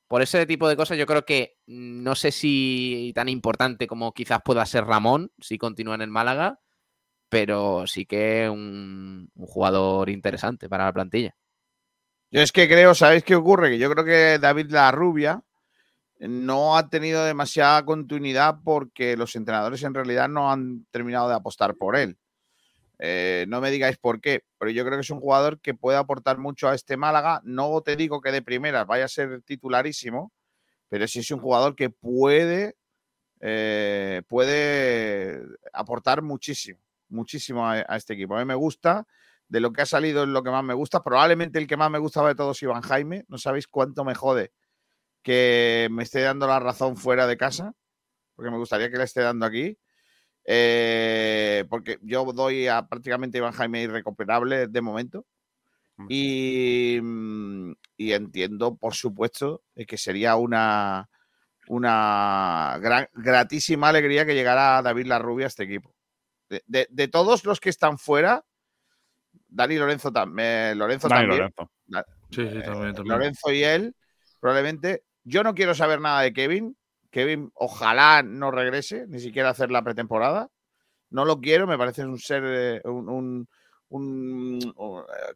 [0.09, 4.41] Por ese tipo de cosas, yo creo que no sé si tan importante como quizás
[4.43, 6.61] pueda ser Ramón si continúa en el Málaga,
[7.35, 11.35] pero sí que un, un jugador interesante para la plantilla.
[12.31, 13.71] Yo es que creo, ¿sabéis qué ocurre?
[13.71, 15.43] Que yo creo que David La Rubia
[16.21, 21.75] no ha tenido demasiada continuidad porque los entrenadores en realidad no han terminado de apostar
[21.75, 22.19] por él.
[23.01, 25.99] Eh, no me digáis por qué, pero yo creo que es un jugador que puede
[25.99, 27.41] aportar mucho a este Málaga.
[27.43, 30.33] No te digo que de primera vaya a ser titularísimo,
[30.89, 32.77] pero sí es un jugador que puede,
[33.41, 35.43] eh, puede
[35.73, 36.79] aportar muchísimo,
[37.09, 38.37] muchísimo a, a este equipo.
[38.37, 39.07] A mí me gusta,
[39.49, 41.03] de lo que ha salido es lo que más me gusta.
[41.03, 43.25] Probablemente el que más me gustaba de todos, Iván Jaime.
[43.29, 44.53] No sabéis cuánto me jode
[45.25, 47.73] que me esté dando la razón fuera de casa,
[48.37, 49.77] porque me gustaría que le esté dando aquí.
[50.47, 55.27] Eh, porque yo doy a prácticamente Iván Jaime irrecuperable de momento.
[56.09, 61.09] Y, mm, y entiendo, por supuesto, eh, que sería una,
[61.69, 65.94] una gran, gratísima alegría que llegara David Larrubia a este equipo.
[66.55, 68.45] De, de- de todos los que están fuera,
[69.49, 71.39] Dani Lorenzo, tam- eh, Lorenzo Dani también.
[71.41, 71.71] Lorenzo.
[71.87, 73.07] Da- Sí, sí, eh, también, también.
[73.19, 73.95] Lorenzo y él,
[74.41, 75.05] probablemente.
[75.25, 76.77] Yo no quiero saber nada de Kevin.
[77.11, 80.49] Kevin, ojalá no regrese, ni siquiera hacer la pretemporada.
[81.11, 83.49] No lo quiero, me parece un ser, eh, un, un-
[83.89, 84.75] un-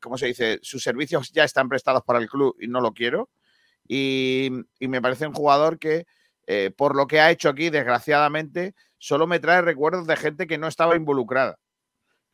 [0.01, 0.59] ¿cómo se dice?
[0.63, 3.31] Sus servicios ya están prestados para el club y no lo quiero.
[3.87, 4.51] Y,
[4.81, 6.07] y me parece un jugador que,
[6.47, 10.59] eh, por lo que ha hecho aquí, desgraciadamente, solo me trae recuerdos de gente que
[10.59, 11.59] no estaba involucrada.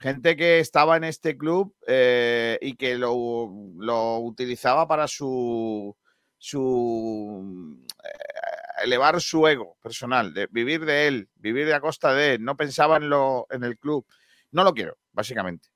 [0.01, 5.97] Gente que estaba en este club eh, y que lo, lo utilizaba para su,
[6.37, 12.35] su eh, elevar su ego personal, de vivir de él, vivir de a costa de
[12.35, 14.07] él, no pensaba en, lo, en el club.
[14.51, 15.69] No lo quiero, básicamente.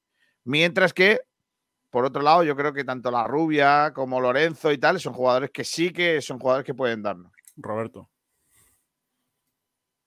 [0.44, 1.20] Mientras que,
[1.90, 5.50] por otro lado, yo creo que tanto la Rubia como Lorenzo y tal son jugadores
[5.50, 7.32] que sí que son jugadores que pueden darnos.
[7.56, 8.10] Roberto.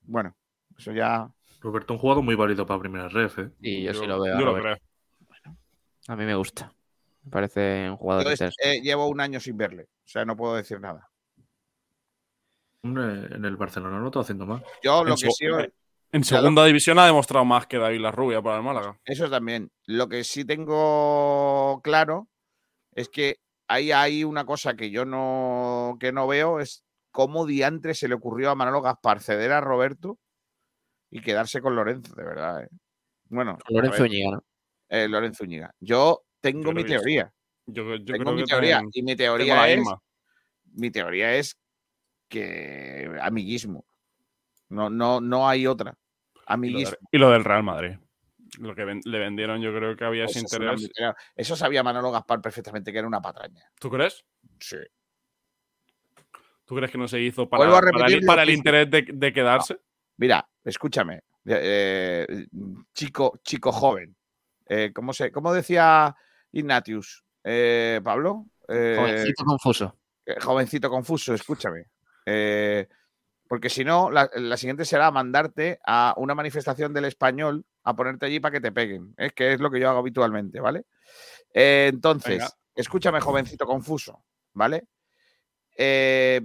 [0.02, 0.36] Bueno,
[0.78, 1.28] eso ya.
[1.60, 3.50] Roberto, un jugador muy válido para primera ref, ¿eh?
[3.60, 4.34] Y yo, sí lo veo.
[4.36, 4.84] a Yo lo Roberto.
[6.08, 6.72] A mí me gusta.
[7.24, 8.78] Me parece un jugador Yo es- interesante.
[8.78, 11.08] eh, llevo un año sin verle, o sea, no puedo decir nada.
[12.84, 14.62] Hombre, en el Barcelona no está haciendo más.
[14.82, 15.44] Yo lo En que sí.
[16.14, 18.98] En lo- segunda división ha demostrado más que David La Rubia para el Málaga.
[19.04, 19.70] Eso también.
[19.86, 22.28] Lo que sí tengo claro
[22.94, 23.36] es que
[23.68, 28.14] ahí hay una cosa que yo no, que no veo, es cómo diantre se le
[28.14, 30.18] ocurrió a Manolo Gaspar ceder a Roberto
[31.12, 32.64] y quedarse con Lorenzo, de verdad.
[32.64, 32.68] ¿eh?
[33.28, 34.44] Bueno, Lorenzo Úñiga, ¿no?
[34.88, 35.72] eh, Lorenzo Úñiga.
[35.78, 37.32] Yo tengo Yo mi teoría.
[37.66, 38.74] Yo, yo tengo creo mi que teoría.
[38.76, 39.78] también Y mi teoría es.
[39.78, 39.98] misma.
[40.74, 41.56] Mi teoría es
[42.28, 43.84] que amiguismo.
[44.70, 45.90] No, no, no hay otra.
[45.92, 46.96] Y lo, de- Amiguismo.
[47.12, 47.96] y lo del Real Madrid.
[48.58, 51.14] Lo que ven- le vendieron, yo creo que había ese Eso, es una interés.
[51.36, 53.62] Eso sabía Manolo Gaspar perfectamente que era una patraña.
[53.78, 54.24] ¿Tú crees?
[54.60, 54.76] Sí.
[56.64, 58.90] ¿Tú crees que no se hizo Vuelvo a para, para, repetir el, para el interés
[58.90, 59.78] de, de quedarse?
[60.16, 61.22] Mira, escúchame.
[61.46, 62.46] eh, eh,
[62.94, 64.16] chico, chico joven.
[64.66, 66.14] Eh, ¿cómo, se, ¿Cómo decía
[66.52, 67.24] Ignatius?
[67.44, 68.46] Eh, ¿Pablo?
[68.68, 69.98] Jovencito confuso.
[70.40, 71.86] jovencito confuso, escúchame.
[73.48, 78.26] Porque si no, la, la siguiente será mandarte a una manifestación del español a ponerte
[78.26, 79.12] allí para que te peguen.
[79.18, 80.86] Es que es lo que yo hago habitualmente, ¿vale?
[81.52, 82.48] Entonces, Venga.
[82.74, 84.24] escúchame, jovencito confuso,
[84.54, 84.84] ¿vale?
[85.76, 86.40] Eh,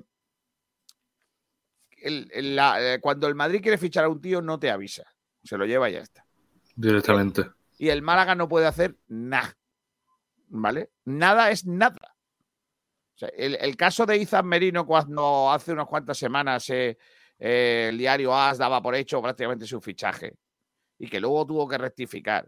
[2.08, 5.04] el- el- la- eh, cuando el Madrid quiere fichar a un tío, no te avisa.
[5.44, 6.26] Se lo lleva y ya está.
[6.76, 7.46] Directamente.
[7.78, 9.56] Y el Málaga no puede hacer nada.
[10.50, 10.92] ¿Vale?
[11.06, 12.16] Nada es nada.
[13.16, 16.98] O sea, el, el caso de Izan Merino, cuando hace unas cuantas semanas eh,
[17.40, 20.36] eh, el diario AS daba por hecho prácticamente su fichaje
[21.00, 22.48] y que luego tuvo que rectificar,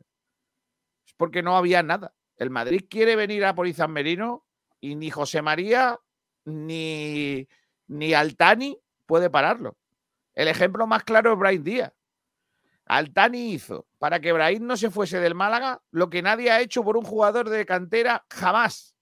[1.06, 2.14] es porque no había nada.
[2.38, 4.45] El Madrid quiere venir a por Izan Merino
[4.80, 5.99] y ni José María
[6.45, 7.48] ni,
[7.88, 8.77] ni Altani
[9.10, 9.76] puede pararlo.
[10.36, 11.94] El ejemplo más claro es Brian Díaz.
[12.86, 16.84] Altani hizo para que Brahim no se fuese del Málaga lo que nadie ha hecho
[16.84, 18.95] por un jugador de cantera jamás.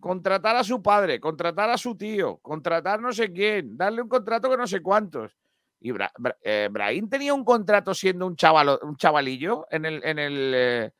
[0.00, 4.48] Contratar a su padre, contratar a su tío, contratar no sé quién, darle un contrato
[4.48, 5.36] que no sé cuántos.
[5.80, 6.12] Y Bra-
[6.42, 6.70] eh,
[7.10, 10.90] tenía un contrato siendo un, chavalo- un chavalillo en el, en el, eh,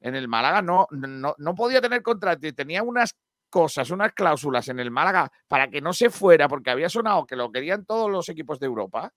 [0.00, 0.60] en el Málaga.
[0.60, 3.16] No, no, no podía tener contrato y tenía unas
[3.48, 7.36] cosas, unas cláusulas en el Málaga para que no se fuera porque había sonado que
[7.36, 9.12] lo querían todos los equipos de Europa.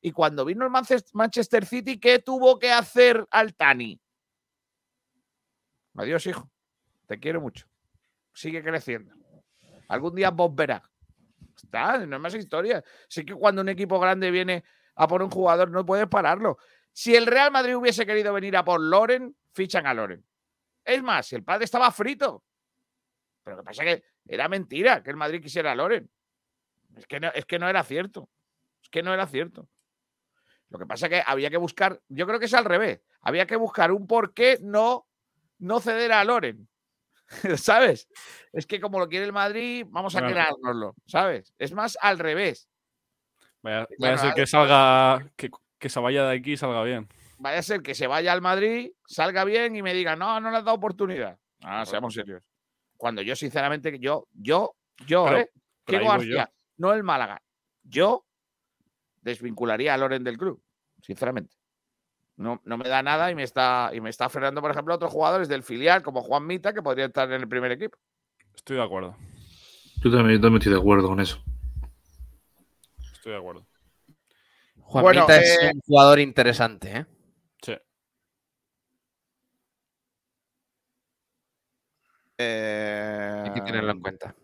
[0.00, 0.72] Y cuando vino el
[1.12, 4.00] Manchester City, ¿qué tuvo que hacer Altani?
[5.94, 6.50] Adiós, hijo.
[7.06, 7.66] Te quiero mucho.
[8.32, 9.14] Sigue creciendo.
[9.88, 10.82] Algún día vos verás.
[11.62, 12.82] Está, no hay más historia.
[13.08, 14.64] Sí que cuando un equipo grande viene
[14.96, 16.58] a por un jugador, no puedes pararlo.
[16.92, 20.24] Si el Real Madrid hubiese querido venir a por Loren, fichan a Loren.
[20.84, 22.44] Es más, el padre estaba frito.
[23.42, 26.10] Pero lo que pasa es que era mentira que el Madrid quisiera a Loren.
[26.96, 28.28] Es que no, es que no era cierto.
[28.82, 29.68] Es que no era cierto.
[30.68, 33.00] Lo que pasa es que había que buscar, yo creo que es al revés.
[33.20, 35.06] Había que buscar un por qué no,
[35.58, 36.68] no ceder a Loren.
[37.56, 38.08] ¿Sabes?
[38.52, 40.94] Es que como lo quiere el Madrid, vamos a quedárnoslo.
[41.06, 41.52] ¿Sabes?
[41.58, 42.68] Es más al revés.
[43.62, 47.08] Vaya, vaya a ser que salga, que, que se vaya de aquí y salga bien.
[47.38, 50.50] Vaya a ser que se vaya al Madrid, salga bien y me diga, no, no
[50.50, 51.38] le has dado oportunidad.
[51.60, 52.42] Ah, seamos serios.
[53.02, 54.76] Cuando yo, sinceramente, yo, yo,
[55.08, 55.50] yo, Pero- ¿eh?
[55.88, 56.44] Diego yo.
[56.76, 57.42] No el Málaga.
[57.82, 58.24] Yo
[59.20, 60.62] desvincularía a Loren del club,
[61.02, 61.56] sinceramente.
[62.36, 65.10] No, no me da nada y me está y me está frenando, por ejemplo, otros
[65.10, 67.98] jugadores del filial, como Juan Mita, que podría estar en el primer equipo.
[68.54, 69.16] Estoy de acuerdo.
[69.96, 71.42] Yo también, yo también estoy de acuerdo con eso.
[73.14, 73.66] Estoy de acuerdo.
[74.76, 77.06] Juanmita Bueno, es eh, un jugador interesante, ¿eh?
[77.62, 77.74] Sí.
[82.42, 84.34] Eh, Hay que tenerlo en cuenta.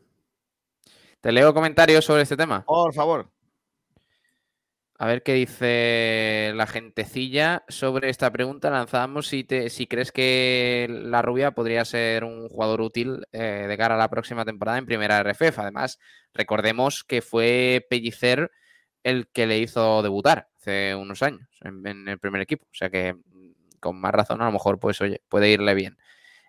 [1.20, 2.64] Te leo comentarios sobre este tema.
[2.64, 3.30] Por favor.
[5.00, 8.68] A ver qué dice la gentecilla sobre esta pregunta.
[8.68, 13.76] Lanzamos si, te, si crees que la rubia podría ser un jugador útil eh, de
[13.76, 15.58] cara a la próxima temporada en primera RFF.
[15.60, 16.00] Además,
[16.34, 18.50] recordemos que fue Pellicer
[19.04, 22.64] el que le hizo debutar hace hace unos años en, en el primer equipo.
[22.64, 25.96] O sea que mm, con más razón a lo mejor pues oye, puede irle bien.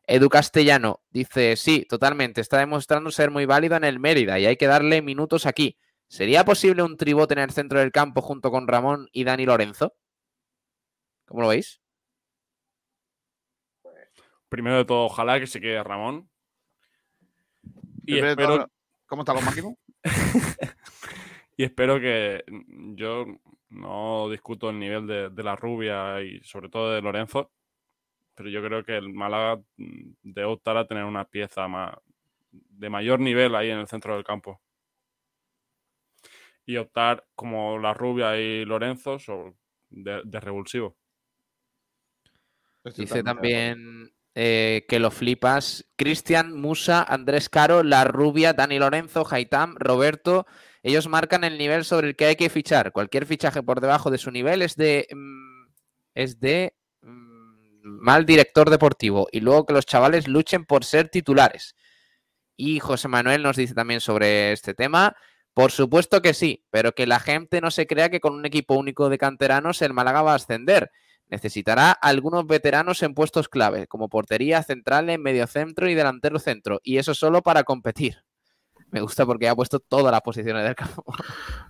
[0.10, 4.58] Edu Castellano dice, sí, totalmente, está demostrando ser muy válido en el Mérida y hay
[4.58, 5.78] que darle minutos aquí.
[6.08, 9.94] ¿Sería posible un tribote en el centro del campo junto con Ramón y Dani Lorenzo?
[11.26, 11.80] ¿Cómo lo veis?
[14.50, 16.28] Primero de todo, ojalá que se quede Ramón.
[18.04, 18.72] Y Primero de espero, todo,
[19.06, 19.74] ¿Cómo están los máquinas?
[21.56, 22.44] y espero que
[22.96, 23.28] yo
[23.70, 27.52] no discuto el nivel de, de la rubia y sobre todo de Lorenzo,
[28.40, 31.94] pero yo creo que el Málaga mm, debe optar a tener una pieza más,
[32.52, 34.62] de mayor nivel ahí en el centro del campo.
[36.66, 39.58] Y optar como la rubia y Lorenzo so-
[39.90, 40.96] de, de revulsivo.
[42.86, 45.92] Dice también eh, que lo flipas.
[45.98, 50.46] Cristian, Musa, Andrés Caro, La Rubia, Dani Lorenzo, Haitam, Roberto.
[50.82, 52.94] Ellos marcan el nivel sobre el que hay que fichar.
[52.94, 55.10] Cualquier fichaje por debajo de su nivel es de.
[55.14, 55.66] mm,
[56.16, 56.74] es de.
[57.90, 59.28] Mal director deportivo.
[59.32, 61.76] Y luego que los chavales luchen por ser titulares.
[62.56, 65.16] Y José Manuel nos dice también sobre este tema.
[65.54, 68.76] Por supuesto que sí, pero que la gente no se crea que con un equipo
[68.76, 70.92] único de canteranos el Málaga va a ascender.
[71.28, 77.14] Necesitará algunos veteranos en puestos clave, como portería, centrales, mediocentro y delantero centro, y eso
[77.14, 78.24] solo para competir.
[78.92, 81.04] Me gusta porque ha puesto todas las posiciones del campo.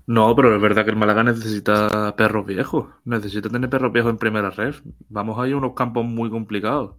[0.07, 2.87] No, pero es verdad que el Málaga necesita perros viejos.
[3.05, 4.75] Necesita tener perros viejos en primera red.
[5.09, 6.95] Vamos ahí a unos campos muy complicados.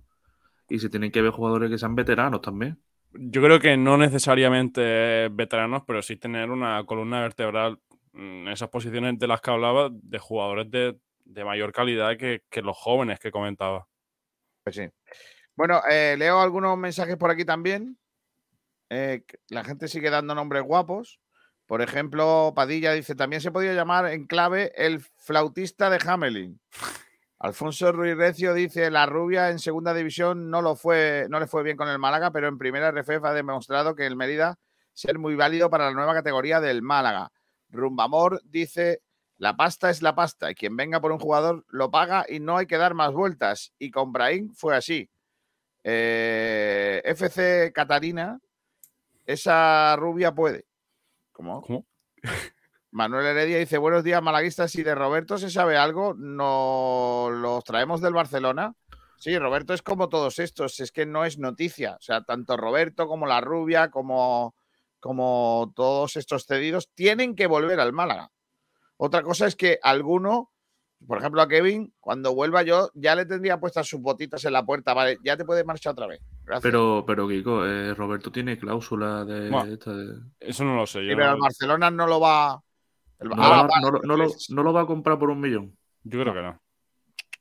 [0.68, 2.78] Y se tienen que ver jugadores que sean veteranos también.
[3.12, 7.80] Yo creo que no necesariamente veteranos, pero sí tener una columna vertebral
[8.12, 12.44] mm, en esas posiciones de las que hablaba de jugadores de, de mayor calidad que,
[12.48, 13.88] que los jóvenes que comentaba.
[14.62, 14.88] Pues sí.
[15.56, 17.98] Bueno, eh, leo algunos mensajes por aquí también.
[18.90, 21.20] Eh, la gente sigue dando nombres guapos.
[21.66, 26.60] Por ejemplo, Padilla dice, también se podía llamar en clave el flautista de Hamelin.
[27.38, 31.62] Alfonso Ruiz Recio dice, la rubia en segunda división no, lo fue, no le fue
[31.62, 34.58] bien con el Málaga, pero en primera RFF ha demostrado que el Mérida
[34.92, 37.32] ser muy válido para la nueva categoría del Málaga.
[37.70, 39.00] Rumbamor dice,
[39.38, 42.58] la pasta es la pasta y quien venga por un jugador lo paga y no
[42.58, 43.72] hay que dar más vueltas.
[43.78, 45.08] Y con Brahim fue así.
[45.82, 48.38] Eh, FC Catarina,
[49.32, 50.66] esa rubia puede.
[51.32, 51.62] ¿Cómo?
[52.90, 54.72] Manuel Heredia dice, buenos días, malaguistas.
[54.72, 58.74] Si de Roberto se sabe algo, ¿nos los traemos del Barcelona?
[59.16, 61.96] Sí, Roberto es como todos estos, es que no es noticia.
[61.96, 64.56] O sea, tanto Roberto como la rubia, como,
[64.98, 68.32] como todos estos cedidos, tienen que volver al Málaga.
[68.96, 70.50] Otra cosa es que alguno,
[71.06, 74.66] por ejemplo a Kevin, cuando vuelva yo, ya le tendría puestas sus botitas en la
[74.66, 74.94] puerta.
[74.94, 76.20] Vale, ya te puedes marchar otra vez.
[76.50, 76.62] Gracias.
[76.64, 80.98] Pero, pero Kiko, eh, Roberto tiene cláusula de, Bueno, esta de- Eso no lo sé.
[81.00, 82.60] Sí, Yo, pero el Barcelona no lo va.
[83.20, 85.40] el- No, Ah, no lo- no lo, entonces- no lo va a comprar por un
[85.40, 85.76] millón.
[86.02, 86.60] yo creo que no.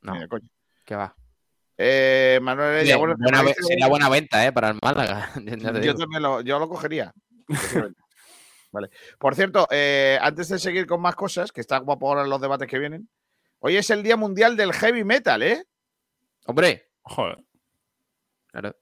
[0.04, 0.48] No, Mira, coño.
[0.86, 1.16] que va.
[1.76, 4.52] Eh, Manuel Heredia, bueno, buena ve- dice- sería buena venta ¿eh?
[4.52, 5.32] para el Málaga.
[5.84, 7.12] Yo también lo, yo lo cogería.
[8.72, 8.90] vale.
[9.18, 12.68] Por cierto, eh, antes de seguir con más cosas, que está guapo ahora los debates
[12.68, 13.10] que vienen,
[13.60, 15.64] hoy es el Día Mundial del Heavy Metal, ¿eh?
[16.46, 17.40] Hombre, Joder.
[18.48, 18.76] claro.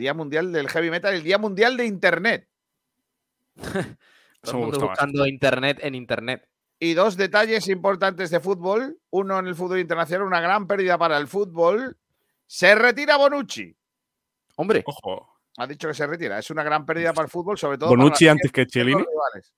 [0.00, 2.48] Día Mundial del Heavy Metal, el Día Mundial de Internet.
[4.42, 4.88] Todo el mundo más.
[4.88, 6.48] buscando internet en internet.
[6.78, 8.98] Y dos detalles importantes de fútbol.
[9.10, 11.98] Uno en el fútbol internacional, una gran pérdida para el fútbol.
[12.46, 13.76] Se retira Bonucci.
[14.56, 15.40] Hombre, Ojo.
[15.58, 16.38] Ha dicho que se retira.
[16.38, 17.90] Es una gran pérdida para el fútbol, sobre todo.
[17.90, 19.52] Bonucci para antes que rivales.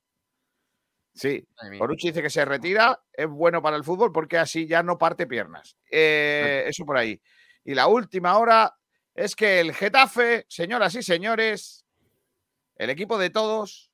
[1.14, 1.46] Sí.
[1.78, 5.28] Bonucci dice que se retira, es bueno para el fútbol porque así ya no parte
[5.28, 5.76] piernas.
[5.88, 7.20] Eh, eso por ahí.
[7.64, 8.74] Y la última hora
[9.14, 11.84] es que el Getafe, señoras y señores,
[12.76, 13.90] el equipo de todos,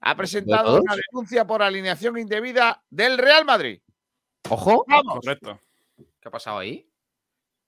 [0.00, 0.80] ha presentado todos?
[0.80, 3.80] una denuncia por alineación indebida del Real Madrid.
[4.48, 4.84] ojo.
[4.86, 5.20] Vamos.
[5.20, 5.60] Correcto.
[5.96, 6.88] ¿Qué ha pasado ahí?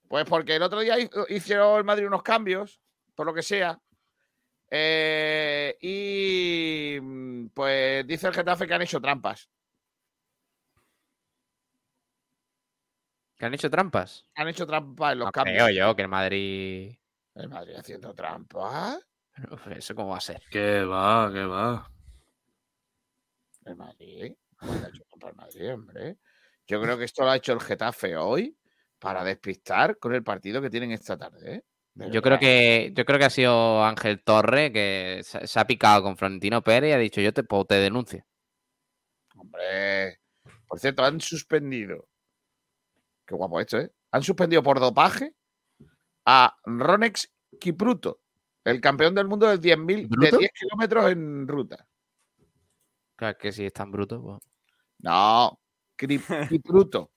[0.07, 0.95] Pues porque el otro día
[1.29, 2.81] hicieron el Madrid unos cambios,
[3.15, 3.79] por lo que sea.
[4.71, 9.49] eh, y mm, pues dice el Getafe que han hecho trampas.
[13.39, 14.25] ¿Que han hecho trampas?
[14.35, 15.55] Han hecho trampas en los No cambios.
[15.63, 16.95] creo yo que el Madrid.
[17.35, 18.99] El Madrid haciendo trampas.
[19.77, 20.41] ¿Eso cómo va a ser?
[20.51, 21.89] Que va, que va.
[23.65, 24.33] El Madrid.
[24.57, 26.17] ¿Cuándo ha hecho trampas el Madrid, hombre?
[26.67, 28.57] Yo creo que esto lo ha hecho el Getafe hoy
[28.99, 31.55] para despistar con el partido que tienen esta tarde.
[31.55, 31.63] ¿eh?
[32.11, 36.03] Yo creo que yo creo que ha sido Ángel Torre que se, se ha picado
[36.03, 38.25] con Florentino Pérez y ha dicho yo te, pues, te denuncio.
[39.35, 40.19] Hombre.
[40.67, 42.08] Por cierto, han suspendido.
[43.29, 43.91] Qué guapo esto, ¿eh?
[44.11, 45.35] Han suspendido por dopaje
[46.25, 48.21] a Ronex Kipruto,
[48.63, 50.39] el campeón del mundo de 10.000 de ¿Bruto?
[50.39, 51.85] 10 kilómetros en ruta.
[53.15, 54.39] Claro que si es tan bruto, pues.
[54.97, 55.59] No,
[56.49, 57.11] Kipruto.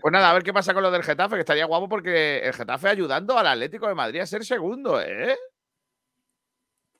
[0.00, 2.52] Pues nada, a ver qué pasa con lo del Getafe, que estaría guapo porque el
[2.52, 5.36] Getafe ayudando al Atlético de Madrid a ser segundo, ¿eh?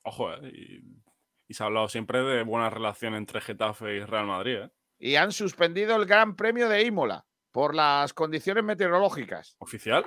[0.03, 0.51] Ojo, ¿eh?
[0.53, 1.03] Y,
[1.47, 4.69] y se ha hablado siempre de buena relación entre Getafe y Real Madrid, ¿eh?
[4.99, 9.55] Y han suspendido el Gran Premio de Imola por las condiciones meteorológicas.
[9.59, 10.05] ¿Oficial?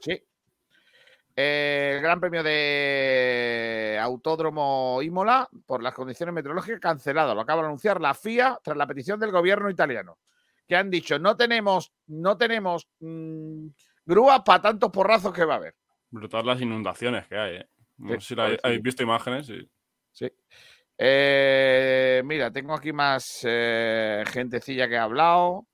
[0.00, 0.22] Sí.
[1.36, 7.34] Eh, el Gran Premio de Autódromo Imola por las condiciones meteorológicas cancelado.
[7.34, 10.18] Lo acaba de anunciar la FIA tras la petición del gobierno italiano.
[10.66, 13.66] Que han dicho, no tenemos, no tenemos mm,
[14.06, 15.74] grúas para tantos porrazos que va a haber.
[16.10, 17.68] Brutal las inundaciones que hay, ¿eh?
[17.98, 19.48] No Sí, sé si la- habéis visto imágenes.
[19.50, 19.68] y-
[20.12, 20.30] Sí.
[20.96, 25.66] Eh, mira, tengo aquí más eh, gentecilla que ha hablado.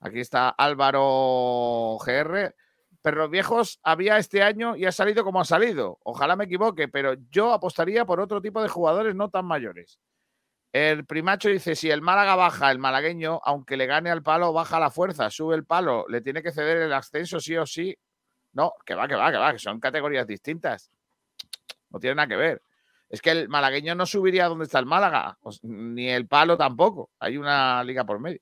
[0.00, 2.54] Aquí está Álvaro GR.
[3.02, 5.98] Perros viejos había este año y ha salido como ha salido.
[6.04, 10.00] Ojalá me equivoque, pero yo apostaría por otro tipo de jugadores no tan mayores.
[10.72, 14.80] El primacho dice: si el Málaga baja, el malagueño, aunque le gane al palo, baja
[14.80, 17.96] la fuerza, sube el palo, le tiene que ceder el ascenso sí o sí.
[18.54, 20.90] No, que va, que va, que va, que son categorías distintas.
[21.90, 22.62] No tiene nada que ver.
[23.08, 27.10] Es que el malagueño no subiría donde está el Málaga, ni el palo tampoco.
[27.18, 28.40] Hay una liga por medio.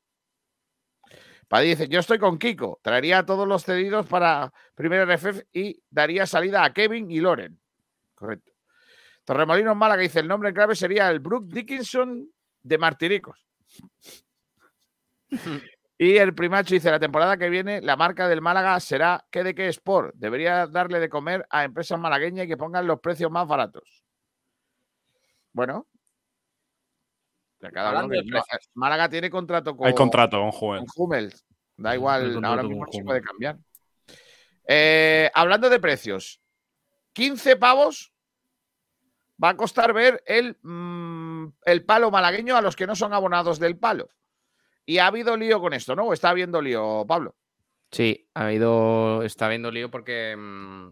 [1.48, 5.82] Paddy dice, yo estoy con Kiko, traería a todos los cedidos para primera RFF y
[5.90, 7.60] daría salida a Kevin y Loren.
[8.14, 8.52] Correcto.
[9.30, 12.28] Torremolinos Málaga dice, el nombre clave sería el Brook Dickinson
[12.64, 13.46] de Martiricos.
[15.96, 19.54] Y el primacho dice, la temporada que viene la marca del Málaga será que de
[19.54, 20.16] qué Sport.
[20.16, 24.02] Debería darle de comer a empresas malagueñas y que pongan los precios más baratos.
[25.52, 25.86] Bueno.
[27.72, 28.42] cada uno que- no.
[28.74, 30.92] Málaga tiene contrato con, Hay contrato con Hummels.
[30.92, 31.46] con Hummels.
[31.76, 33.58] Da igual, ahora mismo se puede cambiar.
[34.66, 36.40] Eh, hablando de precios,
[37.12, 38.12] 15 pavos
[39.42, 43.58] va a costar ver el, mm, el palo malagueño a los que no son abonados
[43.58, 44.08] del palo.
[44.86, 46.04] Y ha habido lío con esto, ¿no?
[46.04, 47.36] ¿O está habiendo lío, Pablo?
[47.92, 50.88] Sí, ha habido, está habiendo lío porque mm,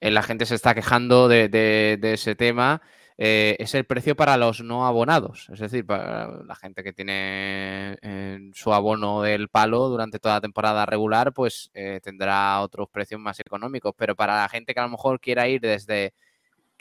[0.00, 2.82] eh, la gente se está quejando de, de- ese tema.
[3.18, 7.96] Eh, es el precio para los no abonados, es decir, para la gente que tiene
[8.02, 11.70] eh, su abono del palo durante toda la temporada regular, pues
[12.02, 13.94] tendrá otros precios más económicos.
[13.96, 16.14] Pero para la gente que a lo mejor quiera ir desde,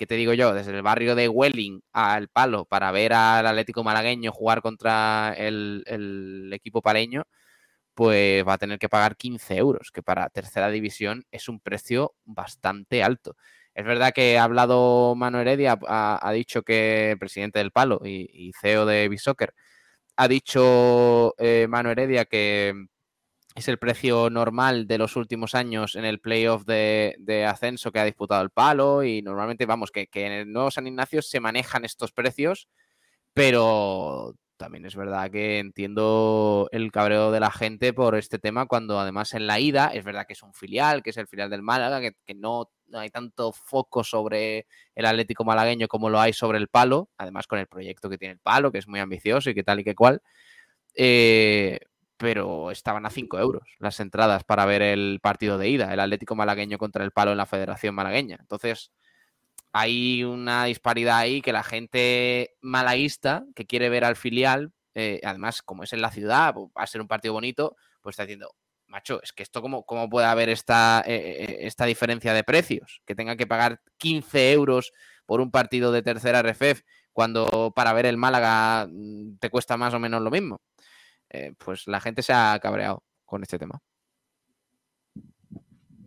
[0.02, 0.52] ¿qué te digo yo?
[0.56, 5.84] Desde el barrio de Welling al palo para ver al Atlético Malagueño jugar contra el,
[5.86, 7.26] el equipo paleño,
[7.94, 12.16] pues va a tener que pagar 15 euros, que para tercera división es un precio
[12.26, 13.38] bastante alto.
[13.76, 18.52] Es verdad que ha hablado Manu Heredia, ha, dicho que el presidente del Palo y,
[18.60, 19.54] CEO de Bisoccer,
[20.16, 22.74] ha dicho eh, Manu Heredia que
[23.56, 28.06] es el precio normal de los últimos años en el playoff de, ascenso que ha
[28.06, 31.86] disputado el Palo y normalmente, vamos, que, que en el nuevo San Ignacio se manejan
[31.86, 32.70] estos precios,
[33.34, 39.00] pero también es verdad que entiendo el cabreo de la gente por este tema cuando
[39.00, 41.64] además en la ida es verdad que es un filial, que es el filial del
[41.64, 46.32] Málaga, que, que no, no hay tanto foco sobre el Atlético malagueño como lo hay
[46.34, 49.50] sobre el Palo, además con el proyecto que tiene el Palo, que es muy ambicioso
[49.50, 50.22] y que tal y que cual.
[50.94, 51.80] Eh,
[52.22, 56.36] pero estaban a 5 euros las entradas para ver el partido de ida, el Atlético
[56.36, 58.38] malagueño contra el Palo en la Federación Malagueña.
[58.40, 58.92] Entonces,
[59.74, 65.64] hay una disparidad ahí que la gente malaguista que quiere ver al filial, eh, además,
[65.64, 68.54] como es en la ciudad, pues, va a ser un partido bonito, pues está diciendo,
[68.86, 73.02] macho, es que esto, ¿cómo, cómo puede haber esta, eh, eh, esta diferencia de precios?
[73.04, 74.92] Que tengan que pagar 15 euros
[75.26, 76.84] por un partido de tercera RFF
[77.14, 80.62] cuando para ver el Málaga mm, te cuesta más o menos lo mismo.
[81.32, 83.82] Eh, pues la gente se ha cabreado con este tema.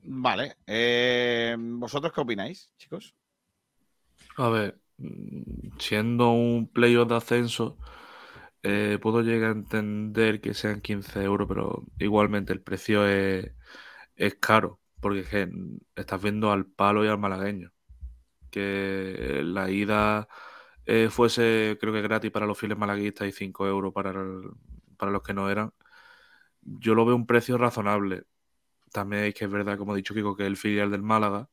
[0.06, 0.56] Vale.
[0.66, 3.14] eh, ¿Vosotros qué opináis, chicos?
[4.36, 7.78] A ver, mm, siendo un playoff de ascenso,
[8.62, 13.52] eh, puedo llegar a entender que sean 15 euros, pero igualmente el precio es,
[14.16, 17.72] es caro, porque es que mm, estás viendo al palo y al malagueño.
[18.50, 20.28] Que la ida
[20.86, 24.50] eh, fuese, creo que gratis para los fieles malaguistas y 5 euros para, el-
[24.96, 25.72] para los que no eran.
[26.62, 28.24] Yo lo veo un precio razonable.
[28.92, 31.48] También es que es verdad, como ha dicho Kiko, que es el filial del Málaga,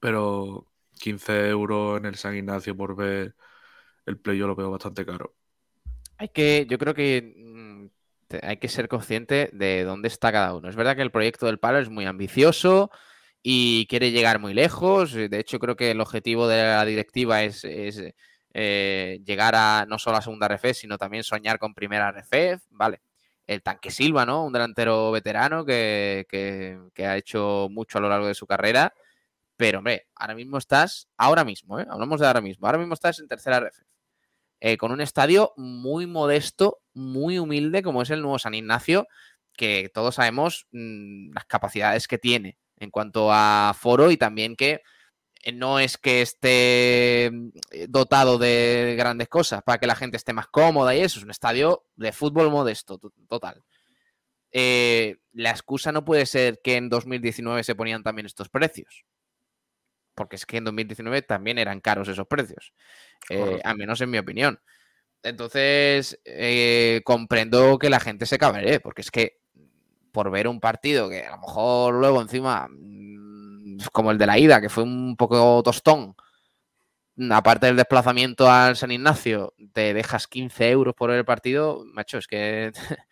[0.00, 0.66] pero
[0.98, 3.34] 15 euros en el San Ignacio por ver
[4.06, 5.34] el play yo lo veo bastante caro.
[6.18, 7.86] Hay que, yo creo que mm,
[8.42, 10.68] hay que ser consciente de dónde está cada uno.
[10.68, 12.90] Es verdad que el proyecto del palo es muy ambicioso
[13.42, 15.12] y quiere llegar muy lejos.
[15.12, 17.64] De hecho, creo que el objetivo de la directiva es,
[18.54, 23.02] eh, llegar a no solo a segunda RF, sino también soñar con primera RF, vale.
[23.46, 24.44] El tanque Silva, ¿no?
[24.44, 28.94] Un delantero veterano que, que- ha hecho mucho a lo largo de su carrera.
[29.56, 31.86] Pero, hombre, ahora mismo estás, ahora mismo, ¿eh?
[31.88, 32.66] Hablamos de ahora mismo.
[32.66, 33.82] Ahora mismo estás en tercera RF.
[34.60, 39.06] eh, con un estadio muy modesto, muy humilde, como es el nuevo San Ignacio,
[39.56, 44.82] que todos sabemos mm, las capacidades que tiene en cuanto a foro y también que
[45.54, 47.50] no es que esté mm,
[47.88, 51.30] dotado de grandes cosas para que la gente esté más cómoda y eso, es un
[51.30, 53.62] estadio de fútbol modesto, to- total.
[54.52, 59.04] Eh, la excusa no puede ser que en 2019 se ponían también estos precios,
[60.14, 62.72] porque es que en 2019 también eran caros esos precios,
[63.30, 64.60] eh, al menos en mi opinión.
[65.22, 69.40] Entonces, eh, comprendo que la gente se cabree, porque es que
[70.12, 73.41] por ver un partido que a lo mejor luego encima, mm,
[73.92, 76.14] como el de la ida, que fue un poco tostón,
[77.30, 82.26] aparte del desplazamiento al San Ignacio, te dejas 15 euros por el partido, macho, es
[82.26, 82.72] que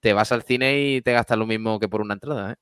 [0.00, 2.56] te vas al cine y te gastas lo mismo que por una entrada, ¿eh?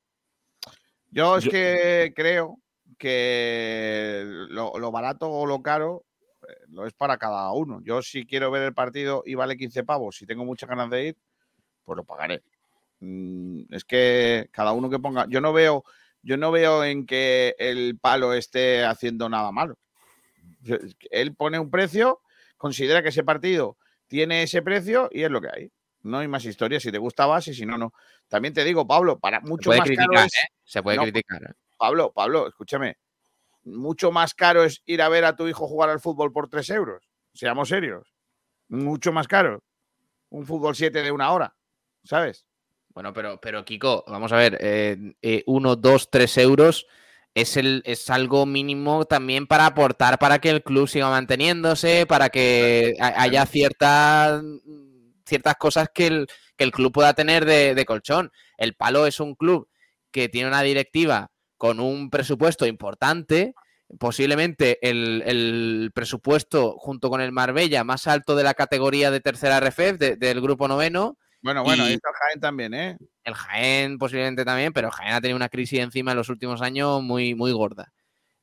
[1.10, 2.59] Yo es Yo- que creo
[2.98, 6.05] que lo, lo barato o lo caro
[6.48, 7.81] eh, lo es para cada uno.
[7.82, 11.09] Yo si quiero ver el partido y vale 15 pavos, si tengo muchas ganas de
[11.09, 11.16] ir,
[11.85, 12.43] pues lo pagaré.
[13.01, 15.85] Mm, Es que cada uno que ponga, yo no veo,
[16.26, 19.78] yo no veo en que el palo esté haciendo nada malo.
[21.10, 22.20] Él pone un precio,
[22.56, 23.76] considera que ese partido
[24.08, 25.72] tiene ese precio y es lo que hay.
[26.02, 26.80] No hay más historia.
[26.80, 27.92] Si te gusta vas y si no, no.
[28.28, 30.48] También te digo, Pablo, para mucho más caro criticar, es- ¿eh?
[30.64, 31.42] Se puede No, criticar.
[31.44, 31.52] ¿eh?
[31.76, 32.96] Pablo, Pablo, escúchame.
[33.64, 36.68] Mucho más caro es ir a ver a tu hijo jugar al fútbol por 3
[36.70, 37.08] euros.
[37.34, 38.12] Seamos serios.
[38.68, 39.62] Mucho más caro.
[40.30, 41.54] Un fútbol 7 de una hora.
[42.04, 42.45] ¿Sabes?
[42.97, 46.86] Bueno, pero, pero Kiko, vamos a ver, eh, eh, uno, dos, tres euros
[47.35, 52.31] es, el, es algo mínimo también para aportar para que el club siga manteniéndose, para
[52.31, 54.43] que ha- haya ciertas,
[55.27, 58.32] ciertas cosas que el, que el club pueda tener de, de colchón.
[58.56, 59.68] El Palo es un club
[60.10, 63.55] que tiene una directiva con un presupuesto importante,
[63.98, 69.59] posiblemente el, el presupuesto junto con el Marbella más alto de la categoría de tercera
[69.59, 71.18] RFF, de- del grupo noveno.
[71.47, 72.98] Bueno, bueno, y- está el Jaén también, ¿eh?
[73.23, 76.60] el Jaén posiblemente también, pero el Jaén ha tenido una crisis encima en los últimos
[76.60, 77.93] años muy, muy gorda.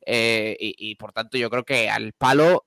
[0.05, 2.65] Eh, y, y, por tanto yo creo que al palo,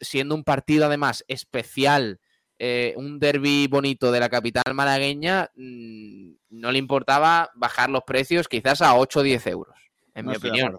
[0.00, 2.18] siendo un partido además especial,
[2.58, 8.48] eh, un derby bonito de la capital malagueña, mm, no le importaba bajar los precios
[8.48, 9.76] quizás a 8 o 10 euros,
[10.14, 10.76] en No mi opinión.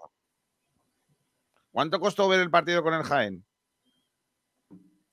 [1.70, 3.46] ¿Cuánto costó ver el partido con el Jaén?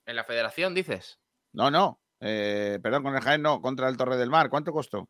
[0.06, 1.18] ¿En la federación dices?
[1.54, 2.02] No, no.
[2.20, 4.50] Eh, perdón, con el Jaén no, contra el Torre del Mar.
[4.50, 5.08] ¿Cuánto costó?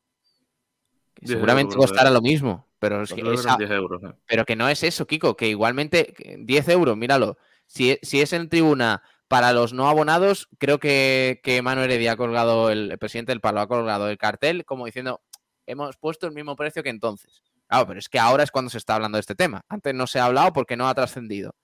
[1.24, 4.04] Seguramente costará lo mismo, pero es que Creo que es eran a- 10 euros.
[4.04, 4.14] ¿eh?
[4.28, 7.38] Pero que no es eso, Kiko, que igualmente que 10 euros, míralo.
[7.68, 12.12] Si, e- si es en tribuna para los no abonados, creo que, que Manu Heredia
[12.12, 15.22] ha colgado, el, el presidente del Palo ha colgado el cartel como diciendo,
[15.66, 17.42] hemos puesto el mismo precio que entonces.
[17.68, 19.64] Claro, pero es que ahora es cuando se está hablando de este tema.
[19.70, 21.56] Antes no se ha hablado porque no ha trascendido.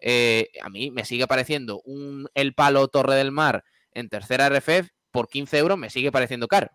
[0.00, 4.88] Eh, a mí me sigue pareciendo un El Palo Torre del Mar en tercera RFF
[5.10, 6.70] por 15 euros, me sigue pareciendo caro.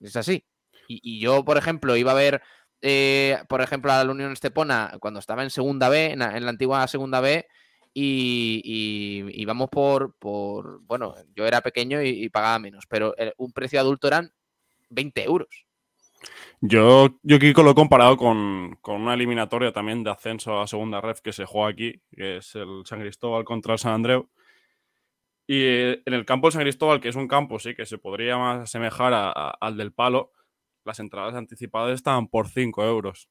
[0.00, 0.44] Es así.
[0.88, 2.42] Y, yo, por ejemplo, iba a ver,
[2.82, 6.86] eh, por ejemplo, a la Unión Estepona cuando estaba en segunda B, en la, antigua
[6.88, 7.46] segunda B,
[7.94, 14.08] y, y por, por, bueno, yo era pequeño y, pagaba menos, pero un precio adulto
[14.08, 14.32] eran
[14.88, 15.66] 20 euros.
[16.60, 21.00] Yo, yo Kiko, lo he comparado con, con una eliminatoria también de ascenso a segunda
[21.00, 24.28] ref que se juega aquí, que es el San Cristóbal contra el San Andreu.
[25.50, 27.98] Y eh, en el campo del San Cristóbal, que es un campo, sí, que se
[27.98, 30.30] podría más asemejar a- a- al del Palo,
[30.84, 33.28] las entradas anticipadas estaban por 5 euros.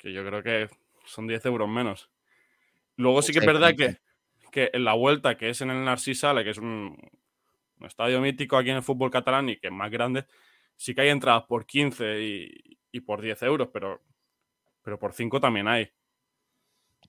[0.00, 0.68] Que yo creo que
[1.04, 2.10] son 10 euros menos.
[2.96, 6.20] Luego sí que es verdad que, que en la vuelta, que es en el Narcís
[6.20, 6.96] Sala, que es un,
[7.80, 10.24] un estadio mítico aquí en el fútbol catalán y que es más grande,
[10.76, 14.02] sí que hay entradas por 15 y, y por 10 euros, pero,
[14.82, 15.90] pero por 5 también hay.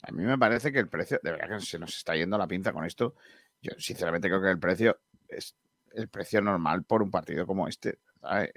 [0.04, 2.48] A mí me parece que el precio, de verdad que se nos está yendo la
[2.48, 3.16] pinza con esto.
[3.62, 5.56] Yo sinceramente creo que el precio es
[5.94, 8.00] el precio normal por un partido como este.
[8.22, 8.52] ¿sabes?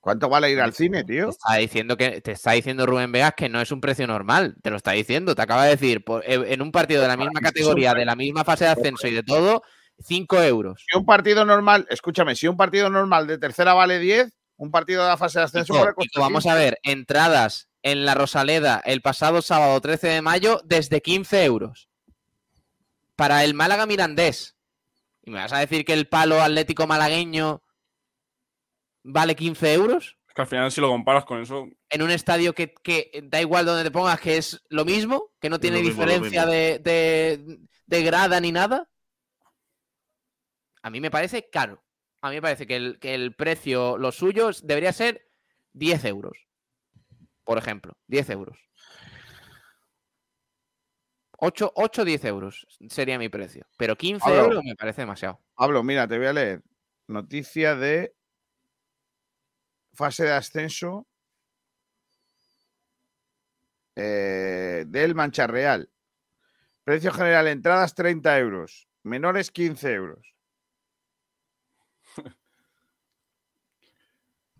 [0.00, 1.26] ¿Cuánto vale ir al cine, tío?
[1.26, 4.56] Te está diciendo que te está diciendo Rubén Vegas que no es un precio normal.
[4.62, 6.04] Te lo está diciendo, te acaba de decir.
[6.04, 9.06] por- eh, en un partido de la misma categoría, de la misma fase de ascenso
[9.06, 9.62] y de todo,
[9.98, 10.84] 5 euros.
[10.88, 15.02] Si un partido normal, escúchame, si un partido normal de tercera vale 10, un partido
[15.02, 16.58] de la fase de ascenso vale vamos a 15.
[16.64, 21.88] ver, entradas en la Rosaleda el pasado sábado 13 de mayo desde 15 euros.
[23.16, 24.56] Para el Málaga Mirandés.
[25.22, 27.62] ¿Y me vas a decir que el palo atlético malagueño
[29.02, 30.16] vale 15 euros?
[30.28, 33.40] Es que al final, si lo comparas con eso, en un estadio que, que da
[33.40, 37.58] igual donde te pongas, que es lo mismo, que no tiene mismo, diferencia de, de-
[37.86, 38.88] de grada ni nada.
[40.82, 41.82] A mí me parece caro.
[42.20, 45.28] A mí me parece que el, que el precio, lo suyo, debería ser
[45.72, 46.47] 10 euros.
[47.48, 48.58] Por ejemplo, 10 euros.
[51.38, 53.66] 8, 8 10 euros sería mi precio.
[53.78, 54.42] Pero 15 Pablo.
[54.42, 55.40] euros me parece demasiado.
[55.54, 56.62] Pablo, mira, te voy a leer.
[57.06, 58.14] Noticia de
[59.94, 61.06] fase de ascenso
[63.96, 65.90] eh, del Mancha Real.
[66.84, 68.90] Precio general, entradas 30 euros.
[69.04, 70.34] Menores 15 euros.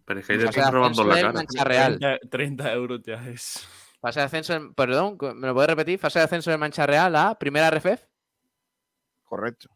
[0.09, 1.32] Pero es que ahí te robando la cara.
[1.32, 1.98] Mancha Real.
[1.98, 3.68] 30, 30 euros ya es.
[4.01, 5.98] Fase de ascenso, en- perdón, ¿me lo puedes repetir?
[5.98, 8.06] Fase de ascenso de Mancha Real a primera RFF.
[9.24, 9.68] Correcto.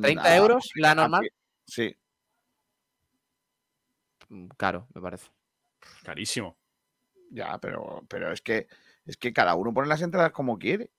[0.00, 1.30] 30 Nah, euros, la aquí- normal.
[1.66, 1.94] Sí.
[4.28, 5.28] Mm, Caro, me parece.
[6.02, 6.56] Carísimo.
[7.30, 8.66] Ya, pero, pero es que
[9.06, 10.90] es que cada uno pone las entradas como quiere.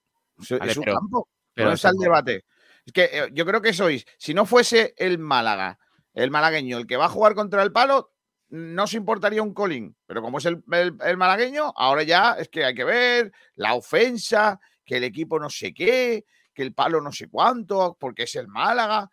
[0.50, 1.30] Vale, es un pero- campo.
[1.54, 2.46] pero ¿Dónde está el debate?
[2.86, 5.78] Es que eh, yo creo que sois, si no fuese el Málaga,
[6.14, 8.12] el malagueño, el que va a jugar contra el palo,
[8.50, 9.96] no se importaría un colín.
[10.06, 13.76] Pero como es el, el- el malagueño, ahora ya es que hay que ver la
[13.76, 18.36] ofensa, que el equipo no sé qué, que el palo no sé cuánto, porque es
[18.36, 19.10] el Málaga.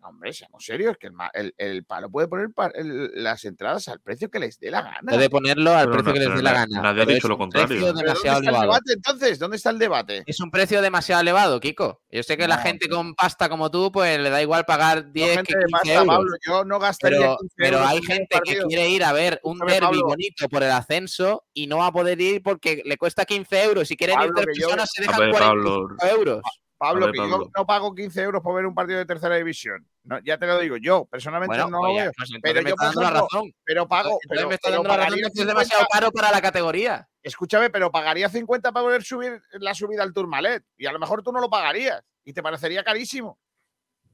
[0.00, 3.88] No, hombre, seamos serios, que el, ma- el- el palo puede poner el- las entradas
[3.88, 5.00] al precio que les dé la gana.
[5.12, 6.82] Puede ponerlo al Pero precio no- que les dé la na- gana.
[6.82, 7.66] nadie ha dicho lo contrario.
[7.66, 8.72] precio Pero ¿Pero demasiado ¿Dónde está el elevado.
[8.84, 9.38] debate entonces?
[9.40, 10.22] ¿Dónde está el debate?
[10.26, 12.00] Es un precio demasiado elevado, Kiko.
[12.12, 15.06] Yo sé que la No, gente con pasta como tú, pues le da igual pagar
[15.06, 16.06] Yo, 10 gente que de 15 pasta, euros.
[16.16, 19.40] Pablo, yo no gastaría Pero, 15 pero euros hay gente que quiere ir a ver
[19.42, 20.02] un derby Pablo.
[20.06, 23.88] bonito por el ascenso y no va a poder ir porque le cuesta 15 euros.
[23.88, 26.16] Si quieren ir Pablo, tres que yo- personas, se dejan ver, 45 Pablo.
[26.16, 26.42] euros.
[26.78, 29.34] Pablo, A ver, que yo no pago 15 euros por ver un partido de tercera
[29.34, 29.84] división.
[30.04, 32.12] No, ya te lo digo, yo personalmente Bueno, no lo veo.
[32.16, 33.52] pues entonces Pero yo, dando la razón.
[33.64, 34.10] pero pago.
[34.22, 36.12] Entonces Pero, me está pero dando la razón pagaría de que es 50 demasiado caro
[36.12, 37.08] para la categoría.
[37.22, 40.64] Escúchame, pero pagaría 50 para poder subir la subida al Tourmalet.
[40.76, 42.00] Y a lo mejor tú no lo pagarías.
[42.24, 43.38] Y te parecería carísimo.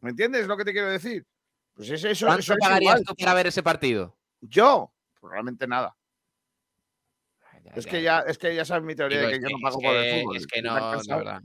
[0.01, 1.25] ¿Me entiendes lo que te quiero decir?
[1.75, 3.05] Pues eso, eso, ¿Cuánto eso es pagarías igual.
[3.05, 4.17] tú para ver ese partido?
[4.41, 5.95] Yo, realmente nada.
[7.63, 9.49] Ya, Es ya, que ya, es que ya sabes mi teoría de es que yo
[9.51, 10.37] no pago es por el fútbol.
[10.37, 11.19] Es que Estoy no, tan de cansado.
[11.25, 11.43] verdad.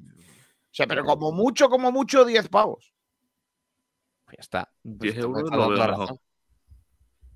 [0.68, 2.93] O sea, pero como mucho, como mucho, 10 pavos.
[4.25, 4.71] Pues ya está.
[4.83, 6.19] 10 Pues euros lo veo.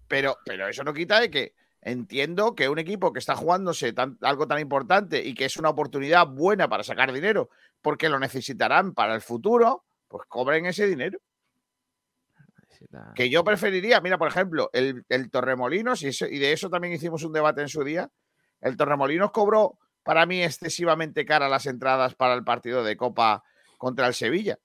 [0.08, 4.18] Pero, pero eso no quita de que entiendo que un equipo que está jugándose tan-
[4.22, 7.50] algo tan importante y que es una oportunidad buena para sacar dinero,
[7.82, 11.20] porque lo necesitarán para el futuro, pues cobren ese dinero.
[13.16, 16.94] Que yo preferiría, mira, por ejemplo, el, el Torremolinos, y, eso- y de eso también
[16.94, 18.10] hicimos un debate en su día,
[18.62, 23.44] el Torremolinos cobró para mí excesivamente cara las entradas para el partido de Copa
[23.78, 24.60] contra el Sevilla.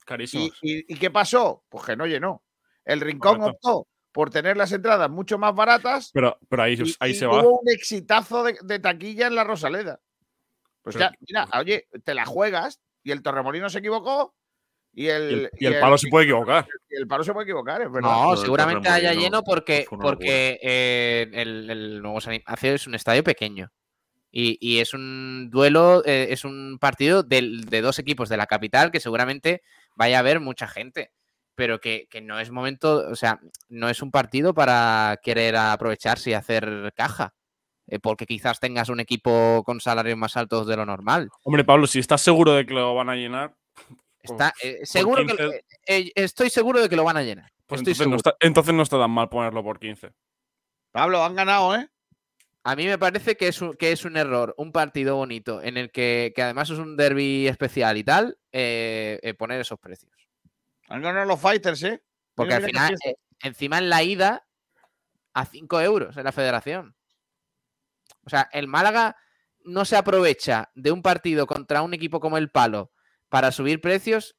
[0.00, 0.58] ¿Y, Carísimos.
[0.62, 1.64] y- y qué pasó?
[1.68, 2.42] Pues que no llenó.
[2.84, 3.68] El Rincón Correcto.
[3.78, 7.26] optó por tener las entradas mucho más baratas Pero, pero ahí, y, ahí y se
[7.26, 7.42] va.
[7.42, 10.00] hubo un exitazo de, de taquilla en la Rosaleda.
[10.82, 14.34] Pues Pero- ya, mira, oye, te la juegas y el Torremolino se equivocó
[14.92, 16.66] y el, Y el, y el palo se puede equivocar.
[16.88, 18.08] y el palo se puede equivocar, es verdad.
[18.08, 23.22] No, seguramente haya lleno porque, porque eh, el, el nuevo San Ignacio es un estadio
[23.24, 23.68] pequeño.
[24.38, 28.90] Y, y es un duelo, eh, es un partido de dos equipos de la capital
[28.90, 29.62] que seguramente
[29.94, 31.10] vaya a haber mucha gente.
[31.54, 33.40] Pero que, que no es momento, o sea,
[33.70, 37.32] no es un partido para querer aprovecharse y hacer caja.
[37.86, 41.30] eh, porque quizás tengas un equipo con salarios más altos de lo normal.
[41.42, 43.54] Hombre, Pablo, si estás seguro de que lo van a llenar,
[44.20, 47.22] Está, Pues, eh, por seguro que, 15 eh, estoy seguro de que lo van a
[47.22, 47.50] llenar.
[47.64, 48.10] pues estoy entonces, seguro.
[48.10, 50.10] no está, entonces no está tan mal ponerlo por 15.
[50.92, 51.88] Pablo, han ganado, ¿eh?
[52.68, 55.76] A mí me parece que es un, que es un error, un partido bonito, en
[55.76, 60.12] el que, que además es un derby especial y tal, eh, eh, poner esos precios.
[60.88, 62.02] Han ganado los fighters, ¿eh?
[62.34, 63.14] Porque Mira, al mira final, eh,
[63.44, 64.48] encima en la ida,
[65.32, 66.96] a 5 euros en la federación.
[68.24, 69.16] O sea, el Málaga
[69.62, 72.90] no se aprovecha de un partido contra un equipo como el Palo
[73.28, 74.34] para subir precios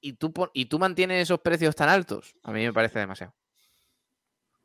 [0.00, 2.36] y tú, y tú mantienes esos precios tan altos.
[2.42, 3.34] A mí me parece demasiado.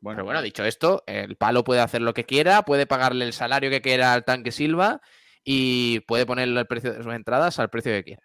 [0.02, 3.32] Bueno, Pero bueno, dicho esto, el Palo puede hacer lo que quiera, puede pagarle el
[3.32, 5.00] salario que quiera al tanque Silva
[5.44, 8.22] y puede ponerle el precio de sus entradas al precio que quiera.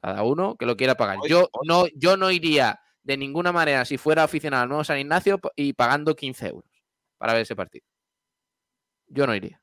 [0.00, 1.18] Cada uno que lo quiera pagar.
[1.28, 5.40] Yo no, yo no iría de ninguna manera, si fuera aficionado al nuevo San Ignacio,
[5.56, 6.70] y pagando 15 euros
[7.18, 7.84] para ver ese partido.
[9.08, 9.60] Yo no iría.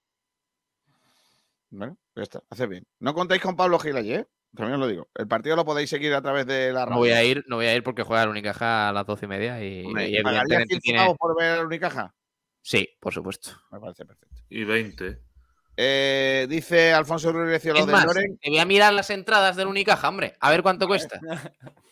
[1.70, 2.86] Bueno, ya está, hace bien.
[3.00, 4.28] No contéis con Pablo Gil allí, ¿eh?
[4.58, 5.08] También os lo digo.
[5.16, 6.96] El partido lo podéis seguir a través de la radio.
[6.96, 9.26] No voy a ir, no voy a ir porque juega el Unicaja a las 12
[9.26, 11.00] y media y, Hombre, y ¿Pagarías evidentemente 15 tiene...
[11.00, 12.14] pavos por ver al Unicaja?
[12.62, 13.52] Sí, por supuesto.
[13.72, 14.36] Me parece perfecto.
[14.50, 15.22] Y 20.
[15.80, 18.38] Eh, dice Alfonso Ruiz lo de Loren.
[18.40, 21.20] te voy a mirar las entradas del Unicaja, hombre, a ver cuánto cuesta.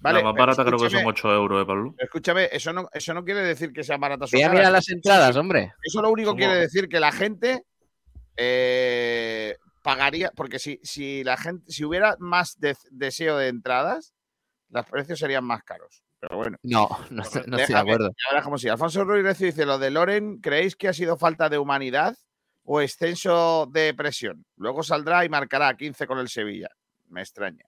[0.00, 1.94] Vale, la más barata creo que son escúchame, 8 euros, ¿eh, Pablo?
[1.98, 4.88] Escúchame, eso no, eso no quiere decir que sean baratas o Voy a mirar las
[4.90, 5.72] entradas, hombre.
[5.82, 7.64] Eso lo único Somos- quiere decir que la gente
[8.36, 9.56] eh,
[9.88, 14.12] pagaría, porque si, si la gente, si hubiera más de- deseo de entradas,
[14.68, 16.02] los precios serían más caros.
[16.20, 16.58] Pero bueno.
[16.62, 18.10] No, no, no estoy de acuerdo.
[18.30, 18.68] verás cómo sí.
[18.68, 22.14] Alfonso Ruiz dice: Lo de Loren, ¿creéis que ha sido falta de humanidad
[22.64, 24.44] o exceso de presión?
[24.56, 26.68] Luego saldrá y marcará 15 con el Sevilla.
[27.08, 27.64] Me extraña.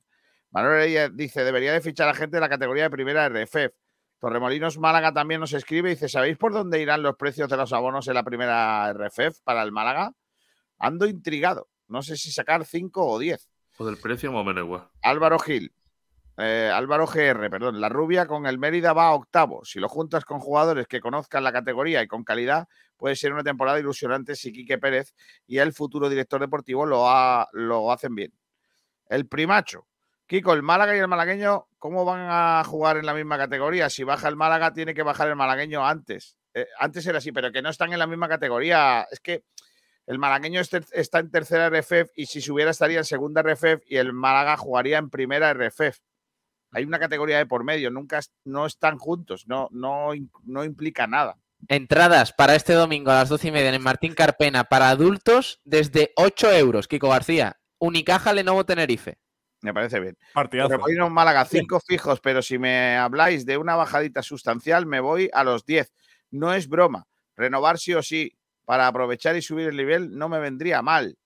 [0.50, 3.72] Manuel dice: Debería de fichar a gente de la categoría de primera RFF.
[4.18, 7.72] Torremolinos Málaga también nos escribe y dice: ¿Sabéis por dónde irán los precios de los
[7.72, 10.12] abonos en la primera RFF para el Málaga?
[10.78, 11.68] Ando intrigado.
[11.90, 13.48] No sé si sacar 5 o 10.
[13.78, 14.88] O del precio más o menos igual.
[15.02, 15.72] Álvaro Gil.
[16.38, 17.80] eh, Álvaro GR, perdón.
[17.80, 19.64] La rubia con el Mérida va a octavo.
[19.64, 23.42] Si lo juntas con jugadores que conozcan la categoría y con calidad, puede ser una
[23.42, 25.14] temporada ilusionante si Quique Pérez
[25.46, 28.32] y el futuro director deportivo lo, ha- lo hacen bien.
[29.08, 29.86] El primacho.
[30.26, 33.90] Kiko, el Málaga y el malagueño, ¿cómo van a jugar en la misma categoría?
[33.90, 36.36] Si baja el Málaga, tiene que bajar el malagueño antes.
[36.54, 39.06] Eh, antes era así, pero que no están en la misma categoría.
[39.10, 39.42] Es que
[40.10, 43.82] el malagueño es ter- está en tercera RFF y si subiera estaría en segunda RFF
[43.86, 45.98] y el Málaga jugaría en primera RFF.
[46.72, 50.10] Hay una categoría de por medio, nunca no están juntos, no, no,
[50.44, 51.36] no implica nada.
[51.68, 55.60] Entradas para este domingo a las 12 y media en el Martín Carpena para adultos
[55.64, 56.88] desde 8 euros.
[56.88, 57.60] Kiko García.
[57.78, 59.18] Unicaja Lenovo Tenerife.
[59.62, 60.16] Me parece bien.
[60.32, 60.70] Partidazo.
[60.70, 65.44] Remolinos Málaga, cinco fijos, pero si me habláis de una bajadita sustancial, me voy a
[65.44, 65.92] los 10.
[66.30, 67.06] No es broma.
[67.36, 71.16] Renovar sí o sí, para aprovechar y subir el nivel, no me vendría mal.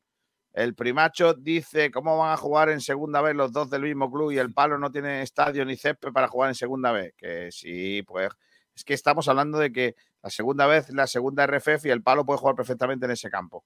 [0.52, 4.30] El primacho dice cómo van a jugar en segunda vez los dos del mismo club
[4.30, 7.12] y el palo no tiene estadio ni césped para jugar en segunda vez.
[7.16, 8.30] Que sí, pues
[8.74, 12.24] es que estamos hablando de que la segunda vez, la segunda RFF y el palo
[12.24, 13.64] puede jugar perfectamente en ese campo.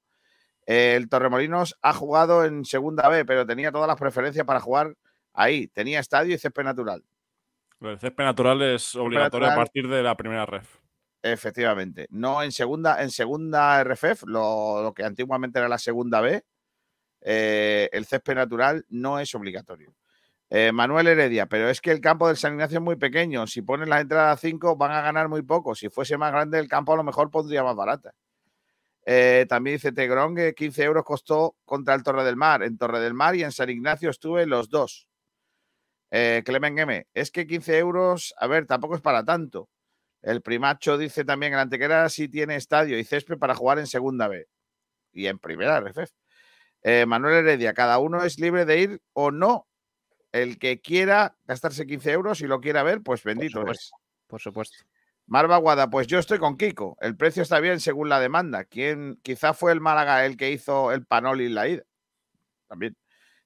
[0.65, 4.95] El Torremolinos ha jugado en segunda B, pero tenía todas las preferencias para jugar
[5.35, 5.69] ahí.
[5.69, 7.05] Tenía estadio y césped natural.
[7.81, 10.79] Del césped natural es obligatorio a partir de la primera ref.
[11.23, 12.07] Efectivamente.
[12.11, 16.45] No en segunda, en segunda RFF, lo, que antiguamente era la segunda B,
[17.21, 19.95] eh, el césped natural no es obligatorio.
[20.51, 23.47] Eh, Manuel Heredia, pero es que el campo del San Ignacio es muy pequeño.
[23.47, 25.75] Si ponen las entradas a 5 van a ganar muy poco.
[25.75, 28.15] Si fuese más grande el campo, a lo mejor pondría más barata.
[29.05, 32.63] Eh, también dice Tegrón que 15 euros costó contra el Torre del Mar.
[32.63, 35.09] En Torre del Mar y en San Ignacio estuve los dos.
[36.11, 39.69] Clemen M, es que 15 euros, a ver, tampoco es para tanto.
[40.23, 43.87] El primacho dice también que el Antequera sí tiene estadio y césped para jugar en
[43.87, 44.47] segunda B
[45.13, 46.11] y en primera RFF.
[46.83, 49.67] Eh, Manuel Heredia, cada uno es libre de ir o no.
[50.33, 53.91] El que quiera gastarse 15 euros y lo quiera ver, pues bendito es.
[54.27, 54.77] Por supuesto.
[55.27, 56.97] Marva Guada, pues yo estoy con Kiko.
[57.01, 58.65] El precio está bien según la demanda.
[58.65, 61.83] ¿Quién, quizá fue el Málaga el que hizo el Panoli en la ida.
[62.67, 62.97] También.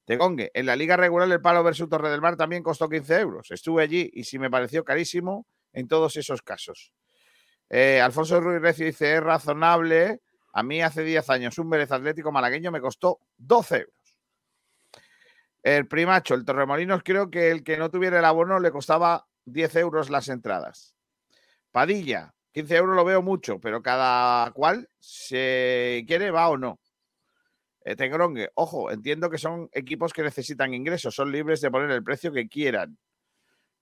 [0.05, 3.51] Tegongue, en la liga regular el Palo versus Torre del Mar también costó 15 euros.
[3.51, 6.93] Estuve allí y sí me pareció carísimo en todos esos casos.
[7.69, 10.21] Eh, Alfonso Ruiz Recio dice, es razonable.
[10.53, 14.19] A mí hace 10 años un Vélez Atlético malagueño me costó 12 euros.
[15.63, 19.77] El primacho, el Torremolinos, creo que el que no tuviera el abono le costaba 10
[19.77, 20.97] euros las entradas.
[21.71, 26.79] Padilla, 15 euros lo veo mucho, pero cada cual se quiere va o no.
[27.85, 32.05] Eh, Tengrongue, ojo, entiendo que son equipos que necesitan ingresos, son libres de poner el
[32.05, 32.99] precio que quieran.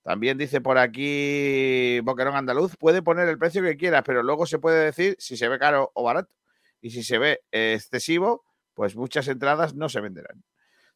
[0.03, 4.59] También dice por aquí Boquerón Andaluz, puede poner el precio que quiera, pero luego se
[4.59, 6.35] puede decir si se ve caro o barato.
[6.81, 8.45] Y si se ve excesivo,
[8.75, 10.43] pues muchas entradas no se venderán.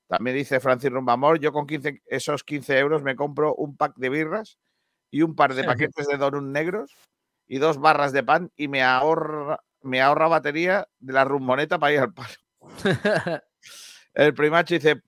[0.06, 4.08] También dice Francis Rumbamor, yo con 15, esos 15 euros me compro un pack de
[4.08, 4.58] birras
[5.10, 6.92] y un par de paquetes de donuts negros
[7.46, 11.92] y dos barras de pan y me ahorra, me ahorra batería de la rumboneta para
[11.92, 12.34] ir al palo.
[14.14, 15.02] El primacho dice, "Po-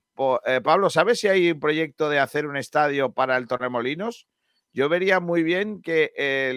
[0.45, 4.27] eh, Pablo, ¿sabes si hay un proyecto de hacer un estadio para el Torremolinos?
[4.73, 6.53] Yo vería muy bien que eh,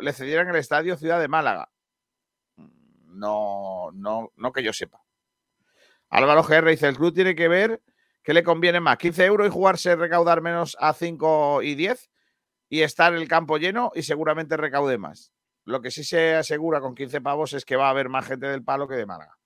[0.00, 1.70] le cedieran el estadio Ciudad de Málaga.
[3.06, 5.02] No, no, no que yo sepa.
[6.10, 7.82] Álvaro GR dice, el club tiene que ver
[8.22, 12.10] qué le conviene más, 15 euros y jugarse recaudar menos a 5 y 10
[12.68, 15.32] y estar el campo lleno y seguramente recaude más.
[15.64, 18.46] Lo que sí se asegura con 15 pavos es que va a haber más gente
[18.46, 19.38] del palo que de Málaga.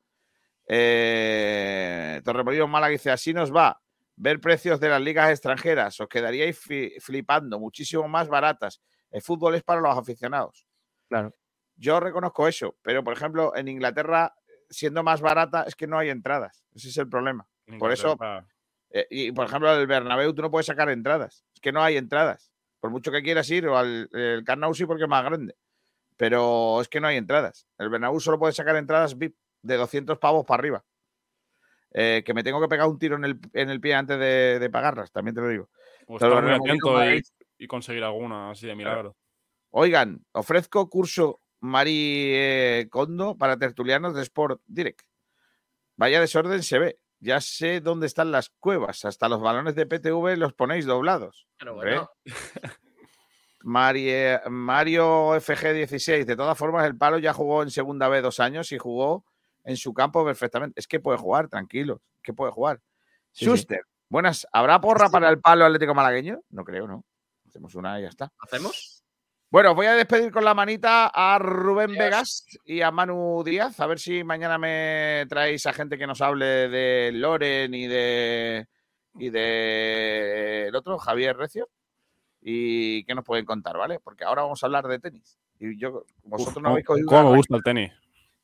[0.70, 3.80] Eh, Torremolinos Málaga dice, así nos va.
[4.16, 6.58] Ver precios de las ligas extranjeras, os quedaríais
[7.00, 8.82] flipando, muchísimo más baratas.
[9.10, 10.66] El fútbol es para los aficionados.
[11.08, 11.32] Claro.
[11.76, 14.34] Yo reconozco eso, pero por ejemplo, en Inglaterra,
[14.68, 16.64] siendo más barata, es que no hay entradas.
[16.74, 17.48] Ese es el problema.
[17.78, 18.18] Por eso,
[18.90, 21.44] eh, y por ejemplo, el Bernabéu tú no puedes sacar entradas.
[21.54, 22.52] Es que no hay entradas.
[22.80, 25.56] Por mucho que quieras ir, o al el Camp Nou sí porque es más grande.
[26.16, 27.68] Pero es que no hay entradas.
[27.78, 30.84] El Bernabéu solo puede sacar entradas VIP de 200 pavos para arriba.
[31.92, 34.58] Eh, que me tengo que pegar un tiro en el, en el pie antes de,
[34.58, 35.70] de pagarlas, también te lo digo.
[36.06, 37.20] O Pero estar muy Remolinos atento Málaga
[37.58, 39.16] y, conseguir alguna así de milagro.
[39.70, 45.00] Oigan, ofrezco curso Mari Condo para tertulianos de Sport Direct.
[45.96, 46.98] Vaya desorden se ve.
[47.20, 49.04] Ya sé dónde están las cuevas.
[49.04, 51.48] Hasta los balones de PTV los ponéis doblados.
[51.58, 52.08] Pero bueno.
[53.62, 56.24] Mari- eh, Mario FG16.
[56.24, 59.24] De todas formas, el palo ya jugó en segunda B dos años y jugó
[59.68, 60.80] en su campo perfectamente.
[60.80, 62.00] Es que puede jugar, tranquilo.
[62.16, 62.80] Es que puede jugar.
[63.32, 63.50] Sí, sí.
[63.50, 64.46] Schuster, buenas.
[64.50, 66.40] ¿Habrá porra para el palo atlético malagueño?
[66.48, 67.04] No creo, ¿no?
[67.46, 68.32] Hacemos una y ya está.
[68.38, 69.04] ¿Hacemos?
[69.50, 73.78] Bueno, voy a despedir con la manita a Rubén Vegas y a Manu Díaz.
[73.80, 78.68] A ver si mañana me traéis a gente que nos hable de Loren y de.
[79.18, 80.68] y de.
[80.68, 81.68] el otro, Javier Recio.
[82.40, 84.00] Y qué nos pueden contar, ¿vale?
[84.00, 85.38] Porque ahora vamos a hablar de tenis.
[85.58, 87.08] Y yo, vosotros no ¿Cómo, habéis cogido.
[87.08, 87.92] cómo me gusta el tenis?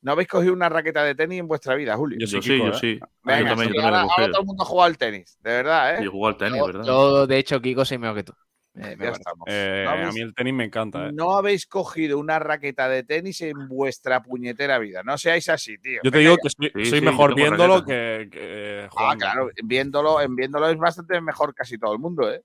[0.05, 2.19] No habéis cogido una raqueta de tenis en vuestra vida, Julio.
[2.21, 2.99] Yo sí, yo sí.
[2.99, 5.95] Yo también, sí, yo también ahora, todo el mundo ha jugado al tenis, de verdad,
[5.99, 6.03] ¿eh?
[6.03, 6.83] Y jugó al tenis, Yo- ¿verdad?
[6.85, 8.33] Yo, de hecho, Kiko, soy mejor que tú.
[8.75, 9.11] Eh, Ya parece.
[9.13, 9.45] estamos.
[9.47, 11.07] Eh, No a mí el tenis me encanta.
[11.07, 11.11] ¿eh?
[11.11, 15.01] No habéis cogido una raqueta de tenis en vuestra puñetera vida.
[15.01, 16.01] No seáis así, tío.
[16.03, 18.89] Yo te digo que soy, Sí, soy sí, mejor yo viéndolo que, que, eh, Ah,
[18.91, 19.25] jugando.
[19.25, 22.43] claro, viéndolo, en viéndolo es bastante mejor casi todo el mundo, ¿eh?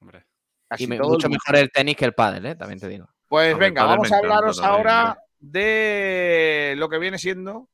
[0.00, 0.24] Hombre.
[0.68, 2.54] Casi Y me- todo el mucho mejor el tenis que el pádel, ¿eh?
[2.56, 3.06] También te digo.
[3.28, 5.16] Pues Hombre, venga, vamos a hablaros también, ahora
[5.50, 7.68] de lo que viene siendo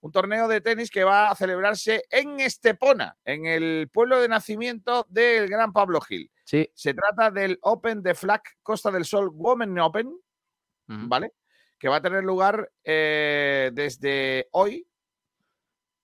[0.00, 5.06] un torneo de tenis que va a celebrarse en Estepona, en el pueblo de nacimiento
[5.08, 6.30] del gran Pablo Gil.
[6.44, 6.70] Sí.
[6.74, 10.16] Se trata del Open de Flag Costa del Sol Women Open.
[10.86, 11.32] ¿vale?
[11.78, 14.86] Que va a tener lugar eh, desde hoy,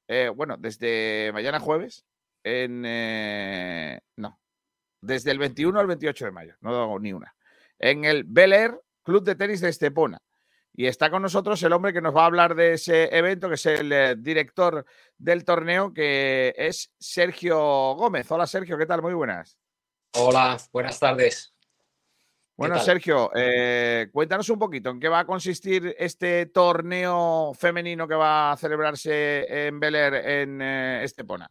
[0.09, 2.05] eh, bueno, desde mañana jueves,
[2.43, 2.82] en...
[2.84, 4.40] eh, no,
[5.01, 7.34] desde el 21 al 28 de mayo, no hago ni una,
[7.78, 10.20] en el Bel Air Club de Tenis de Estepona.
[10.74, 13.57] Y está con nosotros el hombre que nos va a hablar de ese evento, que
[13.57, 14.86] es el eh, director
[15.19, 18.31] del torneo, que es Sergio Gómez.
[18.31, 19.03] Hola Sergio, ¿qué tal?
[19.03, 19.59] Muy buenas.
[20.15, 21.53] Hola, buenas tardes.
[22.57, 22.85] Bueno, tal?
[22.85, 28.53] Sergio, eh, cuéntanos un poquito en qué va a consistir este torneo femenino que va
[28.53, 31.51] a celebrarse en Bel Air, en eh, Estepona.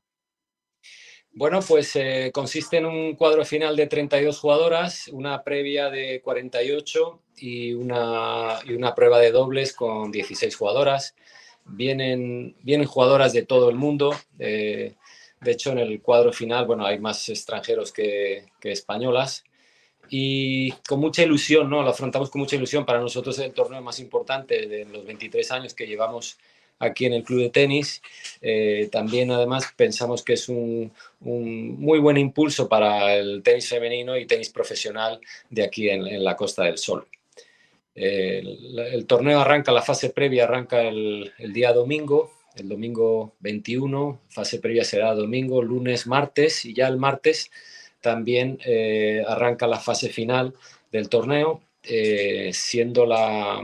[1.34, 7.22] Bueno, pues eh, consiste en un cuadro final de 32 jugadoras, una previa de 48
[7.38, 11.16] y una, y una prueba de dobles con 16 jugadoras.
[11.66, 14.14] Vienen, vienen jugadoras de todo el mundo.
[14.40, 14.96] eh,
[15.40, 19.44] de hecho, en el cuadro final, bueno, hay más extranjeros que, que españolas.
[20.10, 21.82] Y con mucha ilusión, ¿no?
[21.82, 22.86] Lo afrontamos con mucha ilusión.
[22.86, 26.38] Para nosotros es el torneo más importante de los 23 años que llevamos
[26.82, 28.02] aquí en el club de tenis.
[28.42, 34.26] Eh, también, además, pensamos que es un, muy buen impulso para el tenis femenino y
[34.26, 37.08] tenis profesional de aquí en, la Costa del Sol.
[37.96, 44.60] El, torneo arranca, la fase previa arranca el, el día domingo, el domingo 21, fase
[44.60, 47.50] previa será domingo, lunes, martes y ya el martes
[48.02, 50.54] también eh, arranca la fase final
[50.92, 53.62] del torneo, eh, siendo la,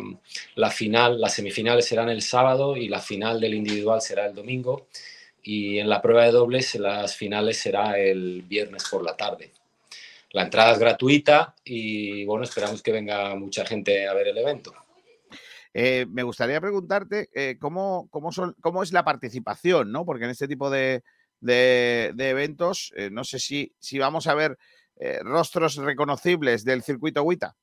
[0.56, 4.88] la final, las semifinales serán el sábado y la final del individual será el domingo
[5.44, 9.52] y en la prueba de dobles las finales será el viernes por la tarde.
[10.32, 14.74] La entrada es gratuita y bueno, esperamos que venga mucha gente a ver el evento.
[15.74, 20.06] Eh, me gustaría preguntarte eh, cómo, cómo, son, cómo es la participación, ¿no?
[20.06, 21.04] Porque en este tipo de,
[21.40, 24.58] de- eventos, no sé si, si vamos a ver
[25.22, 27.56] rostros reconocibles del circuito WITA.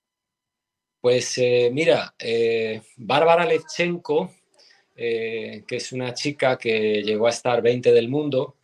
[1.05, 4.33] Pues eh, mira, eh, Bárbara Levchenko,
[4.97, 8.57] eh, que es una chica que llegó a estar 20 del mundo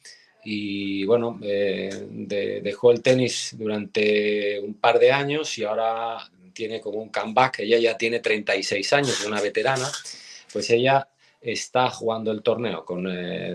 [0.43, 6.17] y bueno, eh, de- dejó el tenis durante un par de años y ahora
[6.55, 7.59] tiene como un comeback.
[7.59, 9.93] Ella ya tiene 36 años, es una veterana,
[10.51, 11.07] pues ella
[11.43, 13.07] está jugando el torneo, con,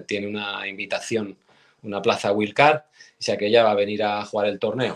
[0.06, 1.36] tiene una invitación,
[1.82, 4.96] una plaza Wilcard, o sea que ella va a venir a jugar el torneo.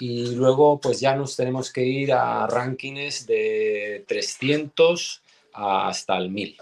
[0.00, 6.56] Y luego pues ya nos tenemos que ir a rankings de 300 hasta el 1000.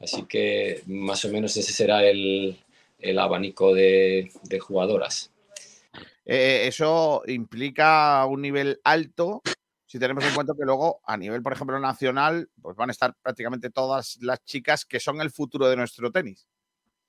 [0.00, 2.56] Así que más o menos ese será el,
[2.98, 4.30] el abanico de,
[4.60, 5.30] jugadoras.
[6.24, 9.42] Eh, eso implica un nivel alto.
[9.86, 13.14] Si tenemos en cuenta que luego, a nivel, por ejemplo, nacional, pues van a estar
[13.22, 16.48] prácticamente todas las chicas que son el futuro de nuestro tenis.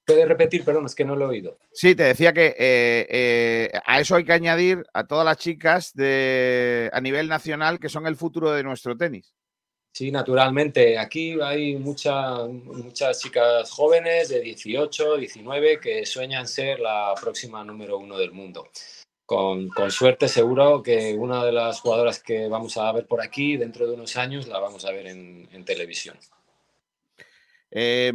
[0.06, 0.64] ¿Puedes repetir?
[0.64, 1.57] Perdón, es que no lo he oído.
[1.72, 5.94] Sí, te decía que eh, eh, a eso hay que añadir a todas las chicas
[5.95, 9.34] de, a nivel nacional que son el futuro de nuestro tenis.
[9.94, 10.98] Sí, naturalmente.
[10.99, 17.98] Aquí hay mucha- muchas chicas jóvenes de 18, 19 que sueñan ser la próxima número
[17.98, 18.68] uno del mundo.
[19.26, 23.57] Con, con suerte, seguro que una de las jugadoras que vamos a ver por aquí
[23.57, 26.15] dentro de unos años la vamos a ver en, en televisión.
[27.77, 28.14] Eh,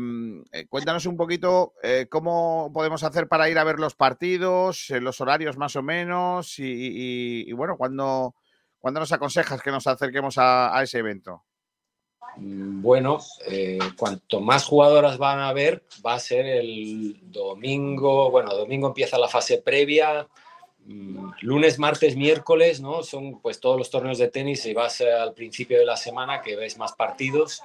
[0.52, 5.02] eh, cuéntanos un poquito eh, cómo podemos hacer para ir a ver los partidos, eh,
[5.02, 8.34] los horarios más o menos y, bueno, cuando
[8.78, 11.44] ¿Cuándo nos aconsejas que nos acerquemos a, ese evento?
[12.36, 13.18] Mm, Bueno,
[13.98, 18.30] cuanto más jugadoras van a haber, va a ser el domingo.
[18.30, 20.26] Bueno, domingo empieza la fase previa.
[20.86, 23.02] mm, Lunes, martes, miércoles, ¿no?
[23.02, 26.56] Son pues todos los torneos de tenis y vas al principio de la semana que
[26.56, 27.62] ves más partidos.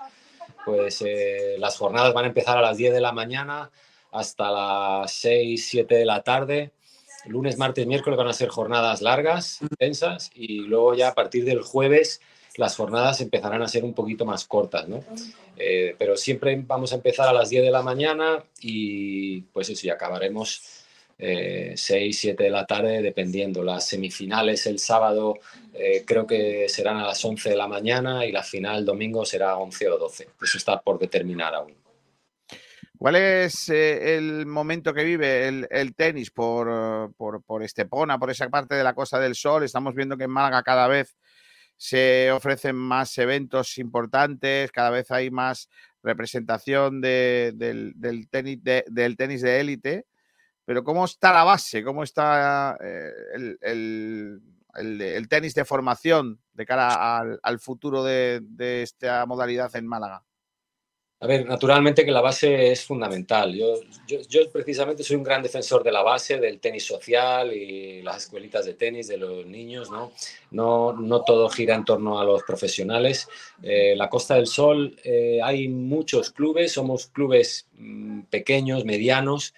[0.66, 3.70] Pues eh, las jornadas van a empezar a las 10 de la mañana
[4.12, 6.72] hasta las 6, 7 de la tarde.
[7.26, 11.62] Lunes, martes, miércoles van a ser jornadas largas, intensas, y luego ya a partir del
[11.62, 12.22] jueves
[12.58, 15.04] las jornadas empezarán a ser un poquito más cortas, ¿no?
[15.58, 19.88] Eh, pero siempre vamos a empezar a las 10 de la mañana y pues eso,
[19.88, 20.85] y acabaremos
[21.18, 23.64] eh, 6, 7 de la tarde, dependiendo.
[23.64, 25.36] Las semifinales el sábado
[25.74, 29.58] eh, creo que serán a las 11 de la mañana y la final domingo será
[29.58, 30.28] 11 o 12.
[30.42, 31.74] Eso está por determinar aún.
[32.98, 38.32] ¿Cuál es eh, el momento que vive el, el tenis por, por, por Estepona, por
[38.32, 39.64] esa parte de la Costa del Sol?
[39.64, 41.16] Estamos viendo que en Málaga cada vez
[41.78, 45.70] se ofrecen más eventos importantes, cada vez hay más
[46.04, 50.06] representación de- del, tenis de, del tenis de élite.
[50.66, 51.84] Pero ¿cómo está la base?
[51.84, 53.12] ¿Cómo está eh,
[53.62, 60.24] el, tenis de formación de cara al, futuro de, de esta modalidad en Málaga?
[61.22, 63.54] A ver, naturalmente que la base es fundamental.
[63.56, 68.02] Yo, yo, yo precisamente soy un gran defensor de la base, del tenis social y
[68.02, 70.12] las escuelitas de tenis de los niños, ¿no?
[70.52, 73.30] No, no todo gira en torno a los profesionales.
[73.64, 79.54] Eh, la Costa del Sol eh, hay muchos clubes, somos clubes mm, pequeños, medianos.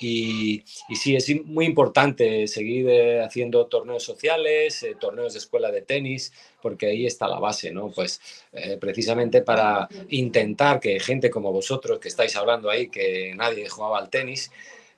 [0.00, 5.72] Y, y sí, es muy importante seguir eh, haciendo torneos sociales, eh, torneos de escuela
[5.72, 7.90] de tenis, porque ahí está la base, ¿no?
[7.90, 8.20] Pues
[8.52, 13.98] eh, precisamente para intentar que gente como vosotros, que estáis hablando ahí, que nadie jugaba
[13.98, 14.52] al tenis,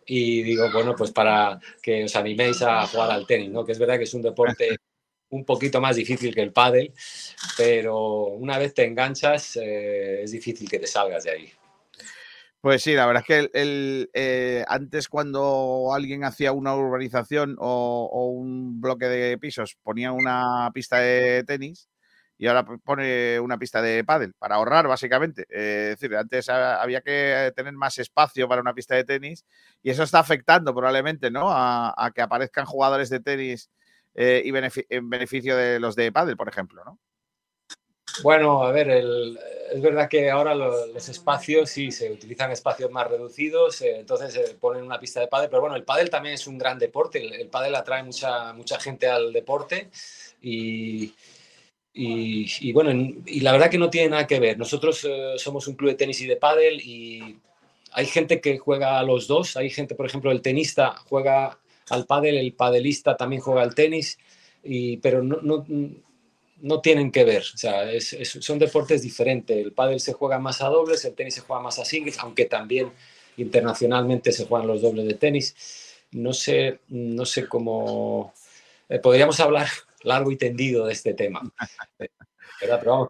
[0.07, 3.65] y digo, bueno, pues para que os animéis a jugar al tenis, ¿no?
[3.65, 4.77] Que es verdad que es un deporte
[5.31, 6.93] un poquito más difícil que el pádel,
[7.57, 11.53] pero una vez te enganchas eh, es difícil que te salgas de ahí.
[12.63, 18.31] Pues sí, la verdad es que el, eh, antes cuando alguien hacía una urbanización o,
[18.35, 21.89] un bloque de pisos ponía una pista de tenis
[22.37, 25.43] y ahora pone una pista de pádel para ahorrar básicamente.
[25.49, 29.45] Eh, es decir, antes ha- había que tener más espacio para una pista de tenis
[29.83, 31.51] y eso está afectando probablemente ¿no?
[31.51, 33.71] a, a que aparezcan jugadores de tenis
[34.15, 34.51] eh, y
[34.95, 36.99] en beneficio de los de pádel, por ejemplo, ¿no?
[38.23, 43.09] Bueno, a ver, es verdad que ahora lo- los espacios sí se utilizan espacios más
[43.09, 46.47] reducidos, eh, entonces se ponen una pista de pádel, pero bueno, el pádel también es
[46.47, 49.89] un gran deporte, el, el pádel atrae mucha, mucha gente al deporte
[50.43, 51.15] y,
[51.95, 54.59] y, bueno, en- y la verdad que no tiene nada que ver.
[54.59, 57.39] Nosotros eh, somos un club de tenis y de pádel y
[57.93, 61.59] hay gente que juega a los dos, hay gente, por ejemplo, el tenista juega
[61.89, 64.19] al pádel, el padelista también juega al tenis,
[64.63, 65.65] y, pero no,
[66.63, 67.43] no tienen que ver.
[67.55, 69.57] O sea, es- es- son deportes diferentes.
[69.57, 72.45] El pádel se juega más a dobles, el tenis se juega más a singles, aunque
[72.45, 72.91] también
[73.37, 75.55] internacionalmente se juegan los dobles de tenis.
[76.13, 78.33] No sé, no sé cómo...
[78.89, 79.69] eh, podríamos hablar
[80.03, 81.41] largo y tendido de este tema.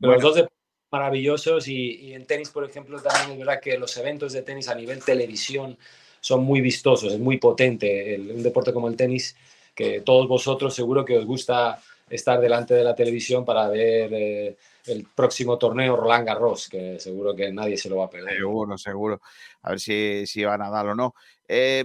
[0.01, 0.57] los dos deportes
[0.93, 4.69] maravillosos y, y en tenis, por ejemplo, también es verdad que los eventos de tenis
[4.69, 5.79] a nivel televisión
[6.21, 8.15] son muy vistosos, es muy potente.
[8.15, 9.37] El- un deporte como el tenis,
[9.75, 14.57] que todos vosotros seguro que os gusta estar delante de la televisión para ver eh,
[14.87, 18.37] el próximo torneo Roland Garros, que seguro que nadie se lo va a perder.
[18.37, 19.21] Seguro, seguro.
[19.63, 21.15] A ver si, si va a Nadal o no.
[21.47, 21.85] Eh,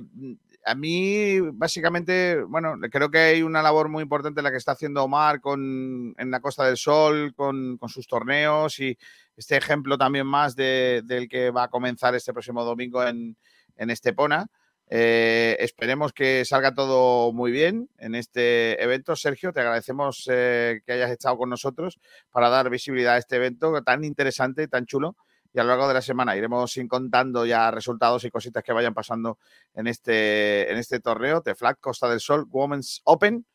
[0.68, 5.04] a mí, básicamente, bueno, creo que hay una labor muy importante la que está haciendo
[5.04, 8.98] Omar con, en la Costa del Sol, con, con sus torneos y
[9.38, 13.36] este ejemplo también más de- del que va a comenzar este próximo domingo en,
[13.78, 14.48] en Estepona.
[14.90, 19.16] Eh, esperemos que salga todo muy bien en este evento.
[19.16, 22.00] Sergio, te agradecemos eh, que hayas estado con nosotros
[22.32, 25.16] para dar visibilidad a este evento tan interesante y tan chulo.
[25.54, 28.74] Y a lo largo de la semana iremos ir contando ya resultados y cositas que
[28.74, 29.40] vayan pasando
[29.74, 33.46] en este, en este torneo, The Flag Costa del Sol Women's Open,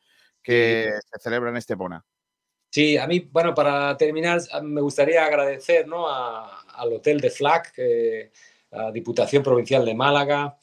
[0.41, 2.03] que se celebra en Estepona.
[2.71, 6.07] Sí, a mí, bueno, para terminar, me gustaría agradecer ¿no?
[6.09, 8.31] a- al Hotel de FLAC, eh,
[8.71, 10.57] a Diputación Provincial de Málaga,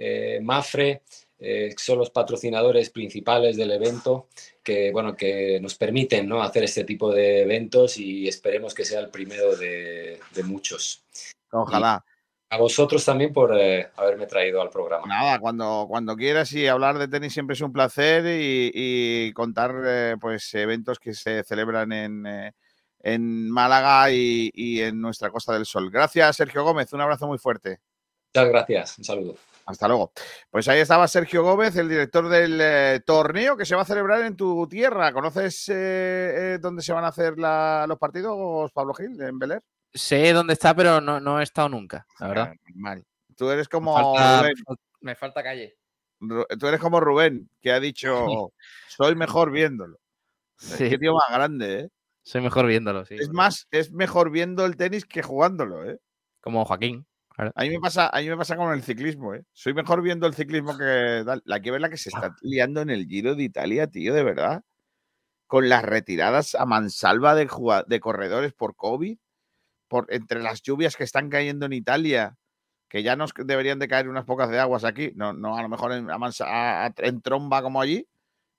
[0.00, 1.02] eh, Mafre,
[1.38, 4.28] eh, son los patrocinadores principales del evento,
[4.62, 6.42] que, bueno, que nos permiten ¿no?
[6.42, 11.04] hacer este tipo de eventos y esperemos que sea el primero de, de muchos.
[11.52, 12.04] Ojalá.
[12.52, 15.06] A vosotros también por eh, haberme traído al programa.
[15.06, 19.72] Nada, cuando, cuando quieras y hablar de tenis siempre es un placer y, y contar
[19.86, 22.52] eh, pues eventos que se celebran en, eh,
[23.02, 25.90] en Málaga y, y en nuestra Costa del Sol.
[25.92, 26.92] Gracias, Sergio Gómez.
[26.92, 27.78] Un abrazo muy fuerte.
[28.34, 28.98] Muchas gracias.
[28.98, 29.36] Un saludo.
[29.70, 30.12] Hasta luego.
[30.50, 34.22] Pues ahí estaba Sergio Gómez, el director del eh, torneo que se va a celebrar
[34.22, 35.12] en tu tierra.
[35.12, 35.74] ¿Conoces eh,
[36.54, 39.62] eh, dónde se van a hacer la- los partidos, Pablo Gil, en Beler?
[39.92, 42.52] Sé dónde está, pero no, no he estado nunca, la verdad.
[42.74, 43.04] Mal.
[43.36, 44.54] Tú eres como Me falta, Rubén.
[45.00, 45.76] me falta calle.
[46.58, 48.52] Tú eres como Rubén, que ha dicho,
[48.88, 49.98] soy mejor viéndolo.
[50.58, 50.90] Sí.
[50.90, 51.88] Qué tío más grande, ¿eh?
[52.22, 53.16] Soy mejor viéndolo, sí.
[53.18, 55.98] Es más, es mejor viendo el tenis que jugándolo, ¿eh?
[56.42, 57.06] Como Joaquín.
[57.34, 57.52] Claro.
[57.54, 59.44] A mí me pasa, a mí me pasa con el ciclismo, ¿eh?
[59.52, 61.24] Soy mejor viendo el ciclismo que.
[61.44, 64.22] La que ver la que se está liando en el Giro de Italia, tío, de
[64.22, 64.62] verdad.
[65.46, 67.48] Con las retiradas a mansalva de,
[67.86, 69.18] de corredores por COVID,
[69.88, 72.36] por entre las lluvias que están cayendo en Italia,
[72.88, 75.68] que ya nos deberían de caer unas pocas de aguas aquí, no, no a lo
[75.68, 78.06] mejor en, a mansa- a- a- en tromba como allí,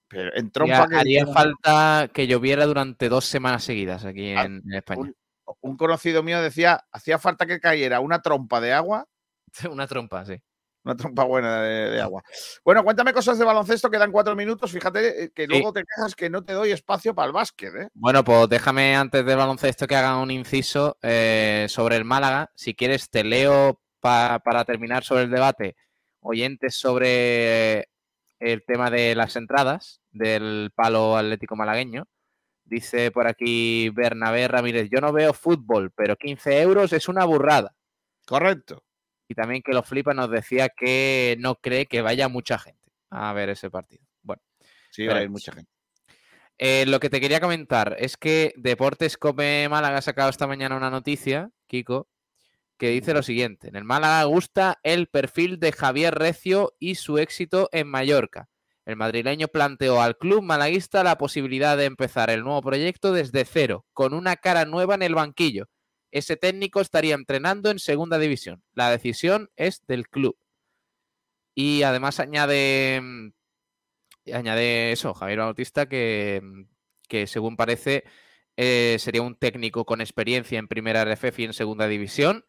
[0.09, 4.73] pero en trompa que haría falta que lloviera durante dos semanas seguidas aquí en, en
[4.73, 5.01] España.
[5.01, 5.15] un
[5.77, 9.05] conocido mío decía, hacía falta que cayera una trompa de agua
[9.69, 10.41] Una trompa, sí.
[10.83, 12.23] Una trompa buena de, de agua.
[12.65, 14.71] Bueno, cuéntame cosas de baloncesto, quedan cuatro minutos.
[14.71, 17.87] Fíjate eh, que luego te quejas que no te doy espacio para el básquet, ¿eh?
[17.93, 22.49] Bueno, pues déjame antes del baloncesto que haga un inciso eh, sobre el Málaga.
[22.55, 25.75] Si quieres, te leo pa- para terminar sobre el debate
[26.21, 27.89] oyentes sobre
[28.39, 32.07] el tema de las entradas del palo atlético malagueño.
[32.71, 37.75] Dice por aquí Bernabé Ramírez, yo no veo fútbol, pero 15 euros es una burrada.
[38.25, 38.85] Correcto.
[39.27, 43.33] Y también que lo flipa nos decía que no cree que vaya mucha gente a
[43.33, 44.05] ver ese partido.
[44.21, 44.41] Bueno,
[44.89, 45.69] Sí, va a ir mucha gente.
[46.57, 50.77] Eh, lo que te quería comentar es que Deportes Come Málaga ha sacado esta mañana
[50.77, 52.07] una noticia, Kiko,
[52.77, 53.67] que dice lo siguiente.
[53.67, 58.47] En el Málaga gusta el perfil de Javier Recio y su éxito en Mallorca.
[58.85, 63.85] El madrileño planteó al club malaguista la posibilidad de empezar el nuevo proyecto desde cero,
[63.93, 65.69] con una cara nueva en el banquillo.
[66.11, 68.63] Ese técnico estaría entrenando en segunda división.
[68.73, 70.37] La decisión es del club.
[71.55, 73.31] Y además añade, mm,
[74.33, 76.63] añade eso, Javier Bautista, que, mm,
[77.07, 78.03] que según parece
[78.57, 82.45] eh, sería un técnico con experiencia en primera RFF y en segunda división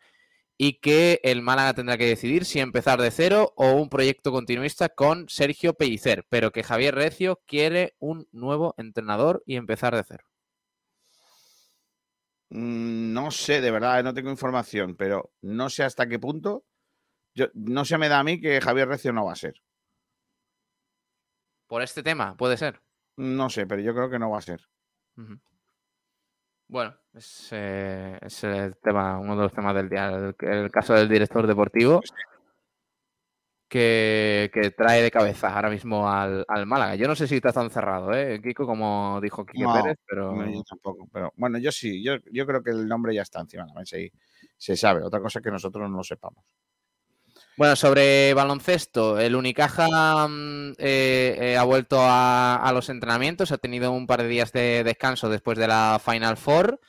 [0.58, 4.88] y que el Málaga tendrá que decidir si empezar de cero o un proyecto continuista
[4.88, 10.24] con Sergio Pellicer, pero que Javier Recio quiere un nuevo entrenador y empezar de cero.
[12.50, 16.64] Mm, No sé, de verdad, no tengo información, pero no sé hasta qué punto.
[17.34, 19.54] Yo, no se me da a mí que Javier Recio no va a ser.
[21.66, 22.80] Por este tema, puede ser.
[23.16, 24.68] No sé, pero yo creo que no va a ser.
[26.72, 30.94] Bueno, es, eh, es el tema, uno de los temas del día, el, el caso
[30.94, 32.00] del director deportivo
[33.68, 36.94] que, que trae de cabeza ahora mismo al, al Málaga.
[36.94, 40.32] Yo no sé si está tan cerrado, ¿eh, Kiko, como dijo Quique No, Pérez, pero
[40.34, 41.06] no, yo tampoco.
[41.12, 43.80] Pero bueno, yo sí, yo, yo creo que el nombre ya está encima de la
[43.80, 44.10] mesa y
[44.56, 45.02] se sabe.
[45.04, 46.42] Otra cosa es que nosotros no lo sepamos.
[47.58, 53.92] Bueno, sobre baloncesto, el Unicaja mm, eh, eh, ha vuelto a, los entrenamientos, ha tenido
[53.92, 56.80] un par de días de descanso después de la Final Four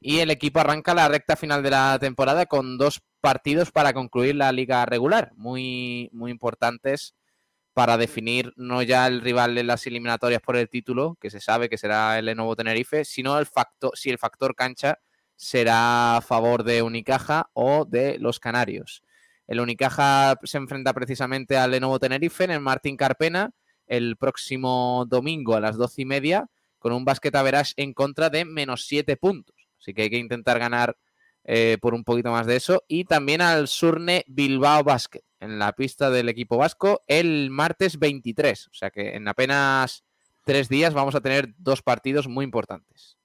[0.00, 4.34] y el equipo arranca la recta final de la temporada con dos partidos para concluir
[4.34, 7.14] la liga regular, muy, muy importantes
[7.72, 11.68] para definir no ya el rival en las eliminatorias por el título, que se sabe
[11.68, 14.98] que será el Lenovo Tenerife, sino el factor, si el factor cancha
[15.36, 19.04] será a favor de Unicaja o de los Canarios.
[19.48, 23.50] El Unicaja se enfrenta precisamente al Lenovo Tenerife en el Martín Carpena
[23.86, 26.46] el próximo domingo a las doce y media
[26.78, 29.56] con un basket average en contra de menos siete puntos.
[29.80, 30.96] Así que hay que intentar ganar
[31.44, 32.84] eh, por un poquito más de eso.
[32.88, 38.68] Y también al Surne Bilbao Basket en la pista del equipo vasco el martes 23.
[38.68, 40.04] O sea que en apenas
[40.44, 43.16] tres días vamos a tener dos partidos muy importantes.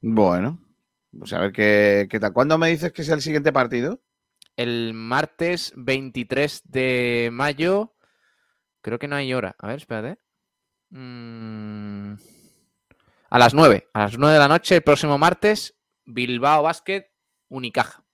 [0.00, 0.58] Bueno,
[1.18, 2.32] pues a ver qué, qué tal.
[2.32, 4.00] ¿Cuándo me dices que es el siguiente partido?
[4.56, 7.94] El martes 23 de mayo.
[8.82, 9.54] Creo que no hay hora.
[9.58, 10.20] A ver, espérate.
[10.90, 12.14] Mm,
[13.30, 13.88] A las 9.
[13.94, 15.74] A las 9 de la noche, el próximo martes,
[16.04, 17.06] Bilbao Basket,
[17.48, 18.04] Unicaja.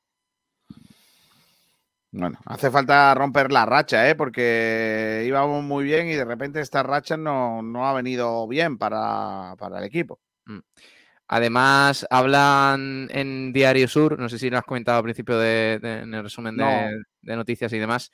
[2.11, 4.15] Bueno, hace falta romper la racha, ¿eh?
[4.15, 9.55] Porque íbamos muy bien y de repente esta racha no, no ha venido bien para,
[9.59, 10.21] para el equipo.
[10.47, 10.59] Mm.
[11.29, 15.99] Además, hablan en Diario Sur, no sé si lo has comentado al principio de, de-
[16.01, 16.89] en el resumen de, No.
[17.21, 18.11] de noticias y demás,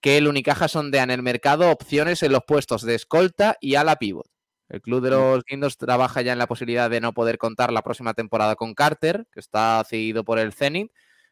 [0.00, 3.96] que el Unicaja sondea en el mercado opciones en los puestos de escolta y ala
[3.96, 4.26] pivot.
[4.68, 7.82] El club de los Guindos trabaja ya en la posibilidad de no poder contar la
[7.82, 10.90] próxima temporada con Carter, que está cedido por el Zenit,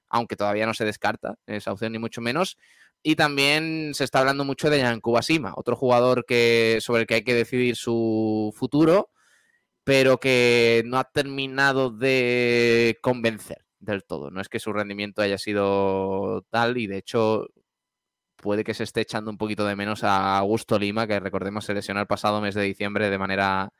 [0.08, 2.58] aunque todavía no se descarta esa opción ni mucho menos.
[3.02, 7.14] Y también se está hablando mucho de Yankuba Basima, otro jugador que, sobre el que
[7.14, 9.10] hay que decidir su futuro,
[9.84, 14.30] pero que no ha terminado de convencer del todo.
[14.30, 17.48] No es que su rendimiento haya sido tal y de hecho
[18.36, 21.74] puede que se esté echando un poquito de menos a Augusto Lima, que recordemos se
[21.74, 23.72] lesionó el pasado mes de diciembre de manera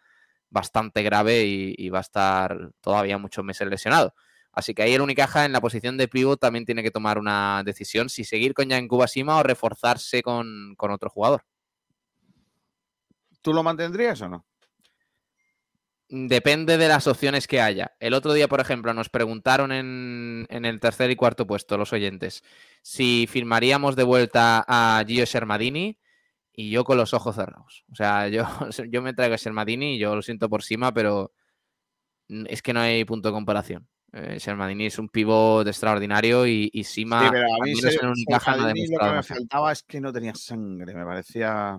[0.51, 4.15] bastante grave y, va a estar todavía muchos meses lesionado.
[4.53, 7.63] Así que ahí el Unicaja en la posición de pivot también tiene que tomar una
[7.65, 11.45] decisión si seguir con Jan Kubasima o reforzarse con otro jugador.
[13.41, 14.47] ¿Tú lo mantendrías o no?
[16.15, 17.97] Depende de las opciones que haya.
[17.99, 21.95] El otro día, por ejemplo, nos preguntaron en, en el tercer y cuarto puesto los
[21.95, 22.45] oyentes
[22.83, 25.99] si firmaríamos de vuelta a Gio Shermadini
[26.53, 27.85] y yo con los ojos cerrados.
[27.91, 28.45] O sea, yo,
[28.91, 31.33] yo me traigo a Shermadini y yo lo siento por Sima, pero
[32.29, 33.89] es que no hay punto de comparación.
[34.13, 37.81] Eh, Shermadini es un pivot extraordinario y, y Sima Sí, pero a mí al menos
[37.95, 41.07] se- en Unicaja no ha lo que me faltaba es que no tenía sangre, me
[41.07, 41.79] parecía...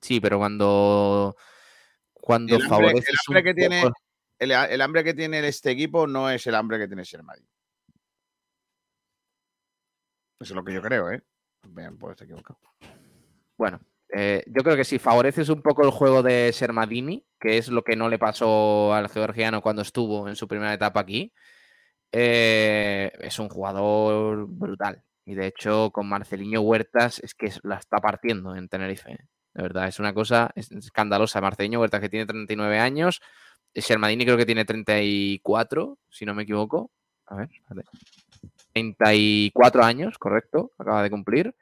[0.00, 1.36] Sí, pero cuando,
[2.28, 3.96] cuando El hambre, el hambre que tiene, poco-
[4.38, 7.48] el, el hambre que tiene este equipo no es el hambre que tiene Shermadini.
[10.38, 11.22] Eso es lo que yo creo, ¿eh?
[11.98, 12.60] Puedo estar equivocado.
[13.56, 13.80] Bueno,
[14.14, 17.82] eh, yo creo que si favoreces un poco el juego de Shermadini, que es lo
[17.82, 21.32] que no le pasó al georgiano cuando estuvo en su primera etapa aquí,
[22.12, 25.02] eh, es un jugador brutal.
[25.24, 29.16] Y de hecho, con Marceliño Huertas es que la está partiendo en Tenerife.
[29.58, 29.62] ¿Eh?
[29.62, 31.40] De verdad, es una cosa es- escandalosa.
[31.40, 33.20] Marceliño Huertas que tiene 39 años,
[33.74, 36.90] Shermadini creo que tiene 34, si no me equivoco.
[37.26, 37.88] A ver, espérate.
[38.72, 41.54] 34 años, correcto, acaba de cumplir.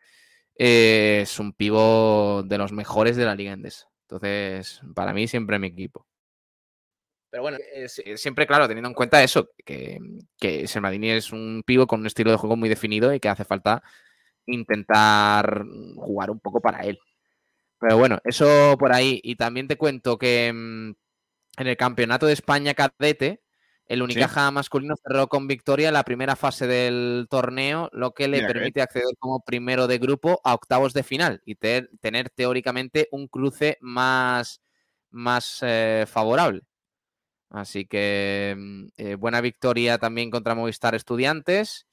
[0.59, 3.89] Eh, es un pivo de los mejores de la Liga Endesa.
[4.02, 6.06] Entonces, para mí, siempre mi equipo.
[7.31, 9.98] Pero bueno, es siempre, claro, teniendo en cuenta eso, que,
[10.39, 13.44] que Sermadini es un pivo con un estilo de juego muy definido y que hace
[13.44, 13.82] falta
[14.47, 15.64] intentar
[15.97, 16.98] jugar un poco para él.
[17.81, 19.20] Pero bueno, eso por ahí.
[19.23, 20.90] Y también te cuento que mm,
[21.59, 23.43] en el Campeonato de España Cadete,
[23.86, 28.48] el Unicaja masculino cerró con victoria la primera fase del torneo, lo que le Mira
[28.48, 33.28] permite acceder como primero de grupo a octavos de final y te- tener teóricamente un
[33.28, 34.61] cruce más,
[35.11, 36.62] más eh, favorable.
[37.51, 41.86] Así que mm, eh, buena victoria también contra Movistar Estudiantes.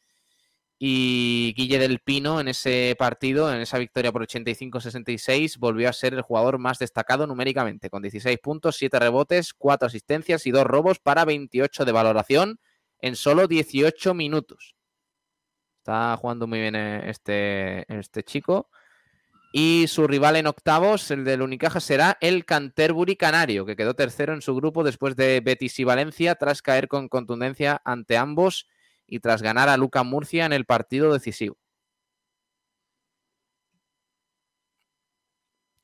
[0.85, 6.13] Y Guille del Pino en ese partido, en esa victoria por 85-66, volvió a ser
[6.13, 10.99] el jugador más destacado numéricamente, con 16 puntos, 7 rebotes, 4 asistencias y 2 robos
[10.99, 12.59] para 28 de valoración
[12.99, 14.75] en solo 18 minutos.
[15.77, 18.69] Está jugando muy bien eh, este, este chico.
[19.53, 24.33] Y su rival en octavos, el del Unicaja, será el Canterbury Canario, que quedó tercero
[24.33, 28.67] en su grupo después de Betis y Valencia, tras caer con contundencia ante ambos
[29.13, 31.57] y tras ganar a Luca Murcia en el partido decisivo.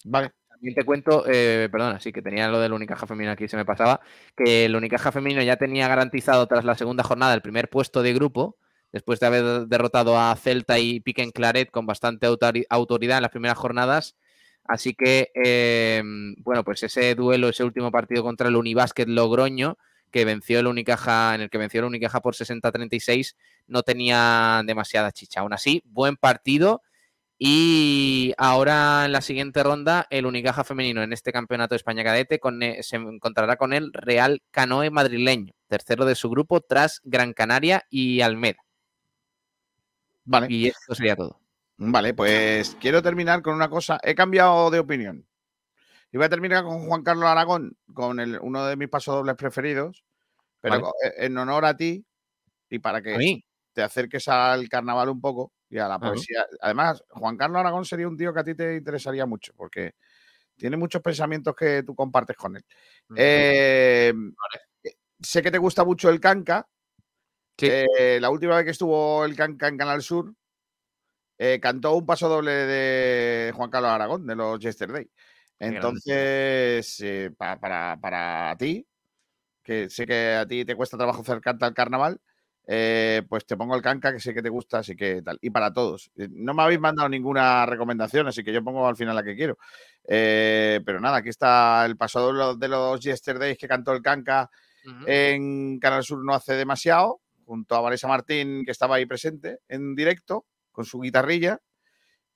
[0.06, 0.32] Vale.
[0.50, 3.64] También te cuento, eh, perdona, sí que tenía lo del Unicaja femenino aquí, se me
[3.66, 4.02] pasaba,
[4.36, 8.14] que el Unicaja femenino ya tenía garantizado tras la segunda jornada el primer puesto de
[8.14, 8.58] grupo,
[8.92, 13.32] después de haber derrotado a Celta y Piquen Claret con bastante autori- autoridad en las
[13.32, 14.18] primeras jornadas.
[14.66, 16.04] Así que, eh,
[16.40, 19.78] bueno, pues ese duelo, ese último partido contra el Unibásquet Logroño,
[20.10, 23.36] que venció el Unicaja, en el que venció el Unicaja por 60-36,
[23.68, 25.42] no tenía demasiada chicha.
[25.42, 26.82] Aún así, buen partido.
[27.42, 32.38] Y ahora en la siguiente ronda, el Unicaja femenino en este campeonato de España cadete
[32.40, 37.32] con, eh, se encontrará con el Real Canoe madrileño, tercero de su grupo tras Gran
[37.32, 38.60] Canaria y Almeda.
[40.26, 40.48] Vale.
[40.50, 41.40] Y esto sería todo.
[41.78, 44.00] Vale, pues quiero terminar con una cosa.
[44.04, 45.26] He cambiado de opinión.
[46.12, 50.04] Y voy a terminar con Juan Carlos Aragón, con el- uno de mis pasodobles preferidos,
[50.62, 50.84] pero Vale.
[51.06, 52.06] eh, en honor a ti
[52.70, 53.18] y para que
[53.74, 56.10] te acerques al carnaval un poco y a la Ajá.
[56.12, 56.46] poesía.
[56.62, 59.94] Además, Juan Carlos Aragón sería un tío que a ti te interesaría mucho, porque
[60.58, 62.64] tiene muchos pensamientos que tú compartes con él.
[63.16, 64.14] Eh,
[65.22, 66.68] sé que te gusta mucho el canca.
[67.62, 70.34] Eh, la última vez que estuvo el canca en Canal Sur,
[71.38, 75.10] eh, cantó un paso doble de Juan Carlos Aragón, de los Yesterday.
[75.60, 78.88] Entonces, eh, pa- para, para ti,
[79.64, 82.22] que sé que a ti te cuesta trabajo hacer canta al carnaval,
[82.68, 85.38] eh, pues te pongo el canca, que sé que te gusta, así que tal.
[85.42, 86.12] Y para todos.
[86.18, 89.36] Eh, No me habéis mandado ninguna recomendación, así que yo pongo al final la que
[89.36, 89.58] quiero.
[90.08, 94.50] Eh, pero nada, aquí está el de los, de los Yesterdays que cantó el canca
[95.04, 99.96] en Canal Sur no hace demasiado, junto a Vanessa Martín, que estaba ahí presente en
[99.96, 101.60] directo con su guitarrilla.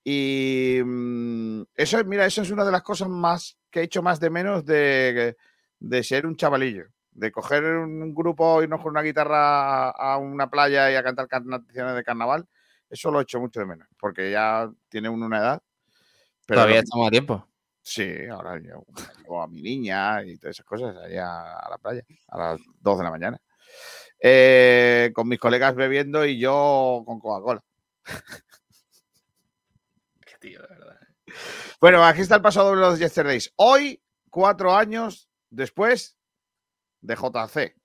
[0.04, 4.02] Y mm, eso, es- mira, eso es una de las cosas más que he hecho
[4.04, 5.36] más de menos de,
[5.80, 6.86] de ser un chavalillo.
[7.12, 11.96] De coger un grupo, irnos con una guitarra a una playa y a cantar canciones
[11.96, 12.48] de carnaval.
[12.90, 15.62] Eso lo he hecho mucho de menos, porque ya tiene uno una edad.
[16.46, 17.48] pero Todavía estamos a tiempo.
[17.82, 18.84] Sí, ahora yo
[19.20, 22.98] llevo a mi niña y todas esas cosas allá a la playa a las 2
[22.98, 23.40] de la mañana.
[24.20, 27.64] eh, con mis colegas bebiendo y yo con Coca-Cola.
[30.44, 31.00] Qué tío, de verdad.
[31.80, 33.54] Bueno, aquí está el pasado de los Yesterdays.
[33.56, 36.18] Hoy, cuatro años después
[37.00, 37.76] de JC,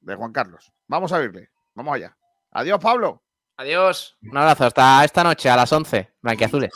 [0.00, 0.70] de Juan Carlos.
[0.88, 1.50] Vamos a verle.
[1.74, 2.14] Vamos allá.
[2.50, 3.22] Adiós, Pablo.
[3.56, 4.18] Adiós.
[4.22, 4.66] Un abrazo.
[4.66, 6.12] Hasta esta noche a las 11.
[6.20, 6.70] Blanquiazules.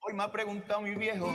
[0.00, 1.34] Hoy me ha preguntado mi viejo